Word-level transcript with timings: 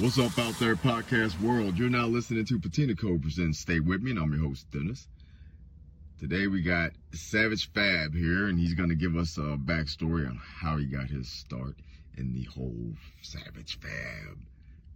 What's 0.00 0.16
up 0.16 0.38
out 0.38 0.56
there, 0.60 0.76
podcast 0.76 1.40
world? 1.40 1.76
You're 1.76 1.90
now 1.90 2.06
listening 2.06 2.44
to 2.44 2.60
Patina 2.60 2.94
Code 2.94 3.20
presents 3.20 3.58
Stay 3.58 3.80
With 3.80 4.00
Me, 4.00 4.12
and 4.12 4.20
I'm 4.20 4.32
your 4.32 4.46
host, 4.46 4.70
Dennis. 4.70 5.08
Today 6.20 6.46
we 6.46 6.62
got 6.62 6.92
Savage 7.12 7.72
Fab 7.72 8.14
here, 8.14 8.46
and 8.46 8.60
he's 8.60 8.74
going 8.74 8.90
to 8.90 8.94
give 8.94 9.16
us 9.16 9.36
a 9.38 9.58
backstory 9.58 10.24
on 10.24 10.40
how 10.40 10.76
he 10.76 10.86
got 10.86 11.10
his 11.10 11.28
start 11.28 11.74
in 12.16 12.32
the 12.32 12.44
whole 12.44 12.92
Savage 13.22 13.80
Fab 13.80 14.38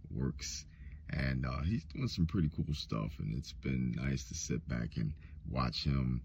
works. 0.09 0.65
And 1.09 1.45
uh, 1.45 1.63
he's 1.63 1.83
doing 1.83 2.07
some 2.07 2.25
pretty 2.25 2.49
cool 2.55 2.73
stuff, 2.73 3.11
and 3.19 3.37
it's 3.37 3.51
been 3.51 3.91
nice 3.97 4.23
to 4.29 4.35
sit 4.35 4.65
back 4.69 4.95
and 4.95 5.11
watch 5.51 5.83
him 5.83 6.21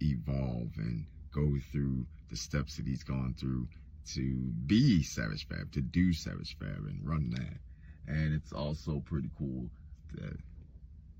evolve 0.00 0.70
and 0.78 1.04
go 1.34 1.54
through 1.70 2.06
the 2.30 2.36
steps 2.36 2.78
that 2.78 2.86
he's 2.86 3.04
gone 3.04 3.34
through 3.38 3.68
to 4.14 4.36
be 4.66 5.02
Savage 5.02 5.46
Fab, 5.46 5.70
to 5.72 5.82
do 5.82 6.14
Savage 6.14 6.56
Fab, 6.58 6.86
and 6.86 7.06
run 7.06 7.28
that. 7.32 7.58
And 8.08 8.34
it's 8.34 8.52
also 8.52 9.02
pretty 9.04 9.30
cool 9.38 9.66
that 10.14 10.36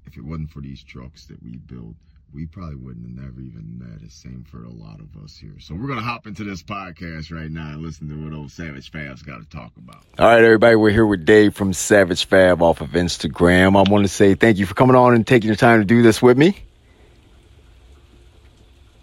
if 0.07 0.17
it 0.17 0.25
wasn't 0.25 0.51
for 0.51 0.61
these 0.61 0.83
trucks 0.83 1.27
that 1.27 1.43
we 1.43 1.57
built, 1.57 1.95
we 2.33 2.47
probably 2.47 2.77
wouldn't 2.77 3.07
have 3.07 3.25
never 3.25 3.41
even 3.41 3.79
met. 3.79 4.03
It's 4.03 4.15
same 4.15 4.45
for 4.51 4.65
a 4.65 4.71
lot 4.71 5.01
of 5.01 5.23
us 5.23 5.37
here. 5.37 5.55
So 5.59 5.75
we're 5.75 5.89
gonna 5.89 6.03
hop 6.03 6.27
into 6.27 6.45
this 6.45 6.63
podcast 6.63 7.33
right 7.33 7.51
now 7.51 7.73
and 7.73 7.83
listen 7.83 8.09
to 8.09 8.15
what 8.15 8.37
old 8.37 8.51
Savage 8.51 8.91
Fab's 8.91 9.23
got 9.23 9.39
to 9.39 9.49
talk 9.49 9.73
about. 9.77 10.03
All 10.19 10.27
right, 10.27 10.43
everybody, 10.43 10.77
we're 10.77 10.91
here 10.91 11.07
with 11.07 11.25
Dave 11.25 11.55
from 11.55 11.73
Savage 11.73 12.27
Fab 12.27 12.63
off 12.63 12.81
of 12.81 12.91
Instagram. 12.91 13.77
I 13.77 13.91
want 13.91 14.05
to 14.05 14.09
say 14.09 14.35
thank 14.35 14.59
you 14.59 14.67
for 14.67 14.75
coming 14.75 14.97
on 14.97 15.15
and 15.15 15.27
taking 15.27 15.51
the 15.51 15.57
time 15.57 15.81
to 15.81 15.85
do 15.85 16.03
this 16.03 16.21
with 16.21 16.37
me. 16.37 16.59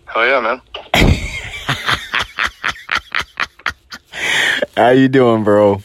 Hell 0.06 0.26
yeah, 0.26 0.40
man. 0.40 0.62
How 4.78 4.90
you 4.90 5.08
doing, 5.08 5.44
bro? 5.44 5.82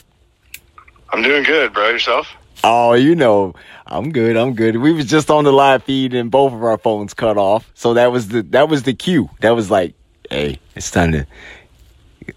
I'm 1.19 1.25
doing 1.25 1.43
good, 1.43 1.73
bro. 1.73 1.89
Yourself? 1.89 2.29
Oh, 2.63 2.93
you 2.93 3.17
know, 3.17 3.55
I'm 3.87 4.13
good. 4.13 4.37
I'm 4.37 4.55
good. 4.55 4.77
We 4.77 4.93
was 4.93 5.07
just 5.07 5.31
on 5.31 5.43
the 5.43 5.53
live 5.53 5.83
feed 5.83 6.15
and 6.15 6.31
both 6.31 6.53
of 6.53 6.63
our 6.63 6.79
phones 6.79 7.13
cut 7.13 7.37
off. 7.37 7.69
So 7.75 7.95
that 7.95 8.13
was 8.13 8.29
the 8.29 8.43
that 8.43 8.69
was 8.69 8.85
the 8.85 8.95
cue. 8.95 9.29
That 9.41 9.51
was 9.51 9.69
like, 9.69 9.95
hey, 10.31 10.61
it's 10.77 10.93
time 10.93 11.11
to 11.11 11.27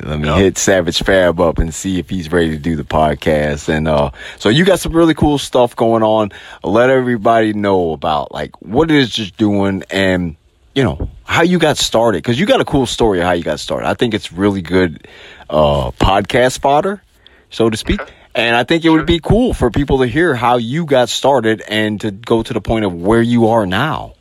let 0.04 0.20
me 0.20 0.28
Yep. 0.30 0.38
hit 0.38 0.58
Savage 0.58 1.04
Fab 1.04 1.40
up 1.40 1.60
and 1.60 1.72
see 1.72 2.00
if 2.00 2.10
he's 2.10 2.32
ready 2.32 2.50
to 2.52 2.58
do 2.58 2.76
the 2.76 2.84
podcast. 2.84 3.70
And 3.70 3.88
uh 3.88 4.10
so 4.40 4.50
you 4.50 4.66
got 4.66 4.80
some 4.80 4.94
really 4.94 5.14
cool 5.14 5.38
stuff 5.38 5.76
going 5.76 6.02
on. 6.02 6.32
Let 6.64 6.90
everybody 6.90 7.54
know 7.54 7.92
about 7.92 8.32
like 8.32 8.60
what 8.64 8.90
it 8.90 8.98
is 8.98 9.16
you're 9.16 9.28
doing 9.38 9.84
and 9.92 10.38
you 10.74 10.84
know 10.84 11.08
how 11.24 11.44
you 11.44 11.60
got 11.60 11.78
started 11.78 12.20
because 12.24 12.40
you 12.40 12.48
got 12.48 12.62
a 12.62 12.66
cool 12.66 12.88
story 12.88 13.20
of 13.20 13.26
how 13.26 13.34
you 13.34 13.44
got 13.44 13.60
started. 13.60 13.88
I 13.88 13.94
think 13.94 14.16
it's 14.16 14.32
really 14.32 14.64
good 14.64 15.08
uh 15.52 15.92
podcast 15.92 16.62
fodder, 16.62 17.04
so 17.52 17.70
to 17.70 17.78
speak. 17.78 18.00
And 18.34 18.56
I 18.56 18.64
think 18.64 18.86
it 18.86 18.90
would 18.90 19.06
be 19.06 19.20
cool 19.20 19.54
for 19.54 19.72
people 19.72 20.00
to 20.00 20.08
hear 20.08 20.34
how 20.34 20.58
you 20.58 20.86
got 20.86 21.10
started 21.10 21.62
and 21.68 22.00
to 22.02 22.12
go 22.12 22.42
to 22.42 22.54
the 22.54 22.62
point 22.62 22.86
of 22.86 22.94
where 22.94 23.22
you 23.22 23.50
are 23.50 23.66
now. 23.66 24.14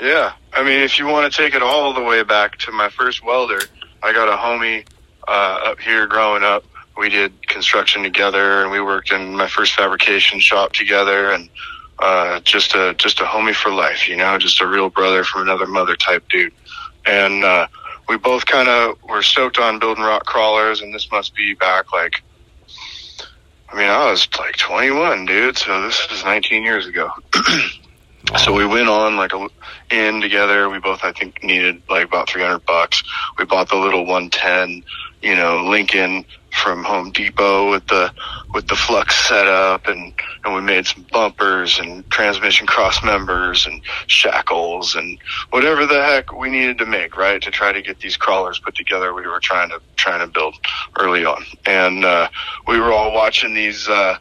Yeah. 0.00 0.32
I 0.52 0.62
mean, 0.62 0.82
if 0.82 0.98
you 0.98 1.06
want 1.06 1.32
to 1.32 1.36
take 1.36 1.54
it 1.54 1.62
all 1.62 1.92
the 1.94 2.02
way 2.02 2.22
back 2.22 2.58
to 2.58 2.72
my 2.72 2.88
first 2.90 3.24
welder, 3.24 3.60
I 4.02 4.12
got 4.12 4.28
a 4.28 4.36
homie 4.36 4.86
uh, 5.26 5.70
up 5.70 5.80
here 5.80 6.06
growing 6.06 6.44
up. 6.44 6.64
We 6.96 7.08
did 7.08 7.48
construction 7.48 8.04
together, 8.04 8.62
and 8.62 8.70
we 8.70 8.80
worked 8.80 9.10
in 9.10 9.34
my 9.34 9.48
first 9.48 9.74
fabrication 9.74 10.38
shop 10.38 10.72
together, 10.72 11.32
and 11.32 11.48
uh, 11.98 12.38
just 12.40 12.74
a 12.76 12.94
just 12.94 13.20
a 13.20 13.24
homie 13.24 13.54
for 13.54 13.72
life, 13.72 14.08
you 14.08 14.16
know, 14.16 14.38
just 14.38 14.60
a 14.60 14.66
real 14.66 14.90
brother 14.90 15.24
from 15.24 15.42
another 15.42 15.66
mother 15.66 15.96
type 15.96 16.28
dude. 16.28 16.52
And 17.04 17.42
uh, 17.42 17.66
we 18.08 18.16
both 18.16 18.46
kind 18.46 18.68
of 18.68 19.02
were 19.02 19.22
stoked 19.22 19.58
on 19.58 19.80
building 19.80 20.04
rock 20.04 20.24
crawlers, 20.24 20.82
and 20.82 20.94
this 20.94 21.10
must 21.10 21.34
be 21.34 21.54
back 21.54 21.92
like 21.92 22.22
I 23.74 23.76
mean, 23.76 23.90
I 23.90 24.08
was 24.08 24.28
like 24.38 24.56
21, 24.56 25.26
dude. 25.26 25.58
So 25.58 25.82
this 25.82 26.06
is 26.12 26.22
19 26.22 26.62
years 26.62 26.86
ago. 26.86 27.10
so 28.38 28.52
we 28.52 28.64
went 28.64 28.88
on 28.88 29.16
like 29.16 29.32
a 29.32 29.48
in 29.90 30.20
together. 30.20 30.70
We 30.70 30.78
both, 30.78 31.02
I 31.02 31.10
think, 31.10 31.42
needed 31.42 31.82
like 31.90 32.06
about 32.06 32.30
300 32.30 32.64
bucks. 32.64 33.02
We 33.36 33.44
bought 33.44 33.68
the 33.68 33.76
little 33.76 34.06
110, 34.06 34.84
you 35.22 35.34
know, 35.34 35.64
Lincoln 35.64 36.24
from 36.64 36.82
Home 36.82 37.10
Depot 37.10 37.70
with 37.70 37.86
the 37.88 38.10
with 38.54 38.66
the 38.68 38.74
flux 38.74 39.14
setup, 39.28 39.86
and 39.86 40.14
and 40.44 40.54
we 40.54 40.62
made 40.62 40.86
some 40.86 41.04
bumpers 41.12 41.78
and 41.78 42.08
transmission 42.10 42.66
cross 42.66 43.04
members 43.04 43.66
and 43.66 43.82
shackles 44.06 44.94
and 44.94 45.18
whatever 45.50 45.84
the 45.84 46.02
heck 46.02 46.32
we 46.32 46.48
needed 46.48 46.78
to 46.78 46.86
make, 46.86 47.18
right, 47.18 47.42
to 47.42 47.50
try 47.50 47.70
to 47.70 47.82
get 47.82 48.00
these 48.00 48.16
crawlers 48.16 48.58
put 48.58 48.74
together. 48.74 49.12
We 49.12 49.26
were 49.26 49.40
trying 49.40 49.68
to 49.70 49.80
trying 49.96 50.20
to 50.20 50.26
build 50.26 50.56
early 50.98 51.26
on, 51.26 51.44
and 51.66 52.02
uh, 52.02 52.28
we 52.66 52.80
were 52.80 52.92
all 52.92 53.12
watching 53.12 53.52
these. 53.52 53.86
Uh, 53.86 54.16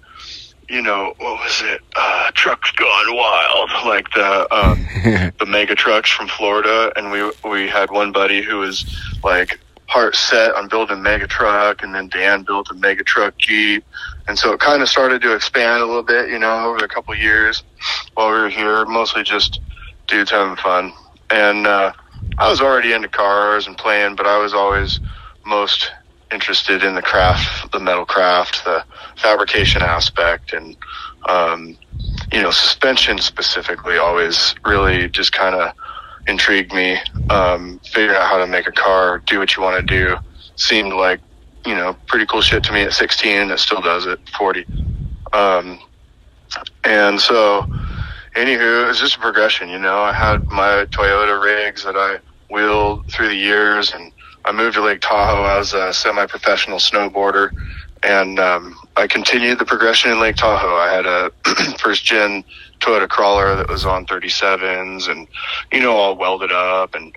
you 0.69 0.81
know 0.81 1.13
what 1.17 1.39
was 1.39 1.61
it? 1.63 1.81
Uh, 1.95 2.31
trucks 2.33 2.71
gone 2.71 3.15
wild, 3.15 3.69
like 3.85 4.11
the 4.11 4.53
um, 4.53 4.85
the 5.39 5.45
mega 5.45 5.75
trucks 5.75 6.09
from 6.09 6.27
Florida, 6.27 6.91
and 6.97 7.09
we 7.09 7.31
we 7.49 7.69
had 7.69 7.89
one 7.89 8.11
buddy 8.11 8.41
who 8.41 8.57
was 8.57 8.85
like 9.23 9.59
heart 9.93 10.15
set 10.15 10.55
on 10.55 10.67
building 10.67 11.03
mega 11.03 11.27
truck, 11.27 11.83
and 11.83 11.93
then 11.93 12.07
Dan 12.09 12.41
built 12.41 12.71
a 12.71 12.73
mega 12.73 13.03
truck 13.03 13.37
Jeep, 13.37 13.85
and 14.27 14.39
so 14.39 14.51
it 14.51 14.59
kind 14.59 14.81
of 14.81 14.89
started 14.89 15.21
to 15.21 15.35
expand 15.35 15.83
a 15.83 15.85
little 15.85 16.01
bit, 16.01 16.29
you 16.29 16.39
know, 16.39 16.65
over 16.65 16.83
a 16.83 16.87
couple 16.87 17.13
years 17.15 17.63
while 18.15 18.31
we 18.31 18.39
were 18.39 18.49
here, 18.49 18.85
mostly 18.85 19.21
just 19.21 19.61
dudes 20.07 20.31
having 20.31 20.55
fun, 20.55 20.91
and 21.29 21.67
uh, 21.67 21.93
I 22.39 22.49
was 22.49 22.59
already 22.59 22.91
into 22.91 23.07
cars 23.07 23.67
and 23.67 23.77
playing, 23.77 24.15
but 24.15 24.25
I 24.25 24.39
was 24.39 24.51
always 24.51 24.99
most 25.45 25.91
interested 26.31 26.83
in 26.83 26.95
the 26.95 27.03
craft, 27.03 27.71
the 27.71 27.79
metal 27.79 28.05
craft, 28.05 28.65
the 28.65 28.83
fabrication 29.17 29.83
aspect, 29.83 30.53
and 30.53 30.75
um, 31.29 31.77
you 32.31 32.41
know, 32.41 32.49
suspension 32.49 33.19
specifically 33.19 33.97
always 33.97 34.55
really 34.65 35.07
just 35.07 35.33
kind 35.33 35.53
of 35.53 35.75
intrigued 36.27 36.73
me. 36.73 36.97
Um, 37.29 37.79
figuring 37.83 38.15
out 38.15 38.29
how 38.29 38.37
to 38.37 38.47
make 38.47 38.67
a 38.67 38.71
car 38.71 39.19
do 39.19 39.39
what 39.39 39.55
you 39.55 39.63
want 39.63 39.85
to 39.87 39.95
do 39.95 40.17
seemed 40.55 40.93
like 40.93 41.19
you 41.65 41.75
know 41.75 41.95
pretty 42.07 42.25
cool 42.25 42.41
shit 42.41 42.63
to 42.65 42.73
me 42.73 42.81
at 42.81 42.93
16, 42.93 43.31
and 43.31 43.51
it 43.51 43.59
still 43.59 43.81
does 43.81 44.05
at 44.07 44.19
40. 44.29 44.65
Um, 45.33 45.79
and 46.83 47.19
so, 47.19 47.65
anywho, 48.35 48.83
it 48.83 48.87
was 48.87 48.99
just 48.99 49.15
a 49.15 49.19
progression. 49.19 49.69
You 49.69 49.79
know, 49.79 49.99
I 49.99 50.13
had 50.13 50.49
my 50.49 50.85
Toyota 50.91 51.41
rigs 51.41 51.83
that 51.83 51.95
I 51.95 52.19
wheeled 52.49 53.09
through 53.09 53.29
the 53.29 53.35
years, 53.35 53.93
and 53.93 54.11
I 54.45 54.51
moved 54.51 54.75
to 54.75 54.83
Lake 54.83 55.01
Tahoe 55.01 55.45
as 55.59 55.73
a 55.73 55.93
semi-professional 55.93 56.77
snowboarder, 56.77 57.51
and 58.03 58.39
um, 58.39 58.75
I 58.95 59.07
continued 59.07 59.59
the 59.59 59.65
progression 59.65 60.11
in 60.11 60.19
Lake 60.19 60.35
Tahoe. 60.35 60.75
I 60.75 60.91
had 60.91 61.05
a 61.05 61.31
first-gen 61.79 62.43
Toyota 62.83 63.07
crawler 63.09 63.55
that 63.55 63.69
was 63.69 63.85
on 63.85 64.05
37s, 64.05 65.09
and 65.09 65.27
you 65.71 65.79
know, 65.79 65.95
all 65.95 66.17
welded 66.17 66.51
up. 66.51 66.95
And 66.95 67.15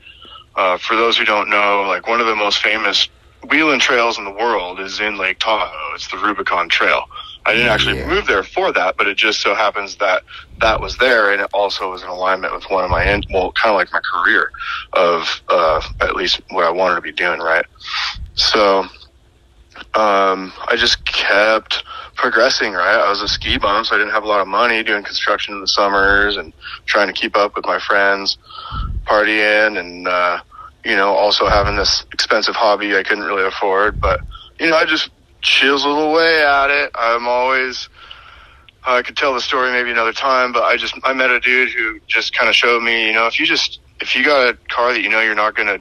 uh, 0.56 0.78
for 0.78 0.97
those 0.97 1.19
who 1.19 1.25
don't 1.25 1.50
know, 1.50 1.84
like 1.87 2.06
one 2.09 2.21
of 2.21 2.27
the 2.27 2.37
most 2.37 2.59
famous 2.59 3.09
wheeling 3.50 3.81
trails 3.81 4.19
in 4.19 4.25
the 4.25 4.31
world 4.32 4.81
is 4.81 5.00
in 5.00 5.19
Lake 5.19 5.38
Tahoe. 5.38 5.94
It's 5.94 6.09
the 6.09 6.19
Rubicon 6.19 6.69
Trail. 6.69 7.03
I 7.47 7.53
didn't 7.53 7.69
actually 7.69 7.99
Yeah. 7.99 8.06
move 8.06 8.27
there 8.27 8.43
for 8.43 8.72
that, 8.72 8.97
but 8.99 9.06
it 9.06 9.16
just 9.16 9.41
so 9.41 9.54
happens 9.54 9.97
that 9.97 10.22
that 10.60 10.81
was 10.81 10.97
there, 10.99 11.32
and 11.32 11.41
it 11.41 11.49
also 11.53 11.91
was 11.93 12.03
in 12.03 12.09
alignment 12.09 12.54
with 12.54 12.65
one 12.71 12.84
of 12.84 12.91
my 12.91 13.04
end, 13.04 13.27
well, 13.33 13.53
kind 13.53 13.72
of 13.72 13.77
like 13.78 13.93
my 13.93 14.00
career 14.12 14.50
of 14.94 15.43
uh, 15.48 15.81
at 16.00 16.16
least 16.16 16.41
what 16.50 16.65
I 16.65 16.71
wanted 16.71 16.97
to 16.97 17.03
be 17.03 17.12
doing, 17.12 17.38
right? 17.41 17.65
So 18.34 18.81
um, 19.94 20.53
I 20.69 20.77
just 20.77 21.04
kept 21.04 21.84
progressing, 22.16 22.72
right? 22.72 22.99
I 22.99 23.09
was 23.09 23.22
a 23.22 23.28
ski 23.28 23.59
bum, 23.59 23.84
so 23.84 23.94
I 23.94 23.99
didn't 23.99 24.12
have 24.12 24.25
a 24.25 24.28
lot 24.28 24.41
of 24.41 24.49
money 24.49 24.82
doing 24.82 25.04
construction 25.04 25.54
in 25.54 25.60
the 25.60 25.69
summers 25.69 26.37
and 26.37 26.53
trying 26.87 27.06
to 27.06 27.12
keep 27.12 27.37
up 27.37 27.56
with 27.56 27.66
my 27.66 27.78
friends, 27.78 28.38
partying, 29.06 29.78
and 29.78 30.09
uh, 30.09 30.41
you 30.84 30.97
know, 30.97 31.15
also 31.15 31.49
having 31.49 31.77
this 31.77 32.04
expensive 32.12 32.56
hobby 32.56 32.97
I 32.97 33.03
couldn't 33.03 33.25
really 33.25 33.44
afford. 33.44 34.00
But 34.00 34.21
you 34.59 34.69
know, 34.71 34.77
I 34.77 34.84
just 34.84 35.10
chiseled 35.43 35.99
away 35.99 36.43
at 36.44 36.71
it. 36.71 36.91
I'm 36.94 37.28
always 37.28 37.88
I 38.86 39.03
could 39.03 39.16
tell 39.16 39.34
the 39.34 39.41
story 39.41 39.72
maybe 39.72 39.91
another 39.91 40.12
time, 40.12 40.53
but 40.53 40.62
I 40.62 40.77
just 40.77 40.95
I 41.04 41.12
met 41.12 41.30
a 41.30 41.41
dude 41.41 41.71
who 41.71 42.01
just 42.07 42.36
kind 42.36 42.48
of 42.48 42.54
showed 42.54 42.83
me, 42.83 43.09
you 43.09 43.12
know, 43.12 43.27
if 43.27 43.39
you 43.39 43.47
just 43.47 43.80
if 44.01 44.15
you 44.15 44.24
got 44.24 44.48
a 44.48 44.59
car 44.69 44.92
that 44.92 45.03
you 45.03 45.09
know 45.09 45.21
you're 45.21 45.34
not 45.34 45.57
gonna, 45.57 45.78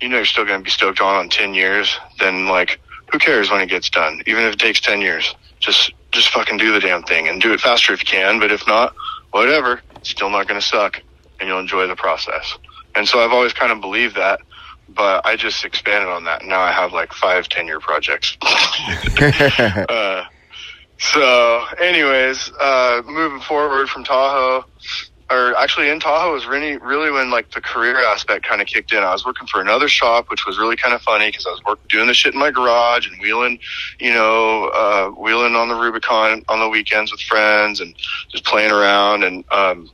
you 0.00 0.08
know, 0.08 0.16
you're 0.16 0.24
still 0.26 0.44
gonna 0.44 0.62
be 0.62 0.70
stoked 0.70 1.00
on 1.00 1.24
in 1.24 1.30
ten 1.30 1.54
years, 1.54 1.96
then 2.18 2.48
like 2.48 2.80
who 3.10 3.18
cares 3.18 3.50
when 3.50 3.60
it 3.60 3.68
gets 3.68 3.90
done, 3.90 4.22
even 4.26 4.44
if 4.44 4.54
it 4.54 4.58
takes 4.58 4.80
ten 4.80 5.00
years. 5.00 5.34
Just 5.60 5.92
just 6.12 6.28
fucking 6.30 6.56
do 6.56 6.72
the 6.72 6.80
damn 6.80 7.02
thing 7.02 7.28
and 7.28 7.40
do 7.40 7.52
it 7.52 7.60
faster 7.60 7.92
if 7.92 8.00
you 8.00 8.06
can. 8.06 8.38
But 8.38 8.52
if 8.52 8.66
not, 8.66 8.94
whatever, 9.30 9.80
it's 9.96 10.10
still 10.10 10.30
not 10.30 10.46
gonna 10.46 10.60
suck, 10.60 11.02
and 11.40 11.48
you'll 11.48 11.60
enjoy 11.60 11.86
the 11.86 11.96
process. 11.96 12.56
And 12.94 13.06
so 13.06 13.20
I've 13.20 13.32
always 13.32 13.52
kind 13.52 13.72
of 13.72 13.80
believed 13.80 14.16
that. 14.16 14.40
But 14.88 15.26
I 15.26 15.36
just 15.36 15.64
expanded 15.66 16.08
on 16.08 16.24
that. 16.24 16.44
Now 16.44 16.60
I 16.60 16.72
have 16.72 16.92
like 16.92 17.12
five, 17.12 17.48
ten 17.48 17.66
year 17.66 17.78
projects. 17.78 18.38
uh, 19.20 20.24
so, 20.98 21.64
anyways, 21.80 22.50
uh, 22.58 23.02
moving 23.06 23.40
forward 23.40 23.88
from 23.88 24.02
Tahoe, 24.02 24.64
or 25.30 25.56
actually 25.58 25.90
in 25.90 26.00
Tahoe 26.00 26.32
was 26.32 26.46
really, 26.46 26.78
really 26.78 27.10
when 27.10 27.30
like 27.30 27.50
the 27.50 27.60
career 27.60 28.02
aspect 28.02 28.46
kind 28.46 28.62
of 28.62 28.66
kicked 28.66 28.92
in. 28.92 29.02
I 29.02 29.12
was 29.12 29.26
working 29.26 29.46
for 29.46 29.60
another 29.60 29.88
shop, 29.88 30.30
which 30.30 30.46
was 30.46 30.58
really 30.58 30.76
kind 30.76 30.94
of 30.94 31.02
funny 31.02 31.28
because 31.28 31.46
I 31.46 31.50
was 31.50 31.62
work, 31.64 31.86
doing 31.88 32.06
the 32.06 32.14
shit 32.14 32.32
in 32.32 32.40
my 32.40 32.50
garage 32.50 33.06
and 33.06 33.20
wheeling, 33.20 33.58
you 34.00 34.12
know, 34.12 34.68
uh, 34.68 35.08
wheeling 35.10 35.54
on 35.54 35.68
the 35.68 35.74
Rubicon 35.74 36.44
on 36.48 36.60
the 36.60 36.68
weekends 36.68 37.12
with 37.12 37.20
friends 37.20 37.80
and 37.80 37.94
just 38.30 38.44
playing 38.44 38.70
around. 38.70 39.22
And 39.22 39.44
um, 39.50 39.90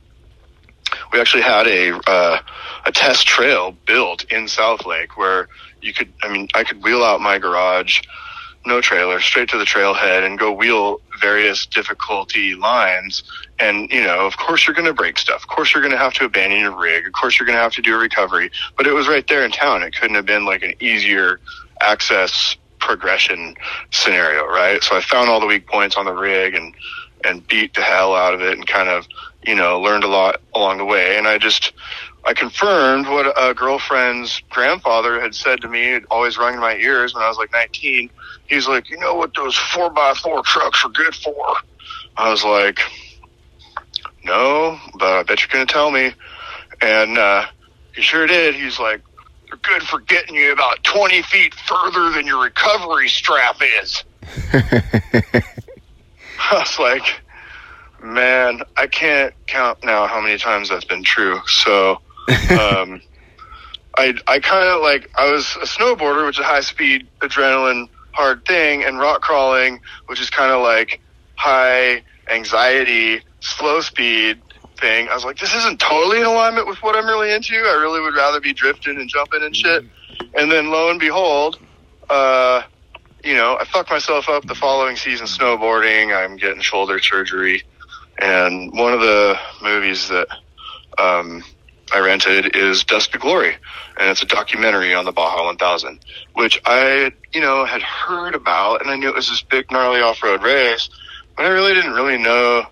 we 1.11 1.19
actually 1.19 1.43
had 1.43 1.67
a 1.67 1.99
uh, 2.07 2.39
a 2.85 2.91
test 2.91 3.27
trail 3.27 3.75
built 3.85 4.23
in 4.31 4.47
South 4.47 4.85
Lake 4.85 5.17
where 5.17 5.49
you 5.81 5.93
could, 5.93 6.11
I 6.23 6.29
mean, 6.29 6.47
I 6.55 6.63
could 6.63 6.81
wheel 6.81 7.03
out 7.03 7.21
my 7.21 7.39
garage, 7.39 8.01
no 8.65 8.81
trailer, 8.81 9.19
straight 9.19 9.49
to 9.49 9.57
the 9.57 9.63
trailhead 9.63 10.25
and 10.25 10.39
go 10.39 10.51
wheel 10.51 10.99
various 11.19 11.65
difficulty 11.65 12.55
lines. 12.55 13.23
And, 13.59 13.89
you 13.91 14.03
know, 14.03 14.25
of 14.25 14.37
course 14.37 14.65
you're 14.65 14.73
going 14.73 14.87
to 14.87 14.93
break 14.93 15.17
stuff. 15.17 15.43
Of 15.43 15.47
course 15.47 15.73
you're 15.73 15.81
going 15.81 15.91
to 15.93 15.97
have 15.97 16.13
to 16.15 16.25
abandon 16.25 16.59
your 16.59 16.77
rig. 16.77 17.05
Of 17.07 17.13
course 17.13 17.39
you're 17.39 17.45
going 17.45 17.57
to 17.57 17.61
have 17.61 17.73
to 17.73 17.81
do 17.81 17.95
a 17.95 17.97
recovery. 17.97 18.51
But 18.77 18.87
it 18.87 18.93
was 18.93 19.07
right 19.07 19.27
there 19.27 19.45
in 19.45 19.51
town. 19.51 19.83
It 19.83 19.95
couldn't 19.95 20.15
have 20.15 20.25
been 20.25 20.45
like 20.45 20.63
an 20.63 20.73
easier 20.79 21.39
access 21.81 22.57
progression 22.79 23.55
scenario, 23.91 24.45
right? 24.45 24.83
So 24.83 24.95
I 24.95 25.01
found 25.01 25.29
all 25.29 25.39
the 25.39 25.47
weak 25.47 25.67
points 25.67 25.95
on 25.95 26.05
the 26.05 26.13
rig 26.13 26.53
and, 26.53 26.73
and 27.23 27.45
beat 27.47 27.73
the 27.73 27.81
hell 27.81 28.15
out 28.15 28.33
of 28.33 28.41
it 28.41 28.57
and 28.57 28.67
kind 28.67 28.89
of, 28.89 29.07
you 29.43 29.55
know, 29.55 29.79
learned 29.81 30.03
a 30.03 30.07
lot 30.07 30.41
along 30.53 30.77
the 30.77 30.85
way. 30.85 31.17
And 31.17 31.27
I 31.27 31.37
just, 31.37 31.73
I 32.25 32.33
confirmed 32.33 33.07
what 33.07 33.33
a 33.37 33.53
girlfriend's 33.53 34.41
grandfather 34.49 35.19
had 35.19 35.35
said 35.35 35.61
to 35.61 35.67
me, 35.67 35.93
it 35.93 36.05
always 36.09 36.37
rung 36.37 36.55
in 36.55 36.59
my 36.59 36.75
ears 36.75 37.13
when 37.13 37.23
I 37.23 37.27
was 37.27 37.37
like 37.37 37.51
19. 37.51 38.09
He's 38.47 38.67
like, 38.67 38.89
you 38.89 38.97
know 38.97 39.15
what 39.15 39.33
those 39.35 39.55
four 39.57 39.89
by 39.89 40.13
four 40.13 40.43
trucks 40.43 40.83
are 40.85 40.89
good 40.89 41.15
for? 41.15 41.45
I 42.15 42.29
was 42.29 42.43
like, 42.43 42.79
no, 44.23 44.79
but 44.97 45.07
I 45.07 45.23
bet 45.23 45.41
you're 45.41 45.49
going 45.51 45.67
to 45.67 45.73
tell 45.73 45.91
me. 45.91 46.13
And, 46.81 47.17
uh, 47.17 47.45
he 47.95 48.01
sure 48.01 48.27
did. 48.27 48.55
He's 48.55 48.79
like, 48.79 49.01
they're 49.47 49.57
good 49.57 49.83
for 49.83 49.99
getting 49.99 50.35
you 50.35 50.51
about 50.51 50.83
20 50.83 51.21
feet 51.23 51.53
further 51.53 52.11
than 52.11 52.27
your 52.27 52.43
recovery 52.43 53.07
strap 53.07 53.61
is. 53.81 54.03
I 54.53 55.43
was 56.51 56.79
like, 56.79 57.21
man, 58.03 58.61
I 58.75 58.87
can't 58.87 59.33
count 59.47 59.83
now 59.83 60.07
how 60.07 60.21
many 60.21 60.37
times 60.37 60.69
that's 60.69 60.85
been 60.85 61.03
true. 61.03 61.39
So, 61.47 62.01
um, 62.49 63.01
I 63.97 64.13
I 64.27 64.39
kind 64.39 64.67
of 64.67 64.81
like 64.81 65.09
I 65.15 65.31
was 65.31 65.55
a 65.61 65.65
snowboarder, 65.65 66.25
which 66.25 66.39
is 66.39 66.45
high 66.45 66.61
speed 66.61 67.07
adrenaline 67.21 67.87
hard 68.15 68.45
thing, 68.45 68.83
and 68.83 68.97
rock 68.97 69.21
crawling, 69.21 69.81
which 70.07 70.21
is 70.21 70.29
kind 70.29 70.51
of 70.51 70.61
like 70.61 71.01
high 71.35 72.01
anxiety 72.29 73.21
slow 73.41 73.81
speed 73.81 74.41
thing. 74.79 75.07
I 75.09 75.13
was 75.13 75.25
like, 75.25 75.37
this 75.37 75.53
isn't 75.53 75.79
totally 75.79 76.19
in 76.19 76.25
alignment 76.25 76.67
with 76.67 76.81
what 76.81 76.95
I'm 76.95 77.05
really 77.05 77.31
into. 77.33 77.55
I 77.55 77.77
really 77.79 78.01
would 78.01 78.15
rather 78.15 78.39
be 78.39 78.53
drifting 78.53 78.97
and 78.97 79.09
jumping 79.09 79.43
and 79.43 79.55
shit. 79.55 79.83
And 80.33 80.51
then 80.51 80.69
lo 80.69 80.89
and 80.89 80.99
behold, 80.99 81.59
uh, 82.09 82.63
you 83.23 83.33
know, 83.33 83.57
I 83.59 83.65
fucked 83.65 83.89
myself 83.89 84.29
up 84.29 84.45
the 84.45 84.55
following 84.55 84.95
season 84.95 85.27
snowboarding. 85.27 86.15
I'm 86.15 86.37
getting 86.37 86.61
shoulder 86.61 86.99
surgery. 86.99 87.63
And 88.19 88.71
one 88.77 88.93
of 88.93 89.01
the 89.01 89.37
movies 89.61 90.07
that 90.09 90.27
um, 90.97 91.43
I 91.93 91.99
rented 91.99 92.55
is 92.55 92.83
Dust 92.83 93.11
to 93.11 93.17
Glory, 93.17 93.55
and 93.97 94.09
it's 94.09 94.21
a 94.21 94.25
documentary 94.25 94.93
on 94.93 95.05
the 95.05 95.11
Baja 95.11 95.45
1000, 95.45 95.99
which 96.33 96.59
I, 96.65 97.11
you 97.33 97.41
know, 97.41 97.65
had 97.65 97.81
heard 97.81 98.35
about, 98.35 98.81
and 98.81 98.89
I 98.89 98.95
knew 98.95 99.09
it 99.09 99.15
was 99.15 99.29
this 99.29 99.43
big 99.43 99.71
gnarly 99.71 100.01
off-road 100.01 100.41
race, 100.41 100.89
but 101.37 101.45
I 101.45 101.49
really 101.49 101.73
didn't 101.73 101.93
really 101.93 102.17
know 102.17 102.65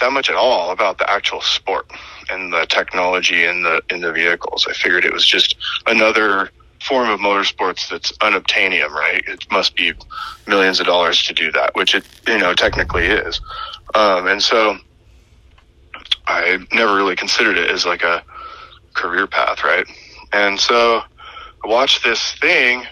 that 0.00 0.12
much 0.12 0.28
at 0.28 0.36
all 0.36 0.70
about 0.70 0.98
the 0.98 1.10
actual 1.10 1.40
sport 1.40 1.90
and 2.30 2.52
the 2.52 2.66
technology 2.66 3.44
in 3.44 3.62
the 3.62 3.82
in 3.90 4.00
the 4.00 4.12
vehicles. 4.12 4.66
I 4.68 4.74
figured 4.74 5.04
it 5.04 5.12
was 5.12 5.24
just 5.24 5.56
another 5.86 6.50
form 6.82 7.08
of 7.08 7.18
motorsports 7.20 7.88
that's 7.88 8.12
unobtainium, 8.18 8.90
right? 8.90 9.22
It 9.26 9.50
must 9.50 9.74
be 9.74 9.94
millions 10.46 10.78
of 10.80 10.86
dollars 10.86 11.22
to 11.24 11.32
do 11.32 11.50
that, 11.52 11.74
which 11.74 11.94
it 11.94 12.04
you 12.26 12.38
know 12.38 12.54
technically 12.54 13.06
is. 13.06 13.40
Um, 13.94 14.26
and 14.26 14.42
so 14.42 14.76
I 16.26 16.58
never 16.72 16.94
really 16.94 17.16
considered 17.16 17.56
it 17.56 17.70
as 17.70 17.86
like 17.86 18.02
a 18.02 18.22
career 18.96 19.26
path, 19.26 19.62
right? 19.62 19.86
And 20.32 20.58
so 20.58 21.02
I 21.64 21.68
watched 21.68 22.02
this 22.02 22.32
thing, 22.40 22.84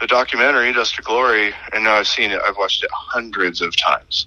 the 0.00 0.06
documentary 0.06 0.72
Dust 0.72 0.96
to 0.96 1.02
Glory, 1.02 1.52
and 1.72 1.84
now 1.84 1.94
I've 1.94 2.08
seen 2.08 2.30
it. 2.30 2.40
I've 2.46 2.56
watched 2.58 2.84
it 2.84 2.90
hundreds 2.92 3.60
of 3.60 3.74
times, 3.76 4.26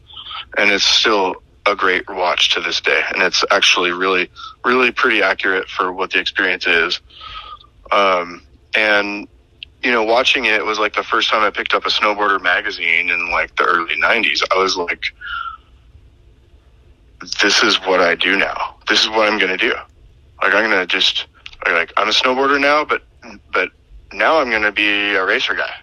and 0.57 0.71
it's 0.71 0.83
still 0.83 1.35
a 1.67 1.75
great 1.75 2.09
watch 2.09 2.53
to 2.55 2.61
this 2.61 2.81
day. 2.81 3.01
And 3.13 3.21
it's 3.21 3.43
actually 3.51 3.91
really, 3.91 4.29
really 4.65 4.91
pretty 4.91 5.21
accurate 5.21 5.69
for 5.69 5.93
what 5.93 6.11
the 6.11 6.19
experience 6.19 6.65
is. 6.65 6.99
Um, 7.91 8.41
and 8.75 9.27
you 9.83 9.91
know, 9.91 10.03
watching 10.03 10.45
it 10.45 10.63
was 10.63 10.79
like 10.79 10.93
the 10.93 11.03
first 11.03 11.29
time 11.29 11.41
I 11.41 11.49
picked 11.49 11.73
up 11.73 11.85
a 11.85 11.89
snowboarder 11.89 12.41
magazine 12.41 13.09
in 13.09 13.31
like 13.31 13.55
the 13.55 13.63
early 13.63 13.95
'90s. 13.95 14.43
I 14.53 14.57
was 14.57 14.77
like, 14.77 15.03
"This 17.41 17.63
is 17.63 17.77
what 17.81 17.99
I 17.99 18.15
do 18.15 18.37
now. 18.37 18.75
This 18.87 19.03
is 19.03 19.09
what 19.09 19.27
I'm 19.27 19.39
going 19.39 19.57
to 19.57 19.57
do." 19.57 19.73
Like 20.41 20.53
I'm 20.53 20.69
gonna 20.69 20.85
just 20.85 21.27
like 21.65 21.93
I'm 21.97 22.07
a 22.07 22.11
snowboarder 22.11 22.59
now, 22.59 22.83
but 22.83 23.03
but 23.53 23.69
now 24.13 24.39
I'm 24.39 24.49
gonna 24.49 24.71
be 24.71 25.13
a 25.13 25.25
racer 25.25 25.53
guy. 25.53 25.73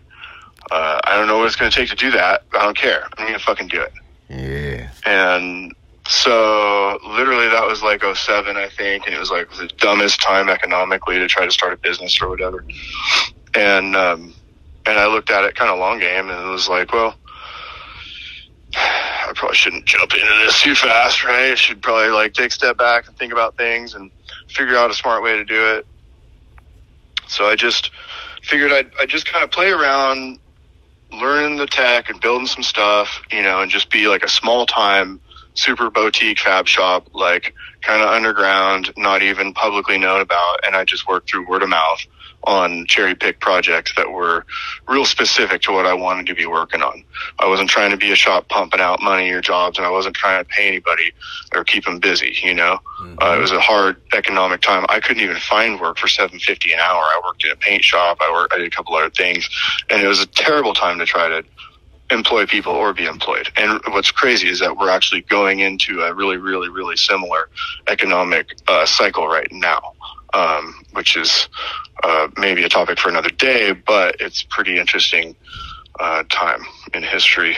Uh, 0.70 1.00
I 1.04 1.16
don't 1.16 1.26
know 1.26 1.38
what 1.38 1.46
it's 1.46 1.56
gonna 1.56 1.70
take 1.70 1.88
to 1.90 1.96
do 1.96 2.10
that. 2.10 2.44
I 2.52 2.64
don't 2.64 2.76
care. 2.76 3.06
I'm 3.16 3.26
gonna 3.26 3.38
fucking 3.38 3.68
do 3.68 3.80
it. 3.80 3.92
Yeah. 4.28 4.90
And 5.06 5.74
so 6.08 6.98
literally 7.06 7.48
that 7.48 7.66
was 7.66 7.82
like 7.82 8.02
07, 8.02 8.56
I 8.56 8.68
think, 8.68 9.06
and 9.06 9.14
it 9.14 9.18
was 9.18 9.30
like 9.30 9.50
the 9.52 9.68
dumbest 9.78 10.20
time 10.20 10.48
economically 10.48 11.18
to 11.18 11.28
try 11.28 11.44
to 11.44 11.50
start 11.50 11.72
a 11.72 11.76
business 11.76 12.20
or 12.20 12.28
whatever. 12.28 12.64
And 13.54 13.94
um, 13.94 14.34
and 14.86 14.98
I 14.98 15.06
looked 15.06 15.30
at 15.30 15.44
it 15.44 15.54
kind 15.54 15.70
of 15.70 15.78
long 15.78 16.00
game, 16.00 16.30
and 16.30 16.46
it 16.46 16.50
was 16.50 16.68
like, 16.68 16.92
well. 16.92 17.14
I 18.74 19.32
probably 19.34 19.56
shouldn't 19.56 19.84
jump 19.84 20.14
into 20.14 20.26
this 20.42 20.62
too 20.62 20.74
fast, 20.74 21.22
right? 21.22 21.52
I 21.52 21.54
should 21.54 21.82
probably 21.82 22.08
like 22.08 22.32
take 22.32 22.50
a 22.50 22.54
step 22.54 22.78
back 22.78 23.06
and 23.06 23.16
think 23.18 23.30
about 23.30 23.58
things 23.58 23.92
and 23.92 24.10
figure 24.48 24.76
out 24.76 24.90
a 24.90 24.94
smart 24.94 25.22
way 25.22 25.36
to 25.36 25.44
do 25.44 25.76
it. 25.76 25.86
So 27.28 27.46
I 27.46 27.56
just 27.56 27.90
figured 28.42 28.72
I'd, 28.72 28.90
I'd 29.00 29.08
just 29.08 29.30
kind 29.30 29.44
of 29.44 29.50
play 29.50 29.70
around, 29.70 30.38
learning 31.12 31.58
the 31.58 31.66
tech 31.66 32.10
and 32.10 32.20
building 32.20 32.46
some 32.46 32.62
stuff, 32.62 33.20
you 33.30 33.42
know, 33.42 33.60
and 33.60 33.70
just 33.70 33.90
be 33.90 34.08
like 34.08 34.22
a 34.22 34.28
small 34.28 34.66
time 34.66 35.20
super 35.54 35.90
boutique 35.90 36.38
fab 36.38 36.68
shop, 36.68 37.08
like 37.14 37.54
kind 37.82 38.02
of 38.02 38.08
underground, 38.08 38.92
not 38.96 39.22
even 39.22 39.52
publicly 39.52 39.98
known 39.98 40.20
about. 40.20 40.64
And 40.64 40.76
I 40.76 40.84
just 40.84 41.08
worked 41.08 41.28
through 41.30 41.48
word 41.48 41.62
of 41.62 41.68
mouth 41.68 42.00
on 42.48 42.86
cherry 42.86 43.14
pick 43.14 43.40
projects 43.40 43.92
that 43.96 44.10
were 44.10 44.46
real 44.88 45.04
specific 45.04 45.60
to 45.60 45.70
what 45.70 45.84
I 45.84 45.92
wanted 45.92 46.26
to 46.26 46.34
be 46.34 46.46
working 46.46 46.82
on. 46.82 47.04
I 47.38 47.46
wasn't 47.46 47.68
trying 47.68 47.90
to 47.90 47.98
be 47.98 48.10
a 48.10 48.16
shop 48.16 48.48
pumping 48.48 48.80
out 48.80 49.02
money 49.02 49.30
or 49.30 49.42
jobs, 49.42 49.76
and 49.76 49.86
I 49.86 49.90
wasn't 49.90 50.16
trying 50.16 50.42
to 50.42 50.48
pay 50.48 50.66
anybody 50.66 51.12
or 51.54 51.62
keep 51.62 51.84
them 51.84 51.98
busy. 52.00 52.34
You 52.42 52.54
know, 52.54 52.80
mm-hmm. 53.02 53.16
uh, 53.20 53.36
it 53.36 53.40
was 53.40 53.52
a 53.52 53.60
hard 53.60 54.00
economic 54.14 54.62
time. 54.62 54.86
I 54.88 54.98
couldn't 54.98 55.22
even 55.22 55.36
find 55.36 55.78
work 55.78 55.98
for 55.98 56.08
seven 56.08 56.38
fifty 56.38 56.72
an 56.72 56.80
hour. 56.80 57.02
I 57.02 57.20
worked 57.22 57.44
in 57.44 57.50
a 57.50 57.56
paint 57.56 57.84
shop. 57.84 58.18
I 58.22 58.32
worked. 58.32 58.54
I 58.54 58.58
did 58.58 58.72
a 58.72 58.74
couple 58.74 58.96
other 58.96 59.10
things, 59.10 59.48
and 59.90 60.02
it 60.02 60.08
was 60.08 60.22
a 60.22 60.26
terrible 60.26 60.72
time 60.72 60.98
to 61.00 61.06
try 61.06 61.28
to 61.28 61.44
employ 62.10 62.46
people 62.46 62.72
or 62.72 62.94
be 62.94 63.04
employed. 63.04 63.50
And 63.58 63.78
what's 63.88 64.10
crazy 64.10 64.48
is 64.48 64.60
that 64.60 64.78
we're 64.78 64.88
actually 64.88 65.20
going 65.22 65.60
into 65.60 66.00
a 66.00 66.14
really, 66.14 66.38
really, 66.38 66.70
really 66.70 66.96
similar 66.96 67.50
economic 67.86 68.56
uh, 68.66 68.86
cycle 68.86 69.28
right 69.28 69.52
now, 69.52 69.92
um, 70.34 70.84
which 70.92 71.16
is 71.16 71.48
uh, 72.02 72.28
maybe 72.36 72.64
a 72.64 72.68
topic 72.68 72.98
for 72.98 73.08
another 73.08 73.30
day, 73.30 73.72
but 73.72 74.16
it's 74.20 74.42
pretty 74.42 74.78
interesting 74.78 75.34
uh, 75.98 76.22
time 76.28 76.62
in 76.94 77.02
history. 77.02 77.56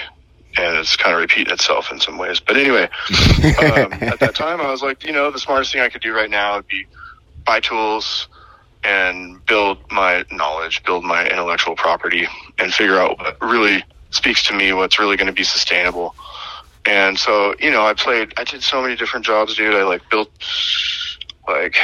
And 0.58 0.76
it's 0.78 0.96
kind 0.96 1.14
of 1.14 1.20
repeating 1.20 1.52
itself 1.52 1.92
in 1.92 2.00
some 2.00 2.18
ways. 2.18 2.40
But 2.40 2.56
anyway, 2.56 2.82
um, 2.82 3.92
at 4.02 4.18
that 4.18 4.34
time, 4.34 4.60
I 4.60 4.70
was 4.70 4.82
like, 4.82 5.04
you 5.04 5.12
know, 5.12 5.30
the 5.30 5.38
smartest 5.38 5.72
thing 5.72 5.80
I 5.80 5.88
could 5.88 6.02
do 6.02 6.12
right 6.12 6.28
now 6.28 6.56
would 6.56 6.66
be 6.66 6.86
buy 7.44 7.60
tools 7.60 8.26
and 8.82 9.44
build 9.46 9.78
my 9.90 10.24
knowledge, 10.32 10.82
build 10.82 11.04
my 11.04 11.28
intellectual 11.28 11.76
property, 11.76 12.26
and 12.58 12.74
figure 12.74 12.98
out 12.98 13.18
what 13.18 13.36
really 13.40 13.84
speaks 14.10 14.44
to 14.46 14.54
me, 14.54 14.72
what's 14.72 14.98
really 14.98 15.16
going 15.16 15.26
to 15.28 15.32
be 15.32 15.44
sustainable. 15.44 16.14
And 16.86 17.18
so, 17.18 17.54
you 17.60 17.70
know, 17.70 17.86
I 17.86 17.94
played, 17.94 18.32
I 18.36 18.44
did 18.44 18.62
so 18.62 18.80
many 18.80 18.96
different 18.96 19.26
jobs, 19.26 19.54
dude. 19.54 19.74
I 19.74 19.84
like 19.84 20.02
built 20.10 20.30
like 21.50 21.76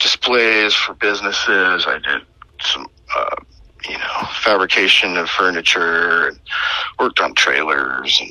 displays 0.00 0.74
for 0.74 0.94
businesses. 0.94 1.86
I 1.86 1.98
did 2.02 2.22
some, 2.60 2.86
uh, 3.16 3.36
you 3.88 3.98
know, 3.98 4.28
fabrication 4.42 5.16
of 5.16 5.28
furniture 5.28 6.28
and 6.28 6.38
worked 6.98 7.20
on 7.20 7.34
trailers 7.34 8.20
and 8.20 8.30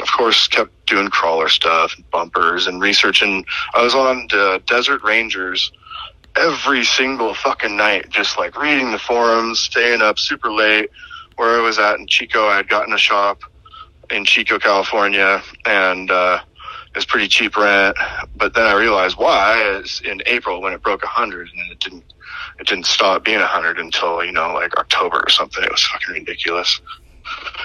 of 0.00 0.10
course 0.12 0.48
kept 0.48 0.70
doing 0.86 1.08
crawler 1.08 1.48
stuff 1.48 1.94
and 1.96 2.10
bumpers 2.10 2.66
and 2.66 2.80
researching. 2.80 3.44
I 3.74 3.82
was 3.82 3.94
on 3.94 4.28
the 4.30 4.62
Desert 4.66 5.02
Rangers 5.02 5.70
every 6.36 6.84
single 6.84 7.34
fucking 7.34 7.76
night, 7.76 8.08
just 8.10 8.38
like 8.38 8.60
reading 8.60 8.92
the 8.92 8.98
forums, 8.98 9.60
staying 9.60 10.02
up 10.02 10.18
super 10.18 10.50
late. 10.50 10.90
Where 11.36 11.60
I 11.60 11.62
was 11.62 11.78
at 11.78 12.00
in 12.00 12.06
Chico, 12.06 12.46
I 12.46 12.56
had 12.56 12.68
gotten 12.68 12.92
a 12.92 12.98
shop 12.98 13.42
in 14.10 14.24
Chico, 14.24 14.58
California, 14.58 15.42
and 15.66 16.10
uh, 16.10 16.40
was 16.98 17.06
pretty 17.06 17.28
cheap 17.28 17.56
rent. 17.56 17.96
But 18.36 18.54
then 18.54 18.66
I 18.66 18.74
realized 18.74 19.16
why 19.16 19.78
is 19.78 20.02
in 20.04 20.20
April 20.26 20.60
when 20.60 20.72
it 20.72 20.82
broke 20.82 21.04
a 21.04 21.08
hundred 21.08 21.48
and 21.48 21.70
it 21.70 21.78
didn't, 21.80 22.04
it 22.58 22.66
didn't 22.66 22.86
stop 22.86 23.24
being 23.24 23.40
a 23.40 23.46
hundred 23.46 23.78
until, 23.78 24.24
you 24.24 24.32
know, 24.32 24.52
like 24.54 24.76
October 24.76 25.18
or 25.18 25.28
something. 25.28 25.62
It 25.62 25.70
was 25.70 25.84
fucking 25.84 26.14
ridiculous. 26.14 26.80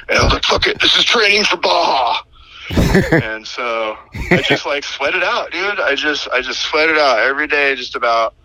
And 0.08 0.20
I 0.20 0.24
was 0.24 0.34
like, 0.34 0.44
fuck 0.44 0.68
it, 0.68 0.80
this 0.80 0.96
is 0.98 1.06
training 1.06 1.44
for 1.46 1.58
Baja. 1.58 2.22
and 2.76 3.46
so 3.46 3.98
I 4.32 4.42
just 4.48 4.66
like 4.66 4.84
sweat 4.84 5.16
it 5.16 5.24
out, 5.24 5.52
dude. 5.52 5.80
I 5.80 5.96
just 5.96 6.30
I 6.30 6.42
just 6.42 6.62
sweat 6.62 6.90
it 6.90 6.98
out 6.98 7.20
every 7.20 7.48
day, 7.48 7.76
just 7.76 7.96
about. 7.96 8.36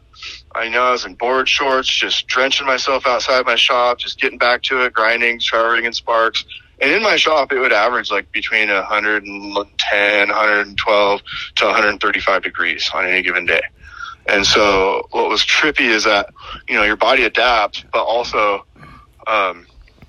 I 0.53 0.69
know 0.69 0.83
I 0.83 0.91
was 0.91 1.05
in 1.05 1.15
board 1.15 1.49
shorts, 1.49 1.89
just 1.89 2.27
drenching 2.27 2.67
myself 2.67 3.07
outside 3.07 3.47
my 3.47 3.55
shop, 3.55 3.99
just 3.99 4.21
getting 4.21 4.39
back 4.39 4.63
to 4.65 4.85
it, 4.85 4.93
grinding, 4.93 5.39
showering 5.39 5.85
in 5.85 5.93
sparks. 5.93 6.45
And 6.81 6.93
in 6.93 7.03
my 7.03 7.17
shop, 7.17 7.53
it 7.53 7.59
would 7.59 7.73
average 7.73 8.11
like 8.11 8.31
between 8.33 8.69
110, 8.69 10.29
112 10.29 11.21
to 11.57 11.65
135 11.65 12.43
degrees 12.43 12.91
on 12.95 13.05
any 13.07 13.23
given 13.23 13.47
day. 13.47 13.63
And 14.27 14.47
so 14.47 15.07
what 15.11 15.29
was 15.29 15.43
trippy 15.43 15.89
is 15.89 16.05
that, 16.05 16.29
you 16.69 16.77
know, 16.77 16.85
your 16.85 16.97
body 16.97 17.25
adapts, 17.25 17.85
but 17.93 18.03
also, 18.05 18.63
um, 19.27 19.67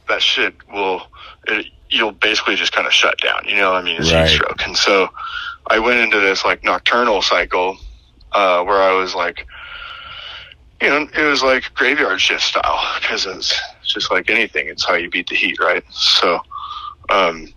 that 0.10 0.22
shit 0.22 0.56
will, 0.72 1.04
it, 1.48 1.66
you'll 1.90 2.12
basically 2.12 2.56
just 2.56 2.72
kind 2.74 2.86
of 2.86 2.94
shut 2.94 3.16
down, 3.24 3.42
you 3.48 3.56
know, 3.56 3.74
I 3.74 3.82
mean, 3.82 4.00
it's 4.00 4.12
Right. 4.12 4.28
heat 4.28 4.36
stroke. 4.36 4.62
And 4.66 4.78
so 4.78 5.10
I 5.70 5.80
went 5.80 6.00
into 6.00 6.20
this 6.20 6.44
like 6.44 6.64
nocturnal 6.64 7.22
cycle, 7.22 7.78
uh, 8.34 8.64
where 8.64 8.82
I 8.82 8.92
was 8.94 9.16
like, 9.16 9.46
you 10.82 10.90
know, 10.90 11.08
it 11.16 11.24
was 11.24 11.44
like 11.44 11.74
graveyard 11.74 12.22
shift 12.22 12.42
style 12.44 12.80
because 13.00 13.26
it's 13.26 13.60
just 13.86 14.12
like 14.12 14.30
anything. 14.30 14.68
It's 14.68 14.86
how 14.86 14.96
you 14.96 15.10
beat 15.10 15.28
the 15.28 15.36
heat, 15.36 15.60
right? 15.60 15.84
So, 15.92 16.40
um, 17.10 17.48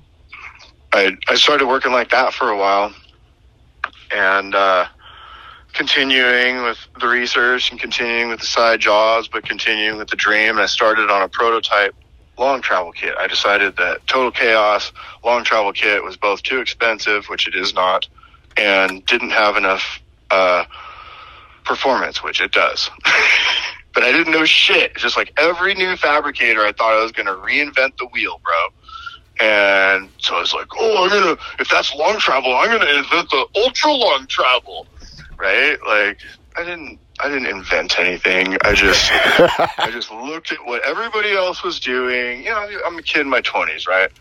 I 0.93 1.17
I 1.29 1.35
started 1.35 1.67
working 1.67 1.93
like 1.93 2.11
that 2.11 2.35
for 2.35 2.51
a 2.51 2.57
while, 2.57 2.95
and 4.11 4.55
uh, 4.55 4.87
continuing 5.73 6.63
with 6.63 6.79
the 7.01 7.09
research 7.09 7.71
and 7.71 7.81
continuing 7.81 8.29
with 8.29 8.41
the 8.41 8.47
side 8.47 8.81
jobs, 8.81 9.29
but 9.29 9.45
continuing 9.45 9.99
with 9.99 10.09
the 10.09 10.17
dream. 10.17 10.51
And 10.51 10.61
I 10.61 10.67
started 10.67 11.11
on 11.11 11.23
a 11.23 11.29
prototype 11.29 11.95
long 12.39 12.63
travel 12.63 12.93
kit. 12.93 13.15
I 13.19 13.27
decided 13.27 13.77
that 13.77 14.07
Total 14.07 14.31
Chaos 14.31 14.93
long 15.25 15.45
travel 15.45 15.73
kit 15.73 16.03
was 16.03 16.17
both 16.17 16.43
too 16.43 16.61
expensive, 16.61 17.27
which 17.27 17.47
it 17.47 17.55
is 17.55 17.75
not, 17.75 18.07
and 18.57 19.05
didn't 19.07 19.31
have 19.31 19.57
enough. 19.57 20.01
Uh, 20.31 20.65
performance, 21.65 22.23
which 22.23 22.41
it 22.41 22.53
does. 22.53 22.91
but 23.95 24.03
I 24.03 24.13
didn't 24.13 24.33
know 24.33 24.45
shit. 24.45 24.97
Just 24.97 25.17
like 25.17 25.33
every 25.37 25.75
new 25.75 25.97
fabricator, 25.97 26.61
I 26.61 26.73
thought 26.73 26.99
I 26.99 27.03
was 27.03 27.13
going 27.13 27.27
to 27.27 27.33
reinvent 27.33 27.99
the 27.99 28.07
wheel, 28.13 28.41
bro. 28.43 28.72
And 29.43 30.09
so 30.19 30.37
I 30.37 30.41
was 30.41 30.55
like, 30.55 30.69
oh, 30.79 31.05
I'm 31.05 31.11
to, 31.11 31.43
if 31.59 31.69
that's 31.69 31.93
long 31.97 32.17
travel, 32.21 32.55
I'm 32.55 32.79
to 32.79 32.97
invent 32.97 33.29
the 33.31 33.45
ultra 33.57 33.91
long 33.91 34.29
travel. 34.29 34.87
Right? 35.37 35.77
Like, 35.85 36.21
I 36.57 36.65
didn't, 36.65 37.01
I 37.19 37.29
didn't 37.29 37.47
invent 37.47 37.99
anything. 37.99 38.57
I 38.63 38.73
just, 38.73 39.11
I 39.81 39.91
just 39.91 40.13
looked 40.13 40.53
at 40.53 40.65
what 40.65 40.87
everybody 40.87 41.33
else 41.33 41.65
was 41.65 41.81
doing. 41.81 42.45
You 42.45 42.51
know, 42.51 42.69
I'm 42.87 42.97
a 42.97 43.03
kid 43.03 43.23
in 43.23 43.29
my 43.29 43.41
20s, 43.41 43.89
right? 43.89 44.13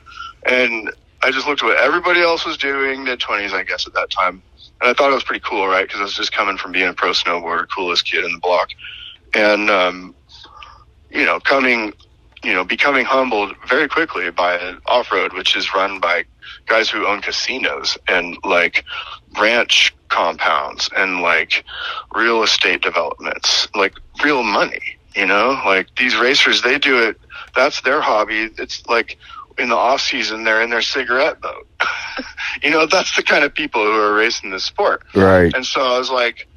And 0.48 0.92
I 1.22 1.30
just 1.30 1.46
looked 1.46 1.62
at 1.62 1.68
what 1.68 1.78
everybody 1.78 2.22
else 2.22 2.44
was 2.44 2.58
doing, 2.58 3.04
mid 3.04 3.20
20s, 3.20 3.52
I 3.52 3.62
guess, 3.62 3.86
at 3.86 3.94
that 3.94 4.10
time. 4.10 4.42
And 4.82 4.90
I 4.90 4.94
thought 4.94 5.12
it 5.12 5.14
was 5.14 5.24
pretty 5.24 5.44
cool, 5.48 5.68
right? 5.68 5.86
Because 5.88 6.00
I 6.00 6.04
was 6.04 6.16
just 6.16 6.32
coming 6.32 6.58
from 6.58 6.72
being 6.72 6.88
a 6.88 6.94
pro 6.94 7.12
snowboarder, 7.12 7.68
coolest 7.76 8.10
kid 8.10 8.26
in 8.26 8.32
the 8.34 8.40
block. 8.40 8.70
And, 9.36 9.70
um, 9.70 10.16
you 11.12 11.26
know, 11.26 11.40
coming, 11.40 11.94
you 12.44 12.54
know, 12.54 12.64
becoming 12.64 13.06
humbled 13.06 13.56
very 13.68 13.88
quickly 13.88 14.32
by 14.32 14.76
off 14.88 15.12
road, 15.12 15.34
which 15.34 15.56
is 15.56 15.74
run 15.74 16.00
by 16.00 16.26
guys 16.66 16.90
who 16.90 17.06
own 17.06 17.22
casinos 17.22 17.98
and 18.08 18.38
like 18.44 18.84
ranch 19.40 19.94
compounds 20.10 20.90
and 20.96 21.22
like 21.22 21.64
real 22.16 22.44
estate 22.44 22.82
developments, 22.82 23.68
like 23.76 23.94
real 24.24 24.44
money, 24.44 24.98
you 25.16 25.26
know, 25.26 25.62
like 25.66 25.96
these 25.96 26.16
racers, 26.18 26.62
they 26.62 26.78
do 26.78 27.00
it. 27.08 27.18
That's 27.56 27.82
their 27.82 28.02
hobby. 28.02 28.50
It's 28.58 28.86
like 28.88 29.18
in 29.58 29.70
the 29.70 29.76
off 29.76 30.02
season, 30.02 30.44
they're 30.44 30.62
in 30.62 30.70
their 30.70 30.82
cigarette 30.82 31.42
boat. 31.42 31.68
you 32.64 32.70
know, 32.70 32.86
that's 32.86 33.16
the 33.16 33.24
kind 33.24 33.44
of 33.44 33.54
people 33.54 33.84
who 33.84 33.92
are 33.92 34.14
racing 34.14 34.50
this 34.50 34.66
sport. 34.66 35.04
Right. 35.16 35.54
And 35.54 35.66
so 35.66 35.82
I 35.82 36.00
was 36.00 36.10
like, 36.10 36.48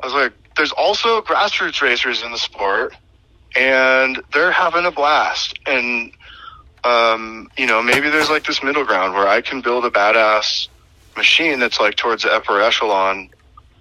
I 0.00 0.06
was 0.06 0.14
like, 0.14 0.32
there's 0.56 0.72
also 0.72 1.20
grassroots 1.22 1.82
racers 1.82 2.22
in 2.22 2.30
the 2.30 2.38
sport, 2.38 2.94
and 3.56 4.22
they're 4.32 4.52
having 4.52 4.84
a 4.84 4.90
blast. 4.90 5.58
And 5.66 6.12
um, 6.84 7.50
you 7.56 7.66
know, 7.66 7.82
maybe 7.82 8.10
there's 8.10 8.30
like 8.30 8.44
this 8.44 8.62
middle 8.62 8.84
ground 8.84 9.14
where 9.14 9.26
I 9.26 9.40
can 9.40 9.60
build 9.60 9.84
a 9.84 9.90
badass 9.90 10.68
machine 11.16 11.58
that's 11.58 11.80
like 11.80 11.96
towards 11.96 12.24
the 12.24 12.30
upper 12.30 12.60
echelon, 12.60 13.30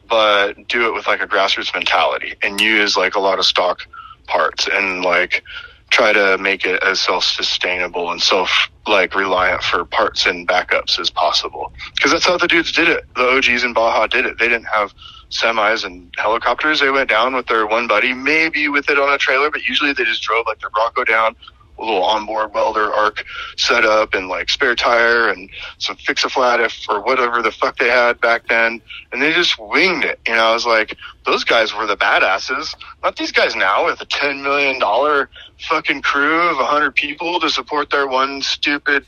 but 0.08 0.68
do 0.68 0.88
it 0.88 0.94
with 0.94 1.06
like 1.08 1.22
a 1.22 1.28
grassroots 1.28 1.74
mentality 1.74 2.36
and 2.42 2.62
use 2.62 2.96
like 2.96 3.16
a 3.16 3.20
lot 3.20 3.40
of 3.40 3.46
stock 3.46 3.86
parts 4.28 4.70
and 4.72 5.04
like 5.04 5.44
try 5.90 6.14
to 6.14 6.38
make 6.40 6.66
it 6.66 6.82
as 6.82 7.00
self-sustainable 7.02 8.10
and 8.12 8.22
self 8.22 8.70
like 8.88 9.14
reliant 9.16 9.62
for 9.62 9.86
parts 9.86 10.26
and 10.26 10.48
backups 10.48 11.00
as 11.00 11.10
possible. 11.10 11.74
Because 11.96 12.12
that's 12.12 12.26
how 12.26 12.38
the 12.38 12.48
dudes 12.48 12.72
did 12.72 12.88
it. 12.88 13.06
The 13.16 13.24
og's 13.24 13.64
in 13.64 13.74
baja 13.74 14.08
did 14.08 14.26
it. 14.26 14.40
They 14.40 14.48
didn't 14.48 14.68
have 14.68 14.94
semis 15.34 15.86
and 15.86 16.14
helicopters. 16.18 16.80
They 16.80 16.90
went 16.90 17.10
down 17.10 17.36
with 17.36 17.48
their 17.48 17.66
one 17.68 17.88
buddy 17.88 18.14
maybe 18.14 18.70
with 18.70 18.90
it 18.90 19.00
on 19.00 19.14
a 19.14 19.18
trailer 19.18 19.50
but 19.52 19.64
usually 19.68 19.94
they 19.94 20.04
just 20.04 20.22
drove 20.22 20.46
like 20.48 20.60
their 20.60 20.70
bronco 20.70 21.04
down 21.04 21.36
a 21.78 21.82
little 21.82 22.04
onboard 22.04 22.54
welder 22.54 22.94
arc 22.94 23.24
setup 23.58 24.14
and 24.14 24.28
like 24.28 24.50
spare 24.50 24.76
tire 24.76 25.30
and 25.30 25.50
some 25.80 25.96
fix 25.98 26.24
a 26.24 26.30
flat 26.30 26.60
if 26.60 26.86
or 26.90 27.02
whatever 27.02 27.42
the 27.42 27.52
fuck 27.52 27.78
they 27.78 27.90
had 27.90 28.20
back 28.22 28.48
then. 28.48 28.82
And 29.12 29.22
they 29.22 29.34
just 29.34 29.58
winged 29.60 30.04
it. 30.04 30.20
You 30.28 30.36
know 30.36 30.44
i 30.44 30.54
was 30.54 30.66
like 30.66 30.96
those 31.26 31.44
guys 31.44 31.74
were 31.74 31.86
the 31.86 31.98
badasses. 31.98 32.76
Not 33.04 33.16
these 33.16 33.32
guys 33.32 33.56
now 33.56 33.86
with 33.86 34.02
a 34.02 34.06
10 34.06 34.44
million 34.44 34.80
dollar 34.80 35.30
fucking 35.68 36.02
crew 36.02 36.50
of 36.50 36.58
100 36.58 36.96
people 36.96 37.40
to 37.40 37.50
support 37.50 37.90
their 37.90 38.08
one 38.08 38.42
stupid 38.42 39.06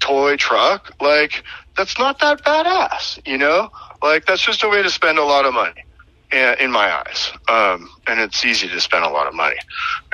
toy 0.00 0.36
truck. 0.36 0.92
Like 1.00 1.44
that's 1.76 1.98
not 1.98 2.18
that 2.20 2.42
badass 2.44 3.20
you 3.26 3.38
know 3.38 3.70
like 4.04 4.26
that's 4.26 4.44
just 4.44 4.62
a 4.62 4.68
way 4.68 4.82
to 4.82 4.90
spend 4.90 5.18
a 5.18 5.24
lot 5.24 5.44
of 5.44 5.54
money 5.54 5.84
in 6.32 6.54
in 6.60 6.70
my 6.70 7.02
eyes 7.02 7.32
um, 7.48 7.90
and 8.06 8.20
it's 8.20 8.44
easy 8.44 8.68
to 8.68 8.80
spend 8.80 9.04
a 9.04 9.08
lot 9.08 9.26
of 9.26 9.34
money 9.34 9.56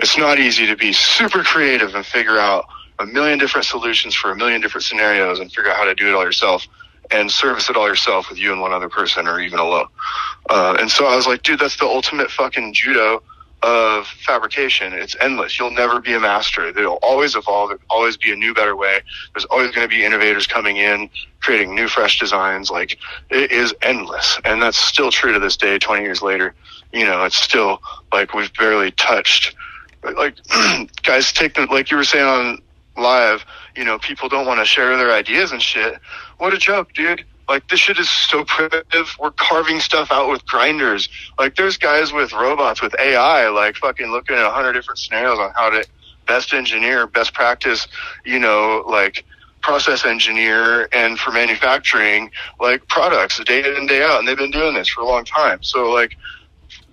it's 0.00 0.16
not 0.16 0.38
easy 0.38 0.66
to 0.66 0.76
be 0.76 0.92
super 0.92 1.42
creative 1.42 1.94
and 1.94 2.06
figure 2.06 2.38
out 2.38 2.64
a 2.98 3.06
million 3.06 3.38
different 3.38 3.66
solutions 3.66 4.14
for 4.14 4.30
a 4.30 4.36
million 4.36 4.60
different 4.60 4.84
scenarios 4.84 5.40
and 5.40 5.52
figure 5.52 5.70
out 5.70 5.76
how 5.76 5.84
to 5.84 5.94
do 5.94 6.08
it 6.08 6.14
all 6.14 6.24
yourself 6.24 6.66
and 7.10 7.30
service 7.30 7.68
it 7.68 7.76
all 7.76 7.88
yourself 7.88 8.28
with 8.28 8.38
you 8.38 8.52
and 8.52 8.60
one 8.60 8.72
other 8.72 8.88
person 8.88 9.26
or 9.26 9.40
even 9.40 9.58
alone. 9.58 9.86
Uh, 10.48 10.76
and 10.78 10.90
so 10.90 11.06
I 11.06 11.16
was 11.16 11.26
like, 11.26 11.42
dude, 11.42 11.58
that's 11.58 11.76
the 11.76 11.86
ultimate 11.86 12.30
fucking 12.30 12.72
judo 12.72 13.22
of 13.62 14.06
fabrication. 14.06 14.92
It's 14.92 15.16
endless. 15.20 15.58
You'll 15.58 15.70
never 15.70 16.00
be 16.00 16.14
a 16.14 16.20
master. 16.20 16.66
It'll 16.66 16.98
always 17.02 17.36
evolve. 17.36 17.70
There'll 17.70 17.82
always 17.90 18.16
be 18.16 18.32
a 18.32 18.36
new, 18.36 18.54
better 18.54 18.76
way. 18.76 19.00
There's 19.34 19.44
always 19.46 19.70
going 19.72 19.88
to 19.88 19.94
be 19.94 20.04
innovators 20.04 20.46
coming 20.46 20.76
in, 20.76 21.10
creating 21.40 21.74
new, 21.74 21.88
fresh 21.88 22.18
designs. 22.18 22.70
Like 22.70 22.98
it 23.30 23.52
is 23.52 23.74
endless. 23.82 24.38
And 24.44 24.62
that's 24.62 24.78
still 24.78 25.10
true 25.10 25.32
to 25.32 25.38
this 25.38 25.56
day, 25.56 25.78
20 25.78 26.02
years 26.02 26.22
later. 26.22 26.54
You 26.92 27.04
know, 27.04 27.24
it's 27.24 27.36
still 27.36 27.82
like 28.12 28.34
we've 28.34 28.52
barely 28.54 28.90
touched 28.92 29.54
like 30.02 30.36
guys 31.02 31.32
take 31.32 31.54
the 31.54 31.66
like 31.66 31.90
you 31.90 31.96
were 31.96 32.04
saying 32.04 32.24
on 32.24 32.62
live 32.96 33.44
you 33.76 33.84
know 33.84 33.98
people 33.98 34.28
don't 34.28 34.46
want 34.46 34.60
to 34.60 34.64
share 34.64 34.96
their 34.96 35.12
ideas 35.12 35.52
and 35.52 35.62
shit 35.62 35.98
what 36.38 36.52
a 36.52 36.58
joke 36.58 36.92
dude 36.92 37.24
like 37.50 37.68
this 37.68 37.80
shit 37.80 37.98
is 37.98 38.08
so 38.08 38.44
primitive. 38.44 39.16
We're 39.18 39.32
carving 39.32 39.80
stuff 39.80 40.12
out 40.12 40.30
with 40.30 40.46
grinders. 40.46 41.08
Like 41.36 41.56
there's 41.56 41.76
guys 41.76 42.12
with 42.12 42.32
robots 42.32 42.80
with 42.80 42.94
ai 43.00 43.48
like 43.48 43.74
fucking 43.74 44.12
looking 44.12 44.36
at 44.36 44.46
a 44.46 44.50
hundred 44.50 44.74
different 44.74 44.98
scenarios 44.98 45.38
on 45.40 45.50
how 45.56 45.68
to 45.70 45.84
best 46.28 46.52
engineer 46.54 47.08
best 47.08 47.34
practice 47.34 47.88
you 48.24 48.38
know 48.38 48.84
like 48.88 49.24
process 49.62 50.04
engineer 50.04 50.88
and 50.92 51.18
for 51.18 51.32
manufacturing 51.32 52.30
like 52.60 52.86
products 52.86 53.42
day 53.44 53.58
in 53.58 53.74
and 53.74 53.88
day 53.88 54.00
out 54.00 54.20
and 54.20 54.28
they've 54.28 54.38
been 54.38 54.52
doing 54.52 54.74
this 54.74 54.88
for 54.88 55.00
a 55.00 55.04
long 55.04 55.24
time. 55.24 55.60
So 55.62 55.90
like 55.90 56.16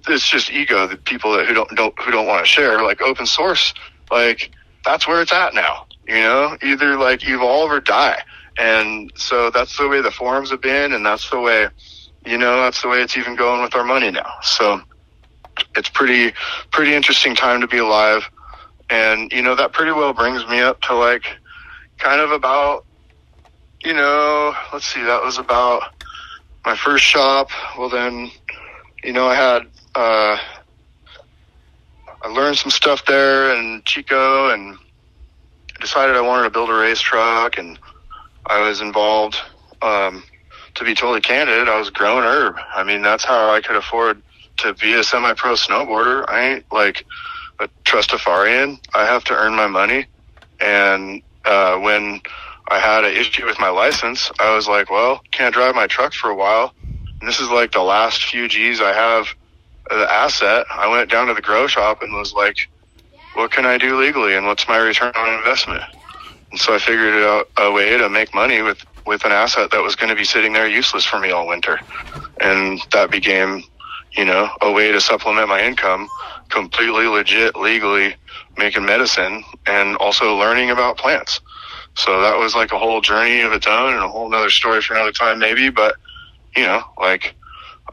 it's 0.07 0.27
just 0.27 0.49
ego 0.51 0.87
the 0.87 0.97
people 0.97 1.33
that 1.33 1.45
who 1.45 1.53
don't, 1.53 1.69
don't 1.75 1.93
who 2.01 2.09
don't 2.09 2.25
want 2.25 2.43
to 2.43 2.49
share 2.49 2.81
like 2.81 2.99
open 3.03 3.27
source 3.27 3.75
like 4.09 4.49
that's 4.83 5.07
where 5.07 5.21
it's 5.21 5.31
at 5.31 5.53
now 5.53 5.85
you 6.07 6.15
know? 6.15 6.57
Either 6.63 6.97
like 6.97 7.27
evolve 7.27 7.69
or 7.69 7.81
die 7.81 8.23
and 8.57 9.11
so 9.15 9.49
that's 9.49 9.77
the 9.77 9.87
way 9.87 10.01
the 10.01 10.11
forums 10.11 10.51
have 10.51 10.61
been 10.61 10.93
and 10.93 11.05
that's 11.05 11.29
the 11.29 11.39
way 11.39 11.67
you 12.25 12.37
know 12.37 12.61
that's 12.61 12.81
the 12.81 12.87
way 12.87 13.01
it's 13.01 13.17
even 13.17 13.35
going 13.35 13.61
with 13.61 13.75
our 13.75 13.83
money 13.83 14.11
now. 14.11 14.31
So 14.41 14.81
it's 15.75 15.89
pretty 15.89 16.33
pretty 16.71 16.93
interesting 16.93 17.35
time 17.35 17.61
to 17.61 17.67
be 17.67 17.77
alive. 17.77 18.29
And 18.89 19.31
you 19.31 19.41
know 19.41 19.55
that 19.55 19.73
pretty 19.73 19.91
well 19.91 20.13
brings 20.13 20.47
me 20.47 20.59
up 20.59 20.81
to 20.81 20.95
like 20.95 21.25
kind 21.97 22.21
of 22.21 22.31
about 22.31 22.85
you 23.83 23.93
know 23.93 24.53
let's 24.73 24.85
see 24.85 25.03
that 25.03 25.23
was 25.23 25.37
about 25.37 25.83
my 26.65 26.75
first 26.75 27.03
shop. 27.03 27.49
Well 27.77 27.89
then 27.89 28.31
you 29.03 29.13
know 29.13 29.27
i 29.27 29.35
had 29.35 29.61
uh 29.95 30.37
i 32.23 32.27
learned 32.29 32.57
some 32.57 32.71
stuff 32.71 33.05
there 33.05 33.55
in 33.55 33.81
chico 33.85 34.49
and 34.49 34.77
decided 35.79 36.15
i 36.15 36.21
wanted 36.21 36.43
to 36.43 36.49
build 36.49 36.69
a 36.69 36.73
race 36.73 36.99
truck 36.99 37.57
and 37.57 37.79
i 38.49 38.67
was 38.67 38.81
involved 38.81 39.37
um 39.81 40.23
to 40.75 40.85
be 40.85 40.95
totally 40.95 41.21
candid 41.21 41.69
i 41.69 41.79
was 41.79 41.91
growing 41.91 42.23
herb 42.25 42.55
i 42.75 42.83
mean 42.83 43.01
that's 43.03 43.25
how 43.25 43.51
i 43.51 43.61
could 43.61 43.77
afford 43.77 44.23
to 44.57 44.73
be 44.75 44.93
a 44.95 45.03
semi-pro 45.03 45.53
snowboarder 45.53 46.25
i 46.29 46.41
ain't 46.49 46.65
like 46.71 47.05
a 47.59 47.69
trustafarian 47.87 48.77
i 48.95 49.05
have 49.05 49.23
to 49.25 49.33
earn 49.35 49.55
my 49.55 49.67
money 49.67 50.05
And 50.61 51.23
uh, 51.45 51.79
when 51.79 52.21
I 52.71 52.79
had 52.79 53.05
an 53.05 53.15
issue 53.15 53.47
with 53.47 53.59
my 53.61 53.69
license, 53.69 54.31
I 54.41 54.55
was 54.55 54.69
like, 54.69 54.91
well, 54.91 55.21
can't 55.33 55.55
drive 55.55 55.75
my 55.75 55.87
truck 55.87 56.13
for 56.13 56.31
a 56.31 56.35
while. 56.35 56.73
And 57.21 57.29
this 57.29 57.41
is 57.41 57.49
like 57.49 57.73
the 57.73 57.83
last 57.83 58.23
few 58.25 58.49
G's 58.49 58.81
I 58.81 58.93
have 58.93 59.27
the 59.89 60.11
asset. 60.11 60.65
I 60.73 60.87
went 60.89 61.11
down 61.11 61.27
to 61.27 61.35
the 61.35 61.41
grow 61.41 61.67
shop 61.67 61.99
and 62.03 62.13
was 62.13 62.33
like, 62.33 62.57
what 63.33 63.51
can 63.51 63.65
I 63.65 63.77
do 63.77 63.99
legally 63.99 64.35
and 64.35 64.47
what's 64.47 64.67
my 64.67 64.77
return 64.77 65.13
on 65.15 65.35
investment? 65.39 65.83
And 66.51 66.59
so 66.59 66.75
I 66.75 66.79
figured 66.79 67.15
out 67.23 67.47
a 67.57 67.71
way 67.71 67.97
to 67.97 68.09
make 68.09 68.33
money 68.33 68.61
with, 68.61 68.79
with 69.05 69.25
an 69.25 69.31
asset 69.31 69.71
that 69.71 69.83
was 69.83 69.95
going 69.95 70.09
to 70.09 70.15
be 70.15 70.23
sitting 70.23 70.53
there 70.53 70.67
useless 70.67 71.05
for 71.05 71.19
me 71.19 71.31
all 71.31 71.47
winter. 71.47 71.79
And 72.41 72.79
that 72.93 73.11
became, 73.11 73.63
you 74.15 74.25
know, 74.25 74.49
a 74.61 74.71
way 74.71 74.91
to 74.91 75.01
supplement 75.01 75.49
my 75.49 75.61
income 75.63 76.07
completely 76.49 77.07
legit, 77.07 77.55
legally 77.55 78.15
making 78.57 78.85
medicine 78.85 79.43
and 79.65 79.97
also 79.97 80.35
learning 80.35 80.71
about 80.71 80.97
plants. 80.97 81.41
So 81.95 82.21
that 82.21 82.37
was 82.37 82.55
like 82.55 82.71
a 82.71 82.79
whole 82.79 83.01
journey 83.01 83.41
of 83.41 83.53
its 83.53 83.67
own 83.67 83.93
and 83.93 84.03
a 84.03 84.07
whole 84.07 84.33
other 84.33 84.49
story 84.49 84.81
for 84.81 84.93
another 84.93 85.11
time 85.11 85.39
maybe, 85.39 85.69
but 85.69 85.95
you 86.55 86.63
know, 86.63 86.83
like 86.99 87.35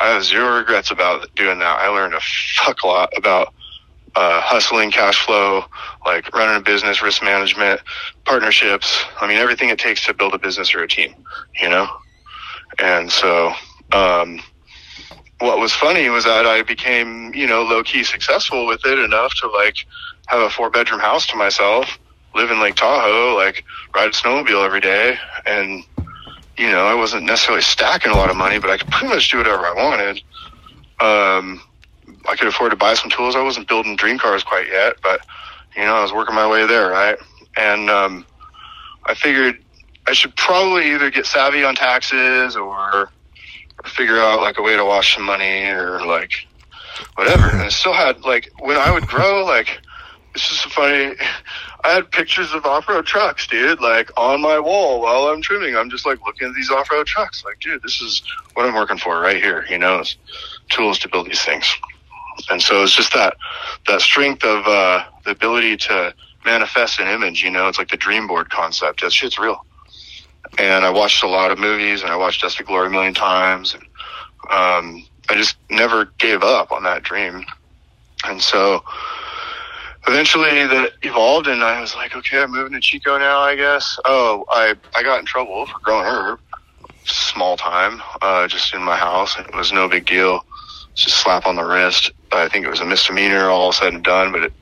I 0.01 0.09
have 0.09 0.25
zero 0.25 0.59
regrets 0.59 0.91
about 0.91 1.27
doing 1.35 1.59
that. 1.59 1.81
I 1.81 1.89
learned 1.89 2.15
a 2.15 2.21
fuck 2.57 2.85
lot 2.85 3.11
about 3.17 3.49
uh, 4.17 4.41
hustling, 4.41 4.91
cash 4.91 5.25
flow, 5.25 5.65
like 6.07 6.33
running 6.35 6.57
a 6.57 6.61
business, 6.61 7.03
risk 7.03 7.23
management, 7.23 7.81
partnerships. 8.25 9.05
I 9.21 9.27
mean, 9.27 9.39
everything 9.39 9.71
it 9.71 9.79
takes 9.79 10.05
to 10.07 10.15
build 10.15 10.35
a 10.35 10.39
business 10.39 10.75
or 10.75 10.83
a 10.83 10.89
team, 10.89 11.15
you 11.61 11.69
know? 11.69 11.89
And 12.79 13.11
so, 13.11 13.53
um, 13.93 14.41
what 15.41 15.59
was 15.59 15.73
funny 15.73 16.09
was 16.09 16.25
that 16.25 16.47
I 16.47 16.63
became, 16.63 17.35
you 17.35 17.47
know, 17.47 17.63
low 17.63 17.83
key 17.83 18.05
successful 18.05 18.67
with 18.67 18.85
it 18.87 18.99
enough 18.99 19.35
to 19.41 19.49
like 19.49 19.77
have 20.27 20.41
a 20.41 20.51
four 20.51 20.71
bedroom 20.71 21.01
house 21.01 21.27
to 21.29 21.37
myself, 21.37 21.99
live 22.35 22.51
in 22.51 22.61
Lake 22.61 22.77
Tahoe, 22.77 23.37
like 23.37 23.65
ride 23.95 24.09
a 24.09 24.13
snowmobile 24.13 24.65
every 24.65 24.81
day. 24.81 25.19
And, 25.45 25.85
you 26.57 26.71
know, 26.71 26.87
I 26.87 26.95
wasn't 26.95 27.25
necessarily 27.25 27.63
stacking 27.63 28.13
a 28.13 28.17
lot 28.17 28.31
of 28.31 28.37
money, 28.37 28.59
but 28.59 28.71
I 28.71 28.79
could 28.79 28.91
pretty 28.91 29.15
much 29.15 29.31
do 29.31 29.39
whatever 29.39 29.67
I 29.67 29.75
wanted. 29.75 30.23
Um, 31.01 31.61
I 32.29 32.37
could 32.37 32.49
afford 32.49 32.71
to 32.71 32.77
buy 32.77 32.95
some 32.95 33.11
tools. 33.11 33.37
I 33.37 33.43
wasn't 33.43 33.69
building 33.69 33.97
dream 33.97 34.19
cars 34.19 34.43
quite 34.43 34.69
yet, 34.69 34.97
but 35.03 35.21
you 35.77 35.83
know, 35.83 35.95
I 35.95 36.03
was 36.03 36.13
working 36.13 36.35
my 36.35 36.49
way 36.49 36.67
there, 36.67 36.91
right? 36.91 37.19
And 37.57 37.91
um, 37.91 38.27
I 39.07 39.15
figured 39.15 39.59
I 40.07 40.13
should 40.13 40.37
probably 40.37 40.93
either 40.93 41.11
get 41.11 41.27
savvy 41.27 41.65
on 41.65 41.75
taxes 41.75 42.57
or 42.57 43.11
figure 43.85 44.19
out 44.19 44.41
like 44.41 44.59
a 44.59 44.63
way 44.63 44.77
to 44.77 44.85
wash 44.85 45.15
some 45.15 45.25
money 45.25 45.65
or 45.67 46.05
like 46.07 46.33
whatever. 47.17 47.49
And 47.49 47.63
I 47.63 47.69
still 47.69 47.93
had 47.93 48.21
like 48.23 48.51
when 48.61 48.77
I 48.77 48.91
would 48.91 49.07
grow, 49.07 49.45
like 49.45 49.81
this 50.35 50.51
is 50.51 50.61
funny. 50.61 51.15
I 51.85 51.91
had 51.91 52.11
pictures 52.11 52.53
of 52.53 52.65
off-road 52.65 53.07
trucks, 53.07 53.47
dude, 53.47 53.81
like 53.81 54.11
on 54.17 54.41
my 54.41 54.59
wall 54.59 55.01
while 55.03 55.29
I'm 55.29 55.43
trimming. 55.43 55.77
I'm 55.77 55.91
just 55.91 56.07
like 56.07 56.19
looking 56.27 56.49
at 56.49 56.55
these 56.55 56.71
off-road 56.71 57.07
trucks, 57.07 57.45
like, 57.45 57.61
dude, 57.61 57.83
this 57.83 58.01
is 58.01 58.23
what 58.55 58.67
I'm 58.67 58.75
working 58.75 58.99
for 58.99 59.21
right 59.21 59.37
here. 59.37 59.65
You 59.69 59.79
know, 59.79 60.01
it's 60.01 60.17
tools 60.71 60.99
to 61.01 61.09
build 61.09 61.27
these 61.27 61.43
things. 61.43 61.73
And 62.51 62.63
so 62.63 62.83
it's 62.83 62.95
just 62.95 63.13
that 63.15 63.37
that 63.87 64.01
strength 64.01 64.45
of 64.45 64.67
uh, 64.67 65.05
the 65.25 65.31
ability 65.31 65.77
to 65.79 66.15
manifest 66.45 67.01
an 67.01 67.09
image. 67.09 67.43
You 67.43 67.51
know, 67.51 67.69
it's 67.69 67.79
like 67.79 67.91
the 67.91 67.97
dream 67.97 68.27
board 68.27 68.51
concept. 68.51 69.01
That 69.01 69.13
shit's 69.13 69.39
real. 69.39 69.65
And 70.59 70.85
I 70.85 70.91
watched 70.91 71.23
a 71.23 71.29
lot 71.29 71.51
of 71.51 71.59
movies, 71.59 72.03
and 72.03 72.11
I 72.11 72.17
watched 72.17 72.43
Dust 72.43 72.59
to 72.59 72.65
Glory 72.65 72.89
a 72.89 72.91
million 72.91 73.15
times, 73.15 73.75
and 73.75 73.83
um, 74.51 75.05
I 75.29 75.35
just 75.35 75.57
never 75.71 76.07
gave 76.19 76.43
up 76.43 76.71
on 76.71 76.83
that 76.85 77.03
dream. 77.03 77.45
And 78.25 78.41
so 78.41 78.85
eventually 80.07 80.67
that 80.67 80.93
evolved 81.03 81.47
and 81.47 81.63
I 81.63 81.81
was 81.81 81.95
like, 81.95 82.15
okay, 82.15 82.43
I'm 82.43 82.53
moving 82.53 82.73
to 82.73 82.81
Chico 82.81 83.19
now, 83.19 83.41
I 83.41 83.57
guess. 83.57 83.99
Oh, 84.05 84.45
I, 84.51 84.75
I 84.95 85.03
got 85.03 85.21
in 85.21 85.27
trouble 85.27 85.67
for 85.67 85.79
growing 85.81 86.07
herb. 86.07 86.41
Small 87.07 87.57
time, 87.57 88.03
uh, 88.23 88.49
just 88.49 88.75
in 88.75 88.83
my 88.83 88.97
house. 88.97 89.39
It 89.39 89.55
was 89.55 89.73
no 89.73 89.89
big 89.89 90.07
deal. 90.07 90.45
Just 90.95 91.19
slap 91.19 91.47
on 91.47 91.57
the 91.57 91.65
wrist. 91.65 92.13
I 92.33 92.49
think 92.49 92.65
it 92.65 92.71
was 92.71 92.81
a 92.81 92.85
misdemeanor 92.85 93.49
all 93.49 93.73
said 93.73 93.95
and 93.95 94.05
done, 94.05 94.33
but 94.33 94.45
it, 94.45 94.53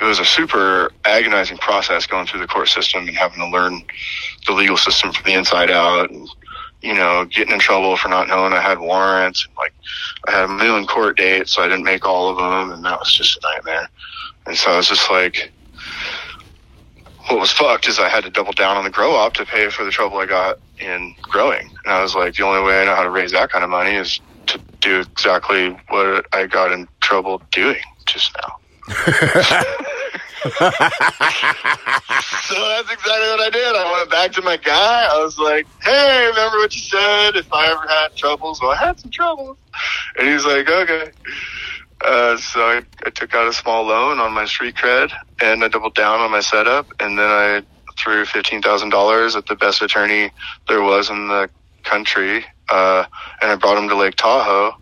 it 0.00 0.04
was 0.04 0.18
a 0.18 0.24
super 0.24 0.90
agonizing 1.04 1.58
process 1.58 2.06
going 2.06 2.26
through 2.26 2.40
the 2.40 2.46
court 2.46 2.68
system 2.68 3.06
and 3.06 3.16
having 3.16 3.38
to 3.38 3.48
learn 3.48 3.82
the 4.46 4.52
legal 4.52 4.76
system 4.76 5.12
from 5.12 5.24
the 5.24 5.38
inside 5.38 5.70
out 5.70 6.10
and, 6.10 6.28
you 6.80 6.94
know, 6.94 7.24
getting 7.26 7.54
in 7.54 7.60
trouble 7.60 7.96
for 7.96 8.08
not 8.08 8.28
knowing 8.28 8.52
I 8.52 8.60
had 8.60 8.80
warrants. 8.80 9.46
And 9.46 9.56
like 9.56 9.72
I 10.26 10.32
had 10.32 10.44
a 10.44 10.52
million 10.52 10.86
court 10.86 11.16
dates, 11.16 11.52
so 11.52 11.62
I 11.62 11.68
didn't 11.68 11.84
make 11.84 12.04
all 12.06 12.28
of 12.30 12.36
them. 12.36 12.72
And 12.72 12.84
that 12.84 12.98
was 12.98 13.12
just 13.12 13.36
a 13.36 13.40
nightmare. 13.54 13.88
And 14.46 14.56
so 14.56 14.72
I 14.72 14.76
was 14.76 14.88
just 14.88 15.10
like, 15.10 15.52
what 17.28 17.38
was 17.38 17.52
fucked 17.52 17.86
is 17.86 17.98
I 17.98 18.08
had 18.08 18.24
to 18.24 18.30
double 18.30 18.52
down 18.52 18.76
on 18.76 18.84
the 18.84 18.90
grow 18.90 19.12
op 19.12 19.34
to 19.34 19.46
pay 19.46 19.68
for 19.70 19.84
the 19.84 19.90
trouble 19.90 20.18
I 20.18 20.26
got 20.26 20.58
in 20.80 21.14
growing. 21.22 21.70
And 21.84 21.92
I 21.92 22.02
was 22.02 22.14
like, 22.14 22.34
the 22.34 22.42
only 22.44 22.66
way 22.66 22.82
I 22.82 22.84
know 22.84 22.96
how 22.96 23.04
to 23.04 23.10
raise 23.10 23.30
that 23.32 23.50
kind 23.50 23.62
of 23.62 23.70
money 23.70 23.94
is 23.94 24.20
to 24.48 24.58
do 24.80 25.00
exactly 25.00 25.70
what 25.88 26.26
I 26.32 26.46
got 26.46 26.72
in 26.72 26.88
trouble 27.00 27.42
doing 27.50 27.80
just 28.06 28.36
now. 28.42 28.56
so 30.42 30.50
that's 32.54 32.90
exactly 32.90 33.28
what 33.30 33.40
I 33.40 33.50
did. 33.52 33.76
I 33.76 33.92
went 33.96 34.10
back 34.10 34.32
to 34.32 34.42
my 34.42 34.56
guy. 34.56 35.06
I 35.10 35.22
was 35.22 35.38
like, 35.38 35.66
"Hey, 35.82 36.26
remember 36.26 36.58
what 36.58 36.74
you 36.74 36.80
said? 36.80 37.36
If 37.36 37.52
I 37.52 37.70
ever 37.70 37.86
had 37.88 38.16
troubles, 38.16 38.60
well, 38.60 38.72
I 38.72 38.76
had 38.76 38.98
some 38.98 39.10
troubles." 39.10 39.56
And 40.18 40.28
he's 40.28 40.44
like, 40.44 40.68
"Okay." 40.68 41.12
Uh, 42.04 42.36
so 42.36 42.60
I, 42.60 42.82
I 43.06 43.10
took 43.10 43.34
out 43.34 43.46
a 43.46 43.52
small 43.52 43.84
loan 43.84 44.18
on 44.18 44.32
my 44.32 44.44
street 44.44 44.74
cred, 44.74 45.12
and 45.40 45.62
I 45.62 45.68
doubled 45.68 45.94
down 45.94 46.18
on 46.18 46.32
my 46.32 46.40
setup, 46.40 46.88
and 46.98 47.16
then 47.16 47.28
I 47.28 47.62
threw 47.96 48.24
fifteen 48.24 48.62
thousand 48.62 48.90
dollars 48.90 49.36
at 49.36 49.46
the 49.46 49.54
best 49.54 49.80
attorney 49.80 50.32
there 50.68 50.82
was 50.82 51.08
in 51.08 51.28
the 51.28 51.48
country, 51.84 52.44
uh, 52.72 53.04
and 53.40 53.50
I 53.50 53.56
brought 53.56 53.78
him 53.78 53.88
to 53.88 53.96
Lake 53.96 54.16
Tahoe, 54.16 54.72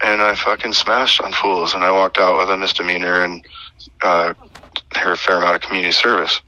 and 0.00 0.22
I 0.22 0.34
fucking 0.34 0.72
smashed 0.72 1.20
on 1.20 1.32
fools, 1.32 1.74
and 1.74 1.84
I 1.84 1.92
walked 1.92 2.18
out 2.18 2.38
with 2.38 2.50
a 2.50 2.56
misdemeanor 2.56 3.22
and 3.24 3.44
uh, 4.02 4.34
a 4.94 5.16
fair 5.16 5.36
amount 5.36 5.56
of 5.56 5.60
community 5.62 5.92
service, 5.92 6.40